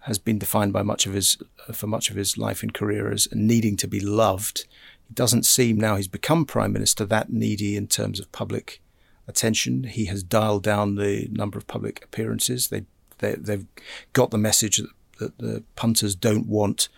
has 0.00 0.18
been 0.18 0.38
defined 0.38 0.72
by 0.72 0.82
much 0.82 1.06
of 1.06 1.12
his 1.12 1.38
for 1.72 1.86
much 1.86 2.10
of 2.10 2.16
his 2.16 2.36
life 2.38 2.62
and 2.62 2.74
career 2.74 3.10
as 3.12 3.28
needing 3.32 3.76
to 3.76 3.88
be 3.88 4.00
loved. 4.00 4.66
He 5.08 5.14
doesn't 5.14 5.46
seem 5.46 5.76
now 5.76 5.96
he's 5.96 6.08
become 6.08 6.44
prime 6.44 6.72
minister 6.72 7.04
that 7.04 7.30
needy 7.30 7.76
in 7.76 7.86
terms 7.86 8.18
of 8.18 8.32
public 8.32 8.80
attention. 9.28 9.84
He 9.84 10.06
has 10.06 10.22
dialed 10.22 10.62
down 10.62 10.96
the 10.96 11.28
number 11.30 11.58
of 11.58 11.66
public 11.66 12.02
appearances. 12.04 12.68
They, 12.68 12.84
they 13.18 13.34
they've 13.34 13.66
got 14.12 14.30
the 14.30 14.38
message 14.38 14.78
that, 14.78 14.90
that 15.18 15.38
the 15.38 15.62
punters 15.76 16.14
don't 16.14 16.46
want 16.46 16.88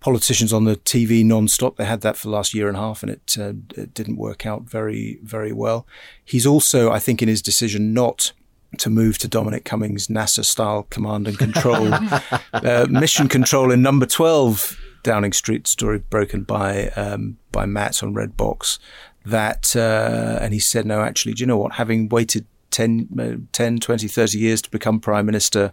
politicians 0.00 0.52
on 0.52 0.64
the 0.64 0.76
TV 0.76 1.24
non-stop. 1.24 1.76
They 1.76 1.84
had 1.84 2.00
that 2.00 2.16
for 2.16 2.28
the 2.28 2.32
last 2.32 2.54
year 2.54 2.68
and 2.68 2.76
a 2.76 2.80
half, 2.80 3.02
and 3.02 3.12
it, 3.12 3.36
uh, 3.38 3.52
it 3.80 3.94
didn't 3.94 4.16
work 4.16 4.46
out 4.46 4.62
very 4.62 5.18
very 5.22 5.52
well. 5.52 5.86
He's 6.24 6.46
also, 6.46 6.90
I 6.90 6.98
think, 6.98 7.22
in 7.22 7.28
his 7.28 7.42
decision 7.42 7.92
not 7.92 8.32
to 8.78 8.88
move 8.88 9.18
to 9.18 9.28
Dominic 9.28 9.64
Cummings' 9.64 10.06
NASA-style 10.06 10.84
command 10.90 11.26
and 11.26 11.38
control 11.38 11.92
uh, 12.52 12.86
mission 12.88 13.28
control 13.28 13.70
in 13.70 13.82
number 13.82 14.06
twelve 14.06 14.78
Downing 15.02 15.32
Street. 15.32 15.66
Story 15.66 15.98
broken 15.98 16.42
by 16.42 16.88
um, 16.90 17.38
by 17.52 17.66
Matt 17.66 18.02
on 18.02 18.14
Red 18.14 18.36
Box. 18.36 18.78
That 19.24 19.76
uh, 19.76 20.38
and 20.40 20.54
he 20.54 20.60
said, 20.60 20.86
no, 20.86 21.02
actually, 21.02 21.34
do 21.34 21.42
you 21.42 21.46
know 21.46 21.58
what? 21.58 21.72
Having 21.72 22.08
waited 22.08 22.46
10, 22.70 23.08
uh, 23.18 23.46
10, 23.52 23.78
20, 23.80 24.08
30 24.08 24.38
years 24.38 24.62
to 24.62 24.70
become 24.70 25.00
prime 25.00 25.26
minister, 25.26 25.72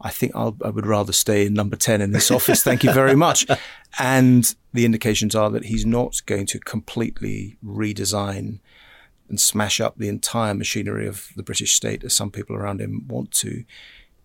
I 0.00 0.10
think 0.10 0.32
I'll, 0.34 0.56
I 0.64 0.70
would 0.70 0.86
rather 0.86 1.12
stay 1.12 1.46
in 1.46 1.54
number 1.54 1.76
10 1.76 2.00
in 2.00 2.12
this 2.12 2.30
office. 2.30 2.62
Thank 2.62 2.84
you 2.84 2.92
very 2.92 3.14
much. 3.16 3.46
And 3.98 4.54
the 4.74 4.84
indications 4.84 5.34
are 5.34 5.48
that 5.50 5.64
he's 5.64 5.86
not 5.86 6.20
going 6.26 6.44
to 6.46 6.58
completely 6.58 7.56
redesign 7.64 8.58
and 9.30 9.40
smash 9.40 9.80
up 9.80 9.96
the 9.96 10.08
entire 10.08 10.52
machinery 10.52 11.06
of 11.08 11.28
the 11.34 11.42
British 11.42 11.72
state 11.72 12.04
as 12.04 12.12
some 12.14 12.30
people 12.30 12.54
around 12.54 12.82
him 12.82 13.06
want 13.08 13.30
to. 13.32 13.64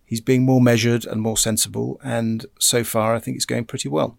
He's 0.04 0.20
being 0.20 0.42
more 0.42 0.60
measured 0.60 1.06
and 1.06 1.22
more 1.22 1.38
sensible. 1.38 1.98
And 2.04 2.44
so 2.58 2.84
far, 2.84 3.14
I 3.14 3.18
think 3.18 3.36
it's 3.36 3.46
going 3.46 3.64
pretty 3.64 3.88
well. 3.88 4.18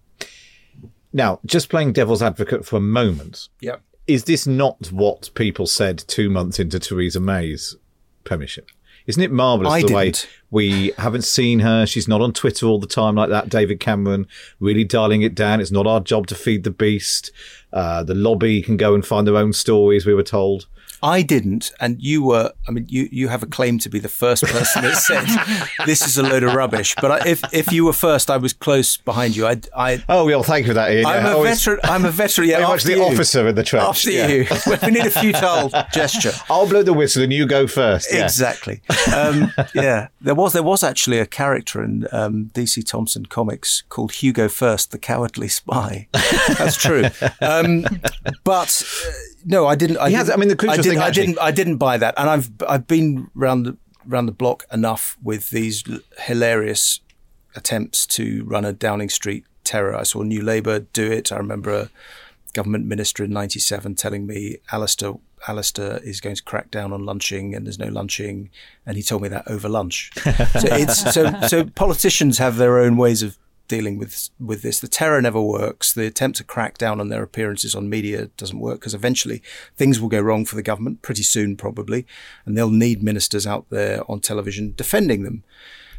Now, 1.11 1.39
just 1.45 1.69
playing 1.69 1.93
devil's 1.93 2.23
advocate 2.23 2.65
for 2.65 2.77
a 2.77 2.81
moment, 2.81 3.47
Yeah. 3.61 3.75
is 4.07 4.23
this 4.23 4.47
not 4.47 4.91
what 4.91 5.29
people 5.35 5.67
said 5.67 5.99
two 6.07 6.31
months 6.31 6.59
into 6.59 6.79
Theresa 6.79 7.19
May's 7.19 7.75
premiership? 8.23 8.69
Isn't 9.05 9.21
it 9.21 9.31
marvellous 9.31 9.73
I 9.73 9.81
the 9.81 9.93
way 9.93 10.05
didn't. 10.05 10.29
we 10.49 10.93
haven't 10.97 11.23
seen 11.23 11.59
her? 11.59 11.85
She's 11.85 12.07
not 12.07 12.21
on 12.21 12.31
Twitter 12.31 12.67
all 12.67 12.79
the 12.79 12.87
time 12.87 13.15
like 13.15 13.29
that. 13.29 13.49
David 13.49 13.79
Cameron 13.79 14.27
really 14.59 14.85
dialing 14.85 15.23
it 15.23 15.35
down. 15.35 15.59
It's 15.59 15.71
not 15.71 15.87
our 15.87 15.99
job 15.99 16.27
to 16.27 16.35
feed 16.35 16.63
the 16.63 16.71
beast. 16.71 17.31
Uh, 17.73 18.03
the 18.03 18.15
lobby 18.15 18.61
can 18.61 18.77
go 18.77 18.93
and 18.95 19.05
find 19.05 19.27
their 19.27 19.35
own 19.35 19.51
stories, 19.51 20.05
we 20.05 20.13
were 20.13 20.23
told. 20.23 20.67
I 21.03 21.21
didn't, 21.21 21.71
and 21.81 22.01
you 22.01 22.23
were. 22.23 22.53
I 22.65 22.71
mean, 22.71 22.85
you, 22.87 23.09
you 23.11 23.27
have 23.27 23.43
a 23.43 23.45
claim 23.45 23.77
to 23.79 23.89
be 23.89 23.99
the 23.99 24.07
first 24.07 24.43
person 24.45 24.83
that 24.83 24.95
said 24.95 25.25
this 25.85 26.01
is 26.07 26.17
a 26.17 26.23
load 26.23 26.43
of 26.43 26.53
rubbish. 26.53 26.95
But 27.01 27.11
I, 27.11 27.29
if 27.29 27.53
if 27.53 27.73
you 27.73 27.83
were 27.83 27.93
first, 27.93 28.31
I 28.31 28.37
was 28.37 28.53
close 28.53 28.95
behind 28.95 29.35
you. 29.35 29.45
I, 29.45 29.59
I 29.75 30.03
Oh, 30.07 30.25
well, 30.25 30.43
thank 30.43 30.65
you 30.65 30.69
for 30.69 30.75
that, 30.75 30.89
Iain. 30.91 31.05
I'm 31.05 31.25
Yeah, 31.25 31.35
a 31.35 31.43
veteran. 31.43 31.79
I'm 31.83 32.05
a 32.05 32.11
veteran. 32.11 32.47
Yeah, 32.47 32.59
much 32.61 32.71
after 32.71 32.87
the 32.87 32.95
you. 32.95 33.03
officer 33.03 33.47
in 33.49 33.55
the 33.55 33.63
trench. 33.63 33.85
After 33.85 34.11
yeah. 34.11 34.27
you, 34.27 34.47
we 34.83 34.91
need 34.91 35.05
a 35.05 35.11
futile 35.11 35.71
gesture. 35.91 36.31
I'll 36.49 36.69
blow 36.69 36.83
the 36.83 36.93
whistle 36.93 37.21
and 37.21 37.33
you 37.33 37.45
go 37.45 37.67
first. 37.67 38.07
Yeah. 38.11 38.23
Exactly. 38.23 38.81
Um, 39.13 39.51
yeah, 39.75 40.07
there 40.21 40.35
was 40.35 40.53
there 40.53 40.63
was 40.63 40.83
actually 40.83 41.19
a 41.19 41.25
character 41.25 41.83
in 41.83 42.07
um, 42.13 42.49
DC 42.53 42.85
Thomson 42.85 43.25
comics 43.25 43.83
called 43.89 44.13
Hugo 44.13 44.47
First, 44.47 44.91
the 44.91 44.97
Cowardly 44.97 45.49
Spy. 45.49 46.07
That's 46.57 46.77
true. 46.77 47.05
Um, 47.41 47.85
but 48.45 48.81
uh, 49.05 49.11
no, 49.45 49.65
I 49.67 49.75
didn't. 49.75 49.97
I, 49.97 50.09
He 50.09 50.15
didn't- 50.15 50.31
I 50.31 50.35
mean, 50.37 50.49
the 50.49 50.55
crucial 50.55 50.73
I 50.73 50.77
didn't, 50.77 50.89
thing 50.91 50.99
I 50.99 51.07
actually- 51.07 51.25
didn't. 51.27 51.39
I 51.41 51.51
didn't 51.51 51.77
buy 51.77 51.97
that, 51.97 52.13
and 52.17 52.29
I've 52.29 52.49
I've 52.67 52.87
been 52.87 53.29
round 53.35 53.65
the 53.65 53.77
round 54.05 54.27
the 54.27 54.31
block 54.33 54.65
enough 54.71 55.17
with 55.23 55.49
these 55.49 55.83
hilarious 56.19 56.99
attempts 57.55 58.05
to 58.07 58.43
run 58.45 58.65
a 58.65 58.73
Downing 58.73 59.09
Street 59.09 59.45
terror. 59.63 59.95
I 59.95 60.03
saw 60.03 60.23
New 60.23 60.41
Labour 60.41 60.79
do 60.79 61.11
it. 61.11 61.31
I 61.31 61.37
remember 61.37 61.71
a 61.71 61.89
government 62.53 62.85
minister 62.85 63.23
in 63.23 63.31
'97 63.31 63.95
telling 63.95 64.25
me, 64.27 64.57
"Alistair, 64.71 65.13
Alistair 65.47 65.97
is 66.03 66.19
going 66.21 66.35
to 66.35 66.43
crack 66.43 66.71
down 66.71 66.93
on 66.93 67.05
lunching, 67.05 67.55
and 67.55 67.65
there's 67.65 67.79
no 67.79 67.87
lunching," 67.89 68.49
and 68.85 68.97
he 68.97 69.03
told 69.03 69.21
me 69.21 69.27
that 69.29 69.47
over 69.47 69.69
lunch. 69.69 70.11
so 70.15 70.67
it's 70.71 71.13
so 71.13 71.31
so 71.47 71.63
politicians 71.65 72.37
have 72.39 72.57
their 72.57 72.79
own 72.79 72.97
ways 72.97 73.21
of 73.23 73.37
dealing 73.73 73.97
with 73.97 74.29
with 74.39 74.61
this. 74.61 74.79
The 74.79 74.87
terror 74.87 75.21
never 75.21 75.41
works. 75.41 75.93
The 75.93 76.05
attempt 76.05 76.37
to 76.37 76.43
crack 76.43 76.77
down 76.77 76.99
on 76.99 77.09
their 77.09 77.23
appearances 77.23 77.73
on 77.75 77.89
media 77.89 78.27
doesn't 78.37 78.59
work 78.59 78.79
because 78.79 78.93
eventually 78.93 79.41
things 79.75 79.99
will 79.99 80.09
go 80.09 80.21
wrong 80.21 80.45
for 80.45 80.55
the 80.55 80.69
government 80.71 81.01
pretty 81.01 81.23
soon, 81.23 81.55
probably, 81.55 82.05
and 82.45 82.55
they'll 82.55 82.69
need 82.85 83.01
ministers 83.01 83.47
out 83.47 83.65
there 83.69 83.99
on 84.11 84.19
television 84.19 84.73
defending 84.77 85.23
them. 85.23 85.43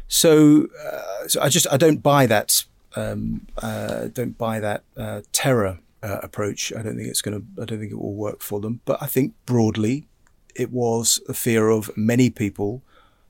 So, 0.07 0.67
uh, 0.85 1.27
so 1.27 1.41
I 1.41 1.49
just 1.49 1.67
I 1.71 1.77
don't 1.77 2.01
buy 2.01 2.25
that. 2.27 2.65
Um, 2.95 3.47
uh, 3.57 4.07
don't 4.07 4.37
buy 4.37 4.61
that 4.61 4.83
uh, 4.95 5.21
terror 5.33 5.79
uh, 6.01 6.19
approach. 6.23 6.71
I 6.77 6.81
don't 6.81 6.95
think 6.95 7.09
it's 7.09 7.21
going 7.21 7.37
to. 7.39 7.61
I 7.61 7.65
don't 7.65 7.79
think 7.79 7.91
it 7.91 7.99
will 7.99 8.15
work 8.15 8.41
for 8.41 8.61
them. 8.61 8.81
But 8.85 9.01
I 9.01 9.07
think 9.07 9.33
broadly, 9.45 10.07
it 10.55 10.71
was 10.71 11.19
a 11.27 11.33
fear 11.33 11.69
of 11.69 11.91
many 11.97 12.29
people, 12.29 12.83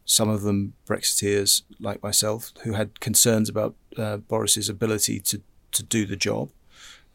some 0.05 0.29
of 0.29 0.43
them 0.43 0.73
Brexiteers 0.87 1.63
like 1.79 2.01
myself, 2.03 2.51
who 2.63 2.73
had 2.73 2.99
concerns 2.99 3.49
about 3.49 3.75
uh, 3.97 4.17
Boris's 4.17 4.69
ability 4.69 5.19
to 5.21 5.41
to 5.71 5.83
do 5.83 6.05
the 6.05 6.15
job, 6.15 6.49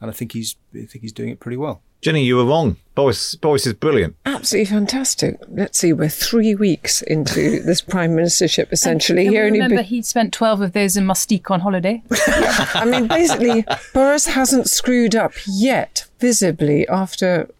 and 0.00 0.10
I 0.10 0.12
think 0.12 0.32
he's 0.32 0.56
I 0.74 0.84
think 0.84 1.02
he's 1.02 1.12
doing 1.12 1.30
it 1.30 1.40
pretty 1.40 1.56
well. 1.56 1.82
Jenni, 2.02 2.24
you 2.24 2.36
were 2.36 2.46
wrong. 2.46 2.76
Boris, 2.94 3.34
Boris 3.34 3.66
is 3.66 3.74
brilliant. 3.74 4.16
Absolutely 4.24 4.70
fantastic. 4.74 5.38
Let's 5.48 5.78
see, 5.78 5.92
we're 5.92 6.08
three 6.08 6.54
weeks 6.54 7.02
into 7.02 7.60
this 7.64 7.82
prime 7.82 8.12
ministership. 8.16 8.72
Essentially, 8.72 9.24
Can 9.24 9.32
he 9.34 9.38
only 9.38 9.60
remember 9.60 9.82
be- 9.82 9.88
he 9.88 10.02
spent 10.02 10.32
12 10.32 10.62
of 10.62 10.72
those 10.72 10.96
in 10.96 11.04
Mustique 11.04 11.50
on 11.50 11.60
holiday. 11.60 12.02
I 12.10 12.86
mean, 12.86 13.06
basically, 13.06 13.66
Boris 13.92 14.26
hasn't 14.26 14.70
screwed 14.70 15.14
up 15.14 15.32
yet, 15.46 16.06
visibly, 16.18 16.88
after 16.88 17.50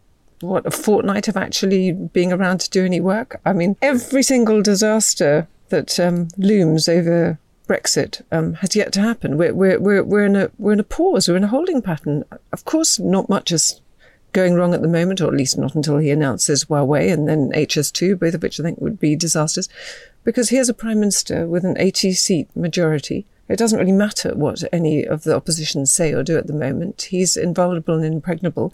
what 0.40 0.66
a 0.66 0.70
fortnight 0.70 1.28
of 1.28 1.36
actually 1.36 1.92
being 1.92 2.32
around 2.32 2.60
to 2.60 2.70
do 2.70 2.84
any 2.84 3.00
work. 3.00 3.40
I 3.44 3.52
mean, 3.52 3.76
every 3.82 4.22
single 4.22 4.62
disaster 4.62 5.48
that 5.68 5.98
um, 6.00 6.28
looms 6.36 6.88
over 6.88 7.38
Brexit 7.68 8.22
um, 8.32 8.54
has 8.54 8.74
yet 8.74 8.92
to 8.94 9.00
happen. 9.00 9.36
We're, 9.38 9.54
we're, 9.54 9.78
we're, 9.78 10.02
we're, 10.02 10.24
in 10.24 10.36
a, 10.36 10.50
we're 10.58 10.72
in 10.72 10.80
a 10.80 10.84
pause, 10.84 11.28
we're 11.28 11.36
in 11.36 11.44
a 11.44 11.48
holding 11.48 11.82
pattern. 11.82 12.24
Of 12.52 12.64
course, 12.64 12.98
not 12.98 13.28
much 13.28 13.52
is 13.52 13.80
going 14.32 14.54
wrong 14.54 14.74
at 14.74 14.82
the 14.82 14.88
moment, 14.88 15.20
or 15.20 15.28
at 15.28 15.34
least 15.34 15.58
not 15.58 15.74
until 15.74 15.98
he 15.98 16.10
announces 16.10 16.64
Huawei 16.64 17.12
and 17.12 17.28
then 17.28 17.52
HS2, 17.52 18.18
both 18.18 18.34
of 18.34 18.42
which 18.42 18.58
I 18.58 18.62
think 18.62 18.80
would 18.80 18.98
be 18.98 19.16
disasters. 19.16 19.68
Because 20.24 20.50
here's 20.50 20.68
a 20.68 20.74
prime 20.74 21.00
minister 21.00 21.46
with 21.46 21.64
an 21.64 21.76
80 21.78 22.12
seat 22.12 22.56
majority. 22.56 23.26
It 23.48 23.58
doesn't 23.58 23.78
really 23.78 23.92
matter 23.92 24.34
what 24.34 24.62
any 24.72 25.04
of 25.04 25.24
the 25.24 25.34
opposition 25.34 25.84
say 25.86 26.12
or 26.12 26.22
do 26.22 26.38
at 26.38 26.46
the 26.46 26.52
moment. 26.52 27.02
He's 27.10 27.36
invulnerable 27.36 27.96
and 27.96 28.14
impregnable. 28.14 28.72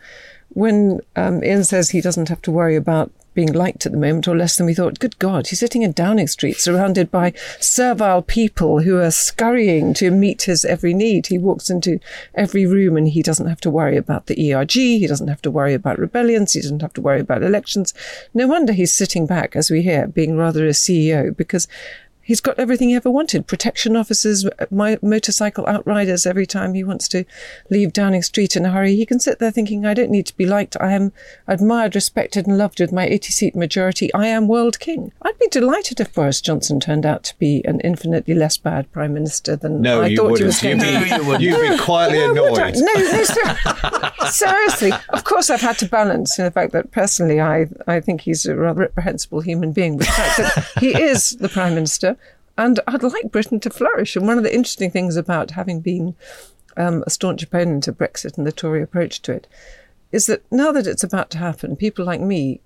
When 0.57 1.01
um, 1.17 1.43
Iain 1.45 1.65
says 1.65 1.91
he 1.91 2.01
doesn't 2.01 2.31
have 2.31 2.41
to 2.41 2.51
worry 2.51 2.77
about 2.77 3.13
being 3.35 3.53
liked 3.53 3.85
at 3.85 3.93
the 3.93 3.99
moment, 3.99 4.27
or 4.27 4.35
less 4.35 4.57
than 4.57 4.65
we 4.65 4.73
thought, 4.73 4.99
good 4.99 5.19
God, 5.19 5.49
he's 5.49 5.59
sitting 5.59 5.83
in 5.83 5.93
Downing 5.93 6.29
Street 6.29 6.57
surrounded 6.57 7.11
by 7.11 7.35
servile 7.61 8.23
people 8.23 8.81
who 8.81 8.97
are 8.97 9.11
scurrying 9.11 9.93
to 9.93 10.11
meet 10.11 10.45
his 10.45 10.65
every 10.65 10.95
need. 10.95 11.27
He 11.27 11.37
walks 11.37 11.69
into 11.69 12.01
every 12.35 12.65
room 12.65 12.97
and 12.97 13.07
he 13.07 13.23
doesn't 13.23 13.47
have 13.47 13.61
to 13.61 13.71
worry 13.71 13.99
about 13.99 14.29
the 14.29 14.55
ERG, 14.55 14.73
he 14.73 15.07
doesn't 15.07 15.29
have 15.29 15.43
to 15.43 15.51
worry 15.51 15.75
about 15.75 15.99
rebellions, 15.99 16.55
he 16.55 16.63
doesn't 16.63 16.81
have 16.81 16.95
to 16.95 17.03
worry 17.03 17.21
about 17.21 17.43
elections. 17.43 17.93
No 18.33 18.47
wonder 18.47 18.73
he's 18.73 18.95
sitting 18.95 19.27
back, 19.27 19.55
as 19.55 19.71
we 19.71 19.83
hear, 19.83 20.07
being 20.07 20.39
rather 20.39 20.67
a 20.67 20.71
CEO, 20.71 21.37
because 21.37 21.69
He's 22.27 22.41
got 22.41 22.59
everything 22.59 22.89
he 22.89 22.97
ever 22.97 23.11
wanted 23.11 23.47
protection 23.47 23.95
officers, 23.97 24.45
uh, 24.45 24.67
my 24.71 24.99
motorcycle 25.01 25.65
outriders 25.67 26.27
every 26.27 26.45
time 26.45 26.75
he 26.75 26.83
wants 26.83 27.07
to 27.09 27.25
leave 27.71 27.93
Downing 27.93 28.23
Street 28.23 28.57
in 28.57 28.67
a 28.67 28.71
hurry. 28.71 28.97
He 28.97 29.07
can 29.07 29.21
sit 29.21 29.39
there 29.39 29.53
thinking, 29.53 29.87
I 29.87 29.95
don't 29.95 30.11
need 30.11 30.27
to 30.27 30.37
be 30.37 30.45
liked. 30.45 30.77
I 30.81 30.93
am 30.93 31.13
admired, 31.47 31.95
respected, 31.95 32.47
and 32.49 32.59
loved 32.59 32.81
with 32.81 32.91
my 32.93 33.07
80 33.07 33.33
seat 33.33 33.55
majority. 33.55 34.13
I 34.13 34.27
am 34.27 34.49
world 34.49 34.81
king. 34.81 35.13
I'd 35.23 35.39
be 35.39 35.47
delighted 35.49 36.01
if 36.01 36.13
Boris 36.13 36.41
Johnson 36.41 36.81
turned 36.81 37.07
out 37.07 37.23
to 37.25 37.39
be 37.39 37.63
an 37.65 37.79
infinitely 37.81 38.35
less 38.35 38.57
bad 38.57 38.91
prime 38.93 39.15
minister 39.15 39.55
than 39.55 39.81
No, 39.81 40.03
I 40.03 40.15
thought 40.17 40.33
wouldn't. 40.33 40.39
he 40.41 40.45
was 40.47 40.61
going 40.61 40.79
to 40.81 41.39
be, 41.39 41.45
you'd 41.45 41.71
be 41.71 41.79
quietly 41.79 42.19
No, 42.19 42.33
annoyed. 42.33 42.75
No, 42.77 42.93
no, 42.93 43.23
ser- 43.23 44.13
seriously. 44.31 44.93
Of 45.11 45.25
course, 45.25 45.49
I've 45.51 45.61
had 45.61 45.79
to 45.79 45.89
balance 45.89 46.37
the 46.37 46.51
fact 46.51 46.73
that 46.73 46.91
personally, 46.91 47.41
I, 47.41 47.67
I 47.87 48.01
think 48.01 48.23
he's 48.23 48.47
a 48.47 48.57
rather 48.57 48.81
reprehensible 48.81 49.41
human 49.41 49.73
being 49.73 49.97
with 49.97 50.07
the 50.07 50.13
fact 50.13 50.37
that 50.39 50.81
he 50.81 50.91
is 51.01 51.31
the 51.37 51.49
prime 51.49 51.75
minister, 51.75 52.16
and 52.59 52.81
I'd 52.87 53.03
like 53.03 53.31
Britain 53.31 53.61
to 53.61 53.71
flourish. 53.71 54.17
And 54.17 54.27
one 54.27 54.39
of 54.39 54.45
the 54.45 54.55
interesting 54.55 54.91
things 54.91 55.17
about 55.17 55.53
having 55.53 55.81
been 55.81 56.15
um, 56.77 57.05
a 57.07 57.11
staunch 57.11 57.43
opponent 57.43 57.89
of 57.89 57.99
Brexit 57.99 58.37
and 58.37 58.47
the 58.47 58.53
Tory 58.53 58.83
approach 58.83 59.23
to 59.23 59.33
it 59.33 59.47
is 60.13 60.27
that 60.27 60.43
now 60.51 60.73
that 60.73 60.87
it's 60.87 61.05
about 61.05 61.31
to 61.31 61.39
happen, 61.39 61.77
people 61.77 62.05
like 62.05 62.21
me, 62.21 62.61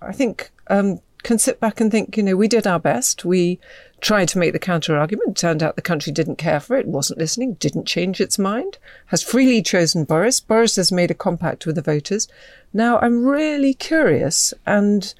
I 0.00 0.12
think, 0.12 0.50
um, 0.68 1.00
can 1.22 1.38
sit 1.38 1.58
back 1.58 1.80
and 1.80 1.90
think, 1.90 2.16
you 2.16 2.22
know, 2.22 2.36
we 2.36 2.46
did 2.48 2.66
our 2.66 2.78
best. 2.78 3.24
We 3.24 3.58
tried 4.00 4.28
to 4.28 4.38
make 4.38 4.52
the 4.52 4.58
counter 4.58 4.96
argument. 4.96 5.36
Turned 5.36 5.62
out 5.62 5.74
the 5.74 5.82
country 5.82 6.12
didn't 6.12 6.36
care 6.36 6.60
for 6.60 6.76
it, 6.76 6.86
wasn't 6.86 7.18
listening, 7.18 7.54
didn't 7.54 7.86
change 7.86 8.20
its 8.20 8.38
mind, 8.38 8.78
has 9.06 9.22
freely 9.22 9.60
chosen 9.60 10.04
Boris. 10.04 10.38
Boris 10.40 10.76
has 10.76 10.92
made 10.92 11.10
a 11.10 11.14
compact 11.14 11.66
with 11.66 11.74
the 11.74 11.82
voters. 11.82 12.28
Now 12.72 12.98
I'm 13.00 13.24
really 13.24 13.74
curious 13.74 14.54
and 14.66 15.12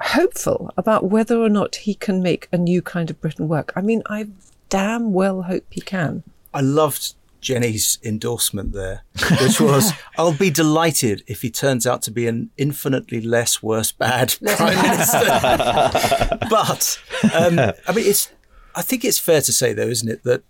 hopeful 0.00 0.70
about 0.76 1.04
whether 1.04 1.40
or 1.40 1.48
not 1.48 1.76
he 1.76 1.94
can 1.94 2.22
make 2.22 2.48
a 2.52 2.58
new 2.58 2.82
kind 2.82 3.10
of 3.10 3.20
Britain 3.20 3.48
work. 3.48 3.72
I 3.76 3.80
mean, 3.80 4.02
I 4.06 4.28
damn 4.68 5.12
well 5.12 5.42
hope 5.42 5.64
he 5.70 5.80
can. 5.80 6.22
I 6.52 6.60
loved 6.60 7.14
Jenni's 7.40 7.98
endorsement 8.02 8.72
there, 8.72 9.04
which 9.40 9.60
was, 9.60 9.92
I'll 10.18 10.32
be 10.32 10.50
delighted 10.50 11.22
if 11.26 11.42
he 11.42 11.50
turns 11.50 11.86
out 11.86 12.02
to 12.02 12.10
be 12.10 12.26
an 12.26 12.50
infinitely 12.56 13.20
less 13.20 13.62
worse 13.62 13.92
bad 13.92 14.34
prime 14.56 14.76
minister. 14.76 16.38
but, 16.50 17.00
um, 17.34 17.58
I 17.86 17.92
mean, 17.94 18.06
it's, 18.06 18.32
I 18.74 18.82
think 18.82 19.04
it's 19.04 19.18
fair 19.18 19.40
to 19.42 19.52
say, 19.52 19.72
though, 19.72 19.86
isn't 19.86 20.08
it, 20.08 20.24
that 20.24 20.42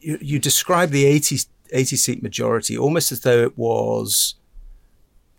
you, 0.00 0.18
you 0.20 0.38
describe 0.38 0.90
the 0.90 1.04
80, 1.06 1.38
80 1.72 1.96
seat 1.96 2.22
majority 2.22 2.76
almost 2.76 3.12
as 3.12 3.20
though 3.20 3.42
it 3.42 3.56
was 3.56 4.34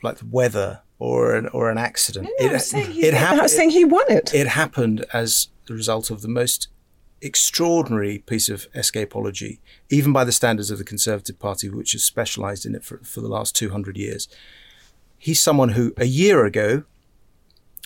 like 0.02 0.18
the 0.18 0.26
weather 0.26 0.82
or 1.00 1.34
an, 1.36 1.48
or 1.48 1.72
an 1.72 1.78
accident. 1.78 2.28
No, 2.40 2.46
it, 2.46 2.50
I 2.50 2.54
was 2.54 2.70
saying 2.70 2.92
he, 2.92 3.06
it 3.06 3.14
I 3.14 3.42
was 3.42 3.56
saying 3.56 3.72
he 3.72 3.86
won 3.86 4.06
it. 4.10 4.34
it 4.34 4.48
happened 4.48 5.06
as 5.14 5.48
the 5.66 5.74
result 5.74 6.12
of 6.12 6.22
the 6.22 6.28
most 6.28 6.68
extraordinary 7.22 8.20
piece 8.20 8.50
of 8.50 8.72
escapology, 8.74 9.60
even 9.90 10.14
by 10.14 10.24
the 10.24 10.32
standards 10.32 10.72
of 10.72 10.78
the 10.78 10.84
Conservative 10.84 11.40
Party, 11.40 11.70
which 11.70 11.94
has 11.94 12.04
specialised 12.04 12.66
in 12.66 12.76
it 12.76 12.84
for, 12.84 12.98
for 13.00 13.22
the 13.22 13.28
last 13.28 13.56
200 13.56 13.98
years. 13.98 14.28
He's 15.18 15.42
someone 15.42 15.70
who, 15.70 15.94
a 15.98 16.06
year 16.06 16.46
ago, 16.46 16.84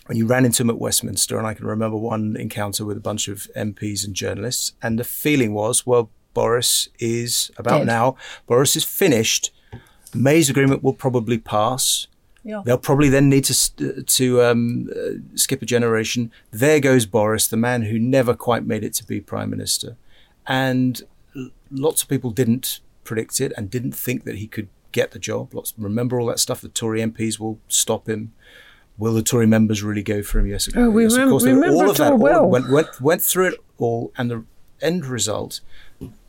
when 0.05 0.17
you 0.17 0.27
ran 0.27 0.45
into 0.45 0.63
him 0.63 0.69
at 0.69 0.79
Westminster, 0.79 1.37
and 1.37 1.47
I 1.47 1.53
can 1.53 1.65
remember 1.65 1.97
one 1.97 2.35
encounter 2.35 2.85
with 2.85 2.97
a 2.97 3.01
bunch 3.01 3.27
of 3.27 3.47
MPs 3.55 4.05
and 4.05 4.13
journalists, 4.13 4.73
and 4.81 4.99
the 4.99 5.03
feeling 5.03 5.53
was, 5.53 5.85
well, 5.85 6.09
Boris 6.33 6.89
is 6.99 7.51
about 7.57 7.79
Dead. 7.79 7.87
now, 7.87 8.15
Boris 8.47 8.75
is 8.75 8.83
finished. 8.83 9.51
May's 10.13 10.49
agreement 10.49 10.83
will 10.83 10.93
probably 10.93 11.37
pass. 11.37 12.07
Yeah. 12.43 12.61
They'll 12.65 12.77
probably 12.77 13.09
then 13.09 13.29
need 13.29 13.45
to 13.45 14.03
to 14.03 14.41
um, 14.43 14.89
uh, 14.95 15.09
skip 15.35 15.61
a 15.61 15.65
generation. 15.65 16.31
There 16.51 16.79
goes 16.79 17.05
Boris, 17.05 17.47
the 17.47 17.57
man 17.57 17.83
who 17.83 17.97
never 17.97 18.33
quite 18.33 18.65
made 18.65 18.83
it 18.83 18.93
to 18.95 19.05
be 19.05 19.21
prime 19.21 19.49
minister, 19.49 19.95
and 20.45 21.01
l- 21.35 21.49
lots 21.71 22.03
of 22.03 22.09
people 22.09 22.31
didn't 22.31 22.81
predict 23.05 23.39
it 23.41 23.53
and 23.57 23.69
didn't 23.69 23.93
think 23.93 24.23
that 24.25 24.35
he 24.35 24.47
could 24.47 24.67
get 24.91 25.11
the 25.11 25.19
job. 25.19 25.53
Lots 25.53 25.73
remember 25.77 26.19
all 26.19 26.27
that 26.27 26.39
stuff. 26.39 26.59
The 26.61 26.67
Tory 26.69 26.99
MPs 27.01 27.39
will 27.39 27.59
stop 27.69 28.07
him. 28.09 28.33
Will 28.97 29.13
the 29.13 29.23
Tory 29.23 29.47
members 29.47 29.81
really 29.81 30.03
go 30.03 30.21
for 30.21 30.39
him? 30.39 30.47
Yes, 30.47 30.69
Oh, 30.75 30.89
we 30.89 31.03
yes, 31.03 31.17
rem- 31.17 31.27
of 31.27 31.31
course. 31.31 31.43
remember 31.45 31.67
all 31.75 31.89
of 31.89 31.97
that 31.97 32.11
all 32.11 32.17
well. 32.17 32.45
went, 32.49 32.69
went 32.69 33.01
went 33.01 33.21
through 33.21 33.47
it 33.47 33.59
all, 33.77 34.11
and 34.17 34.29
the 34.29 34.43
end 34.81 35.05
result, 35.05 35.61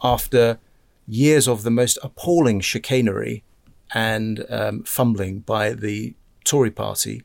after 0.03 0.59
years 1.07 1.47
of 1.49 1.63
the 1.65 1.71
most 1.71 1.99
appalling 2.03 2.61
chicanery 2.61 3.43
and 3.95 4.45
um, 4.51 4.83
fumbling 4.83 5.39
by 5.41 5.73
the 5.73 6.15
Tory 6.45 6.71
party, 6.71 7.23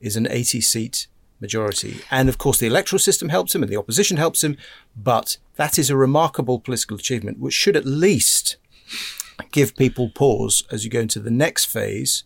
is 0.00 0.16
an 0.16 0.28
80 0.30 0.60
seat 0.60 1.06
majority. 1.40 2.00
And 2.10 2.28
of 2.28 2.38
course, 2.38 2.58
the 2.58 2.66
electoral 2.66 3.00
system 3.00 3.30
helps 3.30 3.54
him 3.54 3.62
and 3.62 3.72
the 3.72 3.76
opposition 3.76 4.16
helps 4.16 4.44
him. 4.44 4.56
But 4.96 5.38
that 5.56 5.78
is 5.78 5.90
a 5.90 5.96
remarkable 5.96 6.60
political 6.60 6.96
achievement, 6.96 7.38
which 7.38 7.54
should 7.54 7.76
at 7.76 7.84
least 7.84 8.56
give 9.50 9.76
people 9.76 10.10
pause 10.10 10.62
as 10.70 10.84
you 10.84 10.90
go 10.90 11.00
into 11.00 11.18
the 11.18 11.30
next 11.30 11.66
phase 11.66 12.24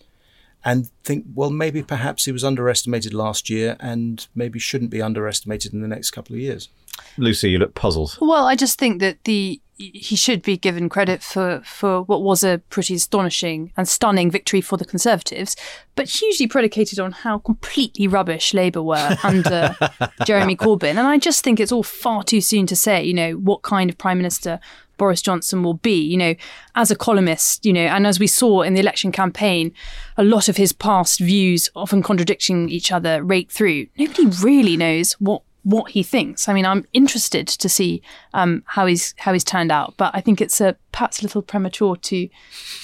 and 0.65 0.91
think, 1.05 1.25
well, 1.35 1.51
maybe 1.51 1.83
perhaps 1.83 2.25
he 2.25 2.33
was 2.33 2.43
underestimated 2.43 3.15
last 3.15 3.49
year 3.49 3.77
and 3.79 4.27
maybe 4.35 4.59
shouldn't 4.59 4.91
be 4.91 5.01
underestimated 5.01 5.73
in 5.73 5.81
the 5.81 5.89
next 5.89 6.11
couple 6.11 6.35
of 6.35 6.41
years. 6.41 6.69
Lucy, 7.17 7.51
you 7.51 7.59
look 7.59 7.75
puzzled. 7.75 8.19
Well, 8.21 8.47
I 8.47 8.57
just 8.57 8.79
think 8.79 9.01
that 9.01 9.23
the 9.25 9.61
he 9.77 10.17
should 10.17 10.43
be 10.43 10.57
given 10.57 10.89
credit 10.89 11.23
for 11.23 11.61
for 11.65 12.03
what 12.03 12.23
was 12.23 12.43
a 12.43 12.59
pretty 12.71 12.95
astonishing 12.95 13.73
and 13.77 13.87
stunning 13.87 14.31
victory 14.31 14.61
for 14.61 14.77
the 14.77 14.85
Conservatives, 14.85 15.55
but 15.95 16.09
hugely 16.09 16.47
predicated 16.47 16.99
on 16.99 17.13
how 17.13 17.39
completely 17.39 18.09
rubbish 18.09 18.55
Labour 18.55 18.83
were 18.83 19.17
under 19.23 19.77
Jeremy 20.25 20.57
Corbyn. 20.57 20.91
And 20.91 21.01
I 21.01 21.19
just 21.19 21.45
think 21.45 21.61
it's 21.61 21.73
all 21.73 21.83
far 21.83 22.23
too 22.23 22.41
soon 22.41 22.67
to 22.67 22.77
say, 22.77 23.05
you 23.05 23.15
know, 23.15 23.33
what 23.33 23.63
kind 23.63 23.91
of 23.91 23.99
prime 23.99 24.17
minister 24.17 24.61
Boris 24.97 25.21
Johnson 25.21 25.63
will 25.63 25.75
be. 25.75 26.01
You 26.01 26.17
know, 26.17 26.35
as 26.75 26.91
a 26.91 26.97
columnist, 26.97 27.65
you 27.67 27.73
know, 27.73 27.87
and 27.87 28.07
as 28.07 28.19
we 28.19 28.27
saw 28.27 28.63
in 28.63 28.75
the 28.75 28.81
election 28.81 29.13
campaign, 29.13 29.73
a 30.17 30.25
lot 30.25 30.49
of 30.49 30.57
his 30.57 30.73
past 30.73 31.21
views, 31.21 31.71
often 31.77 32.03
contradicting 32.03 32.69
each 32.71 32.91
other, 32.91 33.23
rake 33.23 33.51
through. 33.51 33.87
Nobody 33.99 34.27
really 34.43 34.77
knows 34.77 35.13
what 35.15 35.43
what 35.67 35.91
he 35.91 36.03
thinks. 36.05 36.49
I 36.49 36.55
mean, 36.55 36.65
I'm 36.65 36.87
interested 36.93 37.49
to 37.49 37.69
see 37.69 38.01
um, 38.35 38.63
how 38.67 38.87
he's 38.87 39.15
how 39.19 39.33
he's 39.33 39.43
turned 39.43 39.73
out, 39.73 39.95
but 39.97 40.13
I 40.15 40.21
think 40.21 40.41
it's 40.41 40.61
a 40.61 40.77
perhaps 40.93 41.19
a 41.19 41.25
little 41.25 41.43
premature 41.43 41.97
to 41.97 42.29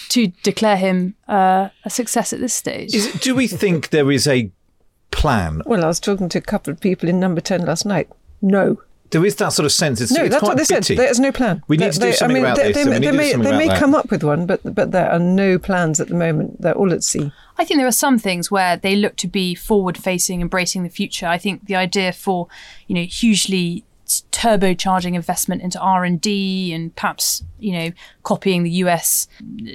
to 0.08 0.26
declare 0.42 0.76
him 0.76 1.14
uh, 1.28 1.68
a 1.84 1.90
success 1.90 2.32
at 2.32 2.40
this 2.40 2.52
stage. 2.52 2.92
Is 2.92 3.14
it, 3.14 3.22
do 3.22 3.36
we 3.36 3.46
think 3.46 3.90
there 3.90 4.10
is 4.10 4.26
a 4.26 4.50
plan? 5.12 5.62
Well, 5.64 5.84
I 5.84 5.86
was 5.86 6.00
talking 6.00 6.28
to 6.30 6.38
a 6.38 6.42
couple 6.42 6.72
of 6.72 6.80
people 6.80 7.08
in 7.08 7.20
number 7.20 7.40
10 7.40 7.64
last 7.64 7.86
night. 7.86 8.10
No. 8.40 8.82
There 9.12 9.24
is 9.24 9.36
that 9.36 9.50
sort 9.52 9.64
of 9.66 9.72
sense. 9.72 10.00
It's, 10.00 10.10
No, 10.10 10.22
it's 10.24 10.30
that's 10.30 10.40
quite 10.40 10.56
what 10.56 10.56
they 10.68 10.74
bitty. 10.74 10.96
said. 10.96 10.98
There's 10.98 11.20
no 11.20 11.30
plan. 11.32 11.62
We 11.68 11.76
need 11.76 11.86
They- 11.86 11.90
to 11.92 11.98
do 12.00 12.06
they- 12.06 12.12
something 12.12 12.36
I 12.36 12.40
mean, 12.40 12.44
about 12.44 12.56
they, 12.56 12.72
this, 12.72 12.74
They, 12.74 12.80
and 12.82 12.90
we 12.90 12.98
may- 13.12 13.32
they 13.32 13.36
may, 13.36 13.44
they 13.50 13.66
may 13.68 13.78
come 13.78 13.94
up 13.94 14.10
with 14.10 14.24
one, 14.24 14.46
but 14.46 14.60
but 14.74 14.90
there 14.90 15.10
are 15.10 15.18
no 15.20 15.58
plans 15.58 16.00
at 16.00 16.08
the 16.08 16.14
moment. 16.14 16.60
They're 16.60 16.74
all 16.74 16.92
at 16.92 17.04
sea. 17.04 17.30
I 17.58 17.64
think 17.64 17.78
there 17.78 17.86
are 17.86 17.92
some 17.92 18.18
things 18.18 18.50
where 18.50 18.76
they 18.76 18.96
look 18.96 19.16
to 19.16 19.28
be 19.28 19.54
forward 19.54 19.96
facing, 19.98 20.40
embracing 20.40 20.82
the 20.82 20.88
future. 20.88 21.26
I 21.26 21.38
think 21.38 21.66
the 21.66 21.76
idea 21.76 22.12
for, 22.12 22.48
you 22.88 22.94
know, 22.96 23.02
hugely 23.04 23.84
turbocharging 24.30 25.14
investment 25.14 25.62
into 25.62 25.78
R&D 25.78 26.72
and 26.72 26.94
perhaps, 26.96 27.42
you 27.58 27.72
know, 27.72 27.90
copying 28.22 28.62
the 28.62 28.70
US 28.84 29.28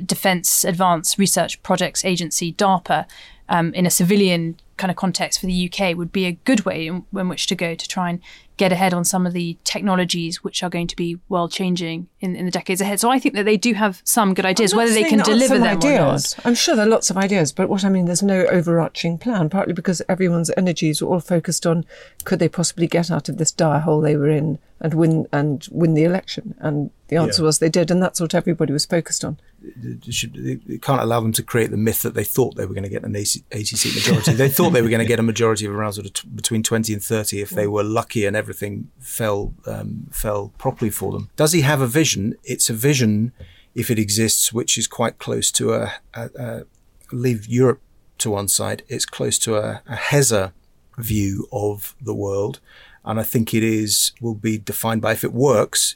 Defense 0.06 0.64
Advanced 0.64 1.18
Research 1.18 1.62
Projects 1.64 2.04
Agency, 2.06 2.54
DARPA, 2.54 3.06
um, 3.50 3.74
in 3.74 3.86
a 3.86 3.90
civilian 3.90 4.60
kind 4.78 4.92
of 4.92 4.98
context 4.98 5.40
for 5.40 5.46
the 5.48 5.72
UK 5.72 5.96
would 5.98 6.12
be 6.12 6.26
a 6.26 6.34
good 6.34 6.66
way 6.66 6.88
in, 6.88 7.06
in, 7.16 7.30
which 7.30 7.48
to 7.48 7.56
go 7.56 7.74
to 7.74 7.88
try 7.88 8.10
and 8.10 8.20
get 8.58 8.72
ahead 8.72 8.94
on 8.94 9.06
some 9.06 9.26
of 9.26 9.34
the 9.34 9.58
technologies 9.64 10.44
which 10.44 10.64
are 10.64 10.70
going 10.70 10.88
to 10.88 10.96
be 10.96 11.20
world 11.30 11.52
changing 11.52 12.08
in, 12.20 12.36
in 12.36 12.46
the 12.46 12.52
decades 12.52 12.82
ahead. 12.82 13.00
So 13.00 13.10
I 13.10 13.20
think 13.20 13.36
that 13.36 13.46
they 13.46 13.58
do 13.58 13.74
have 13.74 14.02
some 14.04 14.34
good 14.34 14.46
ideas. 14.46 14.76
Whether 14.76 14.94
they 14.94 15.04
can 15.04 15.20
deliver 15.20 15.58
them 15.58 15.78
ideas. 15.78 16.36
I'm 16.44 16.56
sure 16.56 16.76
there 16.76 16.86
are 16.86 16.90
lots 16.90 17.10
of 17.10 17.18
ideas, 17.18 17.52
but 17.52 17.70
what 17.70 17.86
I 17.86 17.90
mean, 17.90 18.06
there's 18.06 18.24
no 18.24 18.46
overarching 18.48 19.18
plan. 19.18 19.50
Partly 19.50 19.74
because 19.74 20.02
everyone's 20.10 20.52
energies 20.58 21.02
were 21.02 21.10
all 21.10 21.20
focused 21.20 21.66
on 21.66 21.86
could 22.24 22.40
they 22.40 22.50
possibly 22.50 22.88
get 22.88 23.12
out 23.12 23.30
of 23.30 23.38
this 23.38 23.52
dire 23.52 23.80
hole 23.80 24.02
they 24.02 24.18
were 24.18 24.30
in 24.30 24.60
and 24.80 24.94
win 24.94 25.28
and 25.32 25.68
win 25.72 25.94
the 25.94 26.04
election, 26.04 26.56
and 26.60 26.92
the 27.08 27.16
answer 27.16 27.42
yeah. 27.42 27.48
was 27.48 27.60
they 27.60 27.70
did, 27.70 27.90
and 27.90 28.02
that's 28.02 28.20
what 28.20 28.36
everybody 28.36 28.74
was 28.74 28.86
focused 28.86 29.24
on. 29.24 29.40
You 29.76 30.80
can't 30.80 31.02
allow 31.02 31.20
them 31.20 31.32
to 31.34 31.44
create 31.44 31.72
the 31.72 31.78
myth 31.78 32.02
that 32.02 32.14
they 32.14 32.24
thought 32.24 32.56
they 32.56 32.66
were 32.66 32.74
going 32.74 32.84
to 32.84 32.90
get 32.90 33.04
an 33.04 33.16
80 33.16 33.44
seat 33.64 33.96
majority. 33.96 34.34
they 34.34 34.50
thought 34.50 34.72
they 34.72 34.82
were 34.82 34.90
going 34.90 35.00
to 35.02 35.06
get 35.06 35.20
a 35.20 35.24
majority 35.24 35.66
of 35.66 35.74
around 35.74 35.94
sort 35.94 36.08
of 36.08 36.14
t- 36.14 36.28
between 36.28 36.64
20 36.64 36.94
and 36.94 37.04
30 37.04 37.42
if 37.42 37.50
they 37.50 37.68
were 37.68 37.84
lucky 37.84 38.26
and 38.26 38.36
everything 38.36 38.90
fell 39.00 39.54
um, 39.66 40.08
fell 40.12 40.54
properly 40.58 40.92
for 40.92 41.12
them. 41.12 41.30
Does 41.36 41.54
he 41.54 41.62
have 41.62 41.82
a 41.82 41.88
vision? 41.88 42.36
It's 42.44 42.70
a 42.70 42.74
vision, 42.74 43.32
if 43.76 43.90
it 43.92 44.00
exists, 44.00 44.52
which 44.54 44.78
is 44.78 44.88
quite 44.88 45.18
close 45.20 45.52
to 45.52 45.74
a, 45.74 45.94
a, 46.14 46.30
a 46.38 46.64
leave 47.12 47.48
Europe 47.48 47.82
to 48.20 48.32
one 48.32 48.48
side. 48.48 48.84
It's 48.88 49.06
close 49.06 49.38
to 49.40 49.58
a, 49.58 49.82
a 49.88 49.96
Hezza 49.96 50.52
view 50.98 51.48
of 51.52 51.96
the 52.02 52.14
world, 52.14 52.60
and 53.06 53.20
I 53.20 53.24
think 53.24 53.54
it 53.54 53.64
is 53.64 54.14
will 54.22 54.36
be 54.36 54.58
defined 54.58 55.02
by 55.02 55.12
if 55.14 55.24
it 55.24 55.34
works, 55.34 55.96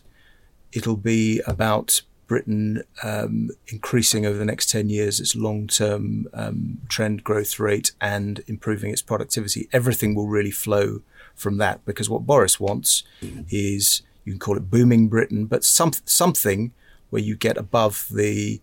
it'll 0.72 0.98
be 0.98 1.42
about 1.48 2.02
Britain 2.32 2.82
um, 3.04 3.50
increasing 3.68 4.26
over 4.26 4.38
the 4.38 4.46
next 4.46 4.70
10 4.70 4.88
years 4.88 5.20
its 5.20 5.36
long 5.36 5.68
term 5.68 6.30
um, 6.34 6.78
trend 6.88 7.26
growth 7.26 7.60
rate 7.60 7.92
and 8.00 8.42
improving 8.48 8.90
its 8.90 9.02
productivity. 9.02 9.68
Everything 9.74 10.16
will 10.16 10.30
really 10.30 10.50
flow 10.50 11.02
from 11.36 11.58
that 11.58 11.84
because 11.84 12.10
what 12.10 12.26
Boris 12.26 12.58
wants 12.58 13.04
is 13.50 14.02
you 14.24 14.32
can 14.32 14.40
call 14.40 14.56
it 14.56 14.72
booming 14.72 15.10
Britain, 15.10 15.46
but 15.46 15.66
some, 15.66 15.92
something 16.06 16.72
where 17.10 17.22
you 17.22 17.36
get 17.36 17.58
above 17.58 18.08
the 18.10 18.62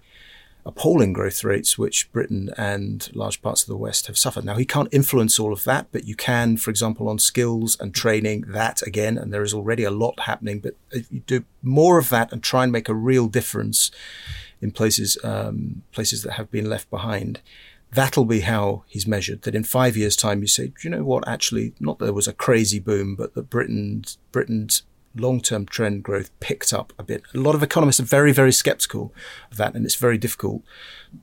appalling 0.68 1.14
growth 1.14 1.42
rates 1.42 1.78
which 1.78 2.12
Britain 2.12 2.50
and 2.58 3.10
large 3.14 3.40
parts 3.40 3.62
of 3.62 3.68
the 3.68 3.76
West 3.76 4.06
have 4.06 4.18
suffered. 4.18 4.44
Now, 4.44 4.56
he 4.56 4.66
can't 4.66 4.92
influence 4.92 5.40
all 5.40 5.52
of 5.52 5.64
that, 5.64 5.88
but 5.90 6.04
you 6.04 6.14
can, 6.14 6.58
for 6.58 6.70
example, 6.70 7.08
on 7.08 7.18
skills 7.18 7.76
and 7.80 7.94
training, 7.94 8.44
that 8.48 8.82
again, 8.82 9.16
and 9.16 9.32
there 9.32 9.42
is 9.42 9.54
already 9.54 9.84
a 9.84 9.90
lot 9.90 10.20
happening, 10.20 10.60
but 10.60 10.74
if 10.90 11.10
you 11.10 11.20
do 11.20 11.44
more 11.62 11.98
of 11.98 12.10
that 12.10 12.32
and 12.32 12.42
try 12.42 12.62
and 12.62 12.70
make 12.70 12.88
a 12.88 12.94
real 12.94 13.28
difference 13.28 13.90
in 14.60 14.70
places, 14.70 15.16
um, 15.24 15.82
places 15.90 16.22
that 16.22 16.32
have 16.32 16.50
been 16.50 16.68
left 16.68 16.90
behind, 16.90 17.40
that'll 17.90 18.26
be 18.26 18.40
how 18.40 18.84
he's 18.86 19.06
measured. 19.06 19.42
That 19.42 19.54
in 19.54 19.64
five 19.64 19.96
years' 19.96 20.16
time, 20.16 20.42
you 20.42 20.46
say, 20.46 20.66
do 20.66 20.74
you 20.82 20.90
know 20.90 21.04
what? 21.04 21.26
Actually, 21.26 21.72
not 21.80 21.98
that 21.98 22.04
there 22.04 22.14
was 22.14 22.28
a 22.28 22.34
crazy 22.34 22.78
boom, 22.78 23.14
but 23.14 23.34
that 23.34 23.48
Britain's 23.48 24.18
Britain's 24.32 24.82
long-term 25.18 25.66
trend 25.66 26.02
growth 26.02 26.30
picked 26.40 26.72
up 26.72 26.92
a 26.98 27.02
bit. 27.02 27.22
A 27.34 27.38
lot 27.38 27.54
of 27.54 27.62
economists 27.62 28.00
are 28.00 28.04
very, 28.04 28.32
very 28.32 28.52
skeptical 28.52 29.12
of 29.50 29.56
that, 29.58 29.74
and 29.74 29.84
it's 29.84 29.94
very 29.94 30.18
difficult 30.18 30.62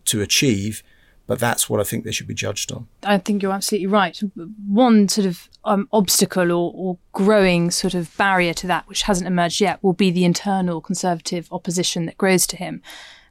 to 0.06 0.22
achieve. 0.22 0.84
But 1.28 1.39
that's 1.39 1.68
what 1.68 1.80
I 1.80 1.84
think 1.84 2.04
they 2.04 2.12
should 2.12 2.28
be 2.28 2.36
judged 2.36 2.72
on. 2.72 2.88
I 3.02 3.18
think 3.18 3.41
you're 3.41 3.52
absolutely 3.52 3.88
right. 3.88 4.22
One 4.68 5.08
sort 5.08 5.26
of 5.26 5.50
um, 5.64 5.89
obstacle 5.91 6.52
or, 6.52 6.72
or 6.76 6.98
growing 7.14 7.72
sort 7.72 7.96
of 7.96 8.16
barrier 8.16 8.54
to 8.54 8.68
that, 8.68 8.88
which 8.88 9.04
hasn't 9.04 9.28
emerged 9.28 9.60
yet, 9.60 9.82
will 9.84 9.93
be 9.93 10.12
the 10.12 10.24
internal 10.24 10.82
conservative 10.82 11.48
opposition 11.52 12.06
that 12.06 12.18
grows 12.20 12.46
to 12.48 12.58
him 12.58 12.84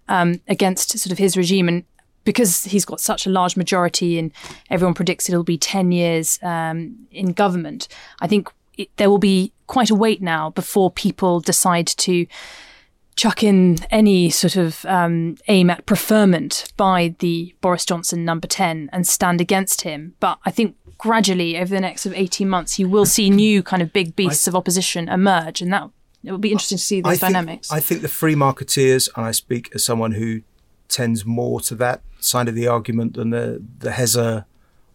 um, 0.08 0.40
against 0.48 0.98
sort 0.98 1.12
of 1.12 1.18
his 1.18 1.36
regime. 1.36 1.68
And 1.68 1.84
because 2.24 2.64
he's 2.64 2.84
got 2.84 3.00
such 3.00 3.26
a 3.26 3.30
large 3.30 3.56
majority 3.56 4.18
and 4.18 4.32
everyone 4.70 4.94
predicts 4.94 5.28
it'll 5.28 5.44
be 5.44 5.58
10 5.58 5.92
years 5.92 6.38
um, 6.42 7.06
in 7.10 7.32
government, 7.32 7.86
I 8.20 8.26
think 8.26 8.50
it, 8.76 8.96
there 8.96 9.10
will 9.10 9.18
be 9.18 9.52
quite 9.66 9.90
a 9.90 9.94
wait 9.94 10.20
now 10.20 10.50
before 10.50 10.90
people 10.90 11.40
decide 11.40 11.86
to 11.86 12.26
chuck 13.16 13.42
in 13.42 13.78
any 13.90 14.28
sort 14.28 14.56
of 14.56 14.84
um, 14.86 15.36
aim 15.48 15.70
at 15.70 15.86
preferment 15.86 16.72
by 16.76 17.14
the 17.20 17.54
Boris 17.60 17.84
Johnson 17.84 18.24
number 18.24 18.46
10 18.46 18.90
and 18.92 19.06
stand 19.06 19.40
against 19.40 19.82
him. 19.82 20.14
But 20.20 20.38
I 20.44 20.50
think 20.50 20.76
gradually 20.98 21.56
over 21.58 21.72
the 21.72 21.80
next 21.80 22.02
sort 22.02 22.14
of 22.14 22.20
18 22.20 22.48
months, 22.48 22.78
you 22.78 22.88
will 22.88 23.06
see 23.06 23.30
new 23.30 23.62
kind 23.62 23.82
of 23.82 23.92
big 23.92 24.16
beasts 24.16 24.48
I, 24.48 24.50
of 24.50 24.56
opposition 24.56 25.08
emerge. 25.08 25.62
And 25.62 25.72
that 25.72 25.90
it 26.24 26.30
will 26.30 26.38
be 26.38 26.50
interesting 26.50 26.78
to 26.78 26.84
see 26.84 27.00
those 27.00 27.22
I 27.22 27.28
dynamics. 27.28 27.68
Think, 27.68 27.76
I 27.76 27.80
think 27.80 28.02
the 28.02 28.08
free 28.08 28.34
marketeers, 28.34 29.08
and 29.16 29.24
I 29.24 29.30
speak 29.30 29.70
as 29.74 29.84
someone 29.84 30.12
who 30.12 30.42
tends 30.88 31.24
more 31.24 31.60
to 31.60 31.74
that 31.76 32.02
side 32.18 32.48
of 32.48 32.54
the 32.54 32.66
argument 32.66 33.14
than 33.14 33.30
the, 33.30 33.62
the 33.78 33.90
Hezza 33.90 34.46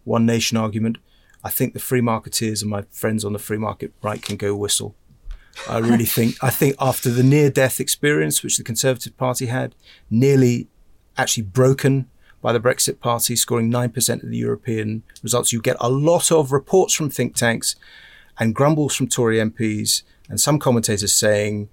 one 0.04 0.26
nation 0.26 0.56
argument. 0.56 0.98
I 1.42 1.50
think 1.50 1.72
the 1.72 1.80
free 1.80 2.00
marketeers 2.00 2.62
and 2.62 2.70
my 2.70 2.82
friends 2.90 3.24
on 3.24 3.32
the 3.32 3.38
free 3.38 3.58
market 3.58 3.92
right 4.02 4.20
can 4.20 4.36
go 4.36 4.54
whistle. 4.54 4.94
I 5.68 5.78
really 5.78 6.04
think 6.16 6.36
I 6.42 6.50
think 6.50 6.76
after 6.80 7.10
the 7.10 7.22
near 7.22 7.50
death 7.50 7.80
experience 7.80 8.42
which 8.42 8.56
the 8.56 8.64
Conservative 8.64 9.16
Party 9.16 9.46
had, 9.46 9.74
nearly 10.10 10.68
actually 11.16 11.44
broken 11.44 12.08
by 12.42 12.52
the 12.52 12.60
Brexit 12.60 13.00
Party, 13.00 13.36
scoring 13.36 13.70
9% 13.70 14.22
of 14.22 14.30
the 14.30 14.36
European 14.36 15.02
results, 15.22 15.52
you 15.52 15.60
get 15.60 15.76
a 15.78 15.90
lot 15.90 16.32
of 16.32 16.52
reports 16.52 16.94
from 16.94 17.10
think 17.10 17.34
tanks 17.34 17.76
and 18.38 18.54
grumbles 18.54 18.96
from 18.96 19.08
Tory 19.08 19.36
MPs 19.36 20.02
and 20.28 20.40
some 20.40 20.58
commentators 20.58 21.14
saying, 21.14 21.68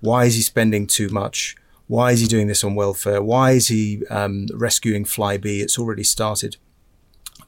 why 0.00 0.24
is 0.24 0.34
he 0.34 0.42
spending 0.42 0.86
too 0.86 1.08
much? 1.10 1.56
Why 1.86 2.12
is 2.12 2.20
he 2.20 2.26
doing 2.26 2.46
this 2.46 2.64
on 2.64 2.74
welfare? 2.74 3.22
Why 3.22 3.52
is 3.52 3.68
he 3.68 4.04
um, 4.10 4.46
rescuing 4.54 5.04
Flybe? 5.04 5.60
It's 5.60 5.78
already 5.78 6.02
started. 6.02 6.56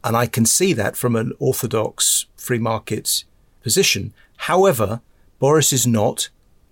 And 0.05 0.17
I 0.17 0.27
can 0.27 0.47
see 0.47 0.73
that 0.75 0.97
from 0.97 1.17
an 1.17 1.33
orthodox 1.39 2.27
free 2.37 2.59
market 2.59 3.25
position. 3.63 4.15
However, 4.37 5.01
Boris 5.39 5.73
is 5.73 5.87
not 5.87 6.29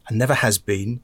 and 0.08 0.18
never 0.18 0.34
has 0.34 0.58
been 0.58 1.00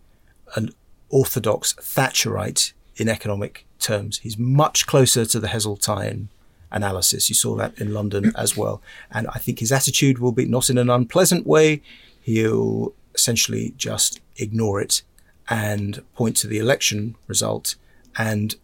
an 0.54 0.70
orthodox 1.08 1.74
Thatcherite 1.74 2.72
in 2.96 3.08
economic 3.08 3.66
terms. 3.78 4.18
He's 4.18 4.38
much 4.38 4.86
closer 4.86 5.24
to 5.26 5.40
the 5.40 5.48
Heseltine 5.48 6.28
analysis. 6.70 7.28
You 7.28 7.34
saw 7.34 7.54
that 7.56 7.78
in 7.78 7.92
London 7.92 8.32
as 8.36 8.56
well. 8.56 8.80
And 9.10 9.28
I 9.28 9.38
think 9.38 9.58
his 9.58 9.72
attitude 9.72 10.18
will 10.18 10.32
be 10.32 10.46
not 10.46 10.70
in 10.70 10.78
an 10.78 10.90
unpleasant 10.90 11.46
way. 11.46 11.82
He'll 12.20 12.94
essentially 13.14 13.74
just 13.76 14.20
ignore 14.36 14.80
it 14.80 15.02
and 15.50 16.02
point 16.14 16.36
to 16.38 16.46
the 16.46 16.58
election 16.58 17.16
result 17.26 17.74
and 18.16 18.54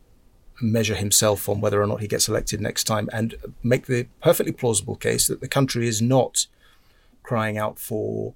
measure 0.60 0.94
himself 0.94 1.48
on 1.48 1.60
whether 1.60 1.80
or 1.80 1.86
not 1.86 2.00
he 2.00 2.08
gets 2.08 2.28
elected 2.28 2.60
next 2.60 2.84
time 2.84 3.08
and 3.12 3.34
make 3.62 3.86
the 3.86 4.06
perfectly 4.22 4.52
plausible 4.52 4.96
case 4.96 5.26
that 5.26 5.40
the 5.40 5.48
country 5.48 5.86
is 5.86 6.02
not 6.02 6.46
crying 7.22 7.58
out 7.58 7.78
for 7.78 8.34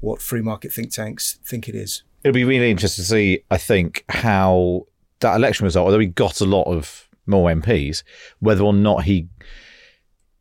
what 0.00 0.20
free 0.20 0.42
market 0.42 0.72
think 0.72 0.92
tanks 0.92 1.38
think 1.44 1.68
it 1.68 1.74
is. 1.74 2.02
It'll 2.22 2.34
be 2.34 2.44
really 2.44 2.70
interesting 2.70 3.02
to 3.02 3.08
see, 3.08 3.44
I 3.50 3.58
think, 3.58 4.04
how 4.08 4.86
that 5.20 5.36
election 5.36 5.64
result, 5.64 5.86
although 5.86 5.98
he 5.98 6.06
got 6.06 6.40
a 6.40 6.46
lot 6.46 6.64
of 6.64 7.08
more 7.26 7.50
MPs, 7.50 8.02
whether 8.40 8.62
or 8.62 8.72
not 8.72 9.04
he 9.04 9.28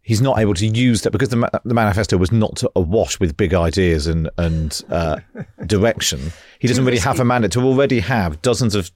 he's 0.04 0.22
not 0.22 0.38
able 0.38 0.54
to 0.54 0.68
use 0.68 1.02
that 1.02 1.12
because 1.12 1.30
the, 1.30 1.62
the 1.64 1.74
manifesto 1.74 2.18
was 2.18 2.32
not 2.32 2.62
awash 2.76 3.20
with 3.20 3.36
big 3.36 3.54
ideas 3.54 4.06
and 4.06 4.30
and 4.38 4.82
uh, 4.90 5.18
direction. 5.66 6.32
He 6.60 6.68
doesn't 6.68 6.86
really 6.86 7.00
have 7.00 7.20
a 7.20 7.26
mandate 7.26 7.52
to 7.54 7.62
already 7.62 8.02
have 8.02 8.42
dozens 8.42 8.76
of 8.76 8.92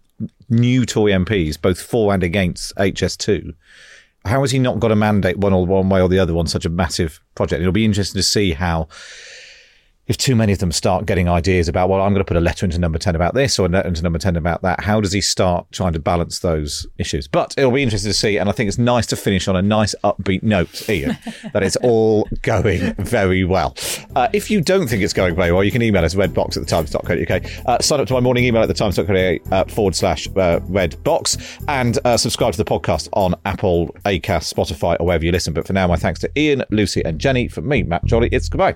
new 0.50 0.86
Tory 0.86 1.14
MPs, 1.14 1.60
both 1.60 1.82
for 1.82 2.14
and 2.14 2.24
against 2.24 2.76
HS2. 2.76 3.56
How 4.26 4.42
has 4.42 4.52
he 4.52 4.60
not 4.60 4.80
got 4.80 4.92
a 4.92 4.96
mandate 4.96 5.38
one 5.38 5.54
or 5.54 5.66
one 5.66 5.90
way 5.90 6.02
or 6.02 6.10
the 6.10 6.20
other 6.20 6.36
on 6.38 6.48
such 6.48 6.66
a 6.66 6.70
massive 6.70 7.22
project? 7.36 7.62
It'll 7.62 7.72
be 7.72 7.86
interesting 7.86 8.20
to 8.20 8.24
see 8.24 8.52
how 8.52 8.90
if 10.08 10.18
too 10.18 10.36
many 10.36 10.54
of 10.54 10.60
them 10.60 10.72
start 10.72 11.06
getting 11.06 11.28
ideas 11.28 11.68
about, 11.68 11.90
well, 11.90 12.02
I'm 12.02 12.14
going 12.14 12.24
to 12.24 12.28
put 12.28 12.38
a 12.38 12.42
letter 12.42 12.66
into 12.66 12.80
number 12.80 12.98
10 12.98 13.16
about 13.16 13.34
this 13.34 13.60
or 13.60 13.66
a 13.66 13.70
letter 13.70 13.88
into 13.88 14.02
number 14.02 14.20
10 14.20 14.36
about 14.36 14.62
that, 14.62 14.82
how 14.82 15.02
does 15.02 15.12
he 15.12 15.22
start 15.22 15.70
trying 15.72 15.94
to 15.94 16.00
balance 16.00 16.40
those 16.40 16.88
issues? 16.98 17.28
But 17.28 17.54
it'll 17.58 17.72
be 17.72 17.84
interesting 17.84 18.10
to 18.10 18.18
see. 18.18 18.38
And 18.38 18.50
I 18.50 18.54
think 18.54 18.70
it's 18.70 18.78
nice 18.78 19.06
to 19.08 19.16
finish 19.16 19.48
on 19.48 19.56
a 19.56 19.62
nice 19.62 19.94
upbeat 20.04 20.44
note, 20.44 20.90
Iain, 20.90 21.18
that 21.54 21.64
it's 21.64 21.76
all 21.78 22.28
going 22.42 22.94
very 22.96 23.44
well. 23.44 23.76
Uh, 24.16 24.30
if 24.34 24.50
you 24.50 24.62
don't 24.62 24.88
think 24.88 25.04
it's 25.04 25.14
going 25.14 25.36
very 25.36 25.52
well, 25.52 25.64
you 25.64 25.72
can 25.72 25.82
email 25.82 26.06
us 26.06 26.16
redbox 26.16 26.58
at 26.58 26.64
the 26.64 26.66
times.co.uk. 26.66 27.66
Uh, 27.66 27.80
sign 27.82 28.00
up 28.00 28.08
to 28.08 28.14
my 28.14 28.20
morning 28.20 28.46
email 28.46 28.62
at 28.62 28.68
the 28.68 28.74
times.co.uk 28.74 29.52
uh, 29.52 29.66
forward 29.66 29.96
slash 29.96 30.28
uh, 30.28 30.60
redbox 30.62 31.62
and 31.68 32.00
uh, 32.06 32.16
subscribe 32.16 32.54
to 32.54 32.58
the 32.58 32.66
podcast 32.66 33.10
on 33.14 33.36
Apple, 33.46 33.88
Acast, 34.06 34.54
Spotify, 34.54 34.96
or 35.00 35.08
wherever 35.08 35.26
you 35.26 35.32
listen. 35.32 35.54
But 35.54 35.68
for 35.68 35.74
now, 35.74 35.88
my 35.88 35.98
thanks 35.98 36.20
to 36.22 36.32
Iain, 36.38 36.64
Lucy, 36.72 37.04
and 37.04 37.20
Jenni. 37.20 37.52
From 37.52 37.68
me, 37.68 37.84
Matt 37.84 38.04
Chorley, 38.10 38.30
it's 38.32 38.50
goodbye. 38.50 38.76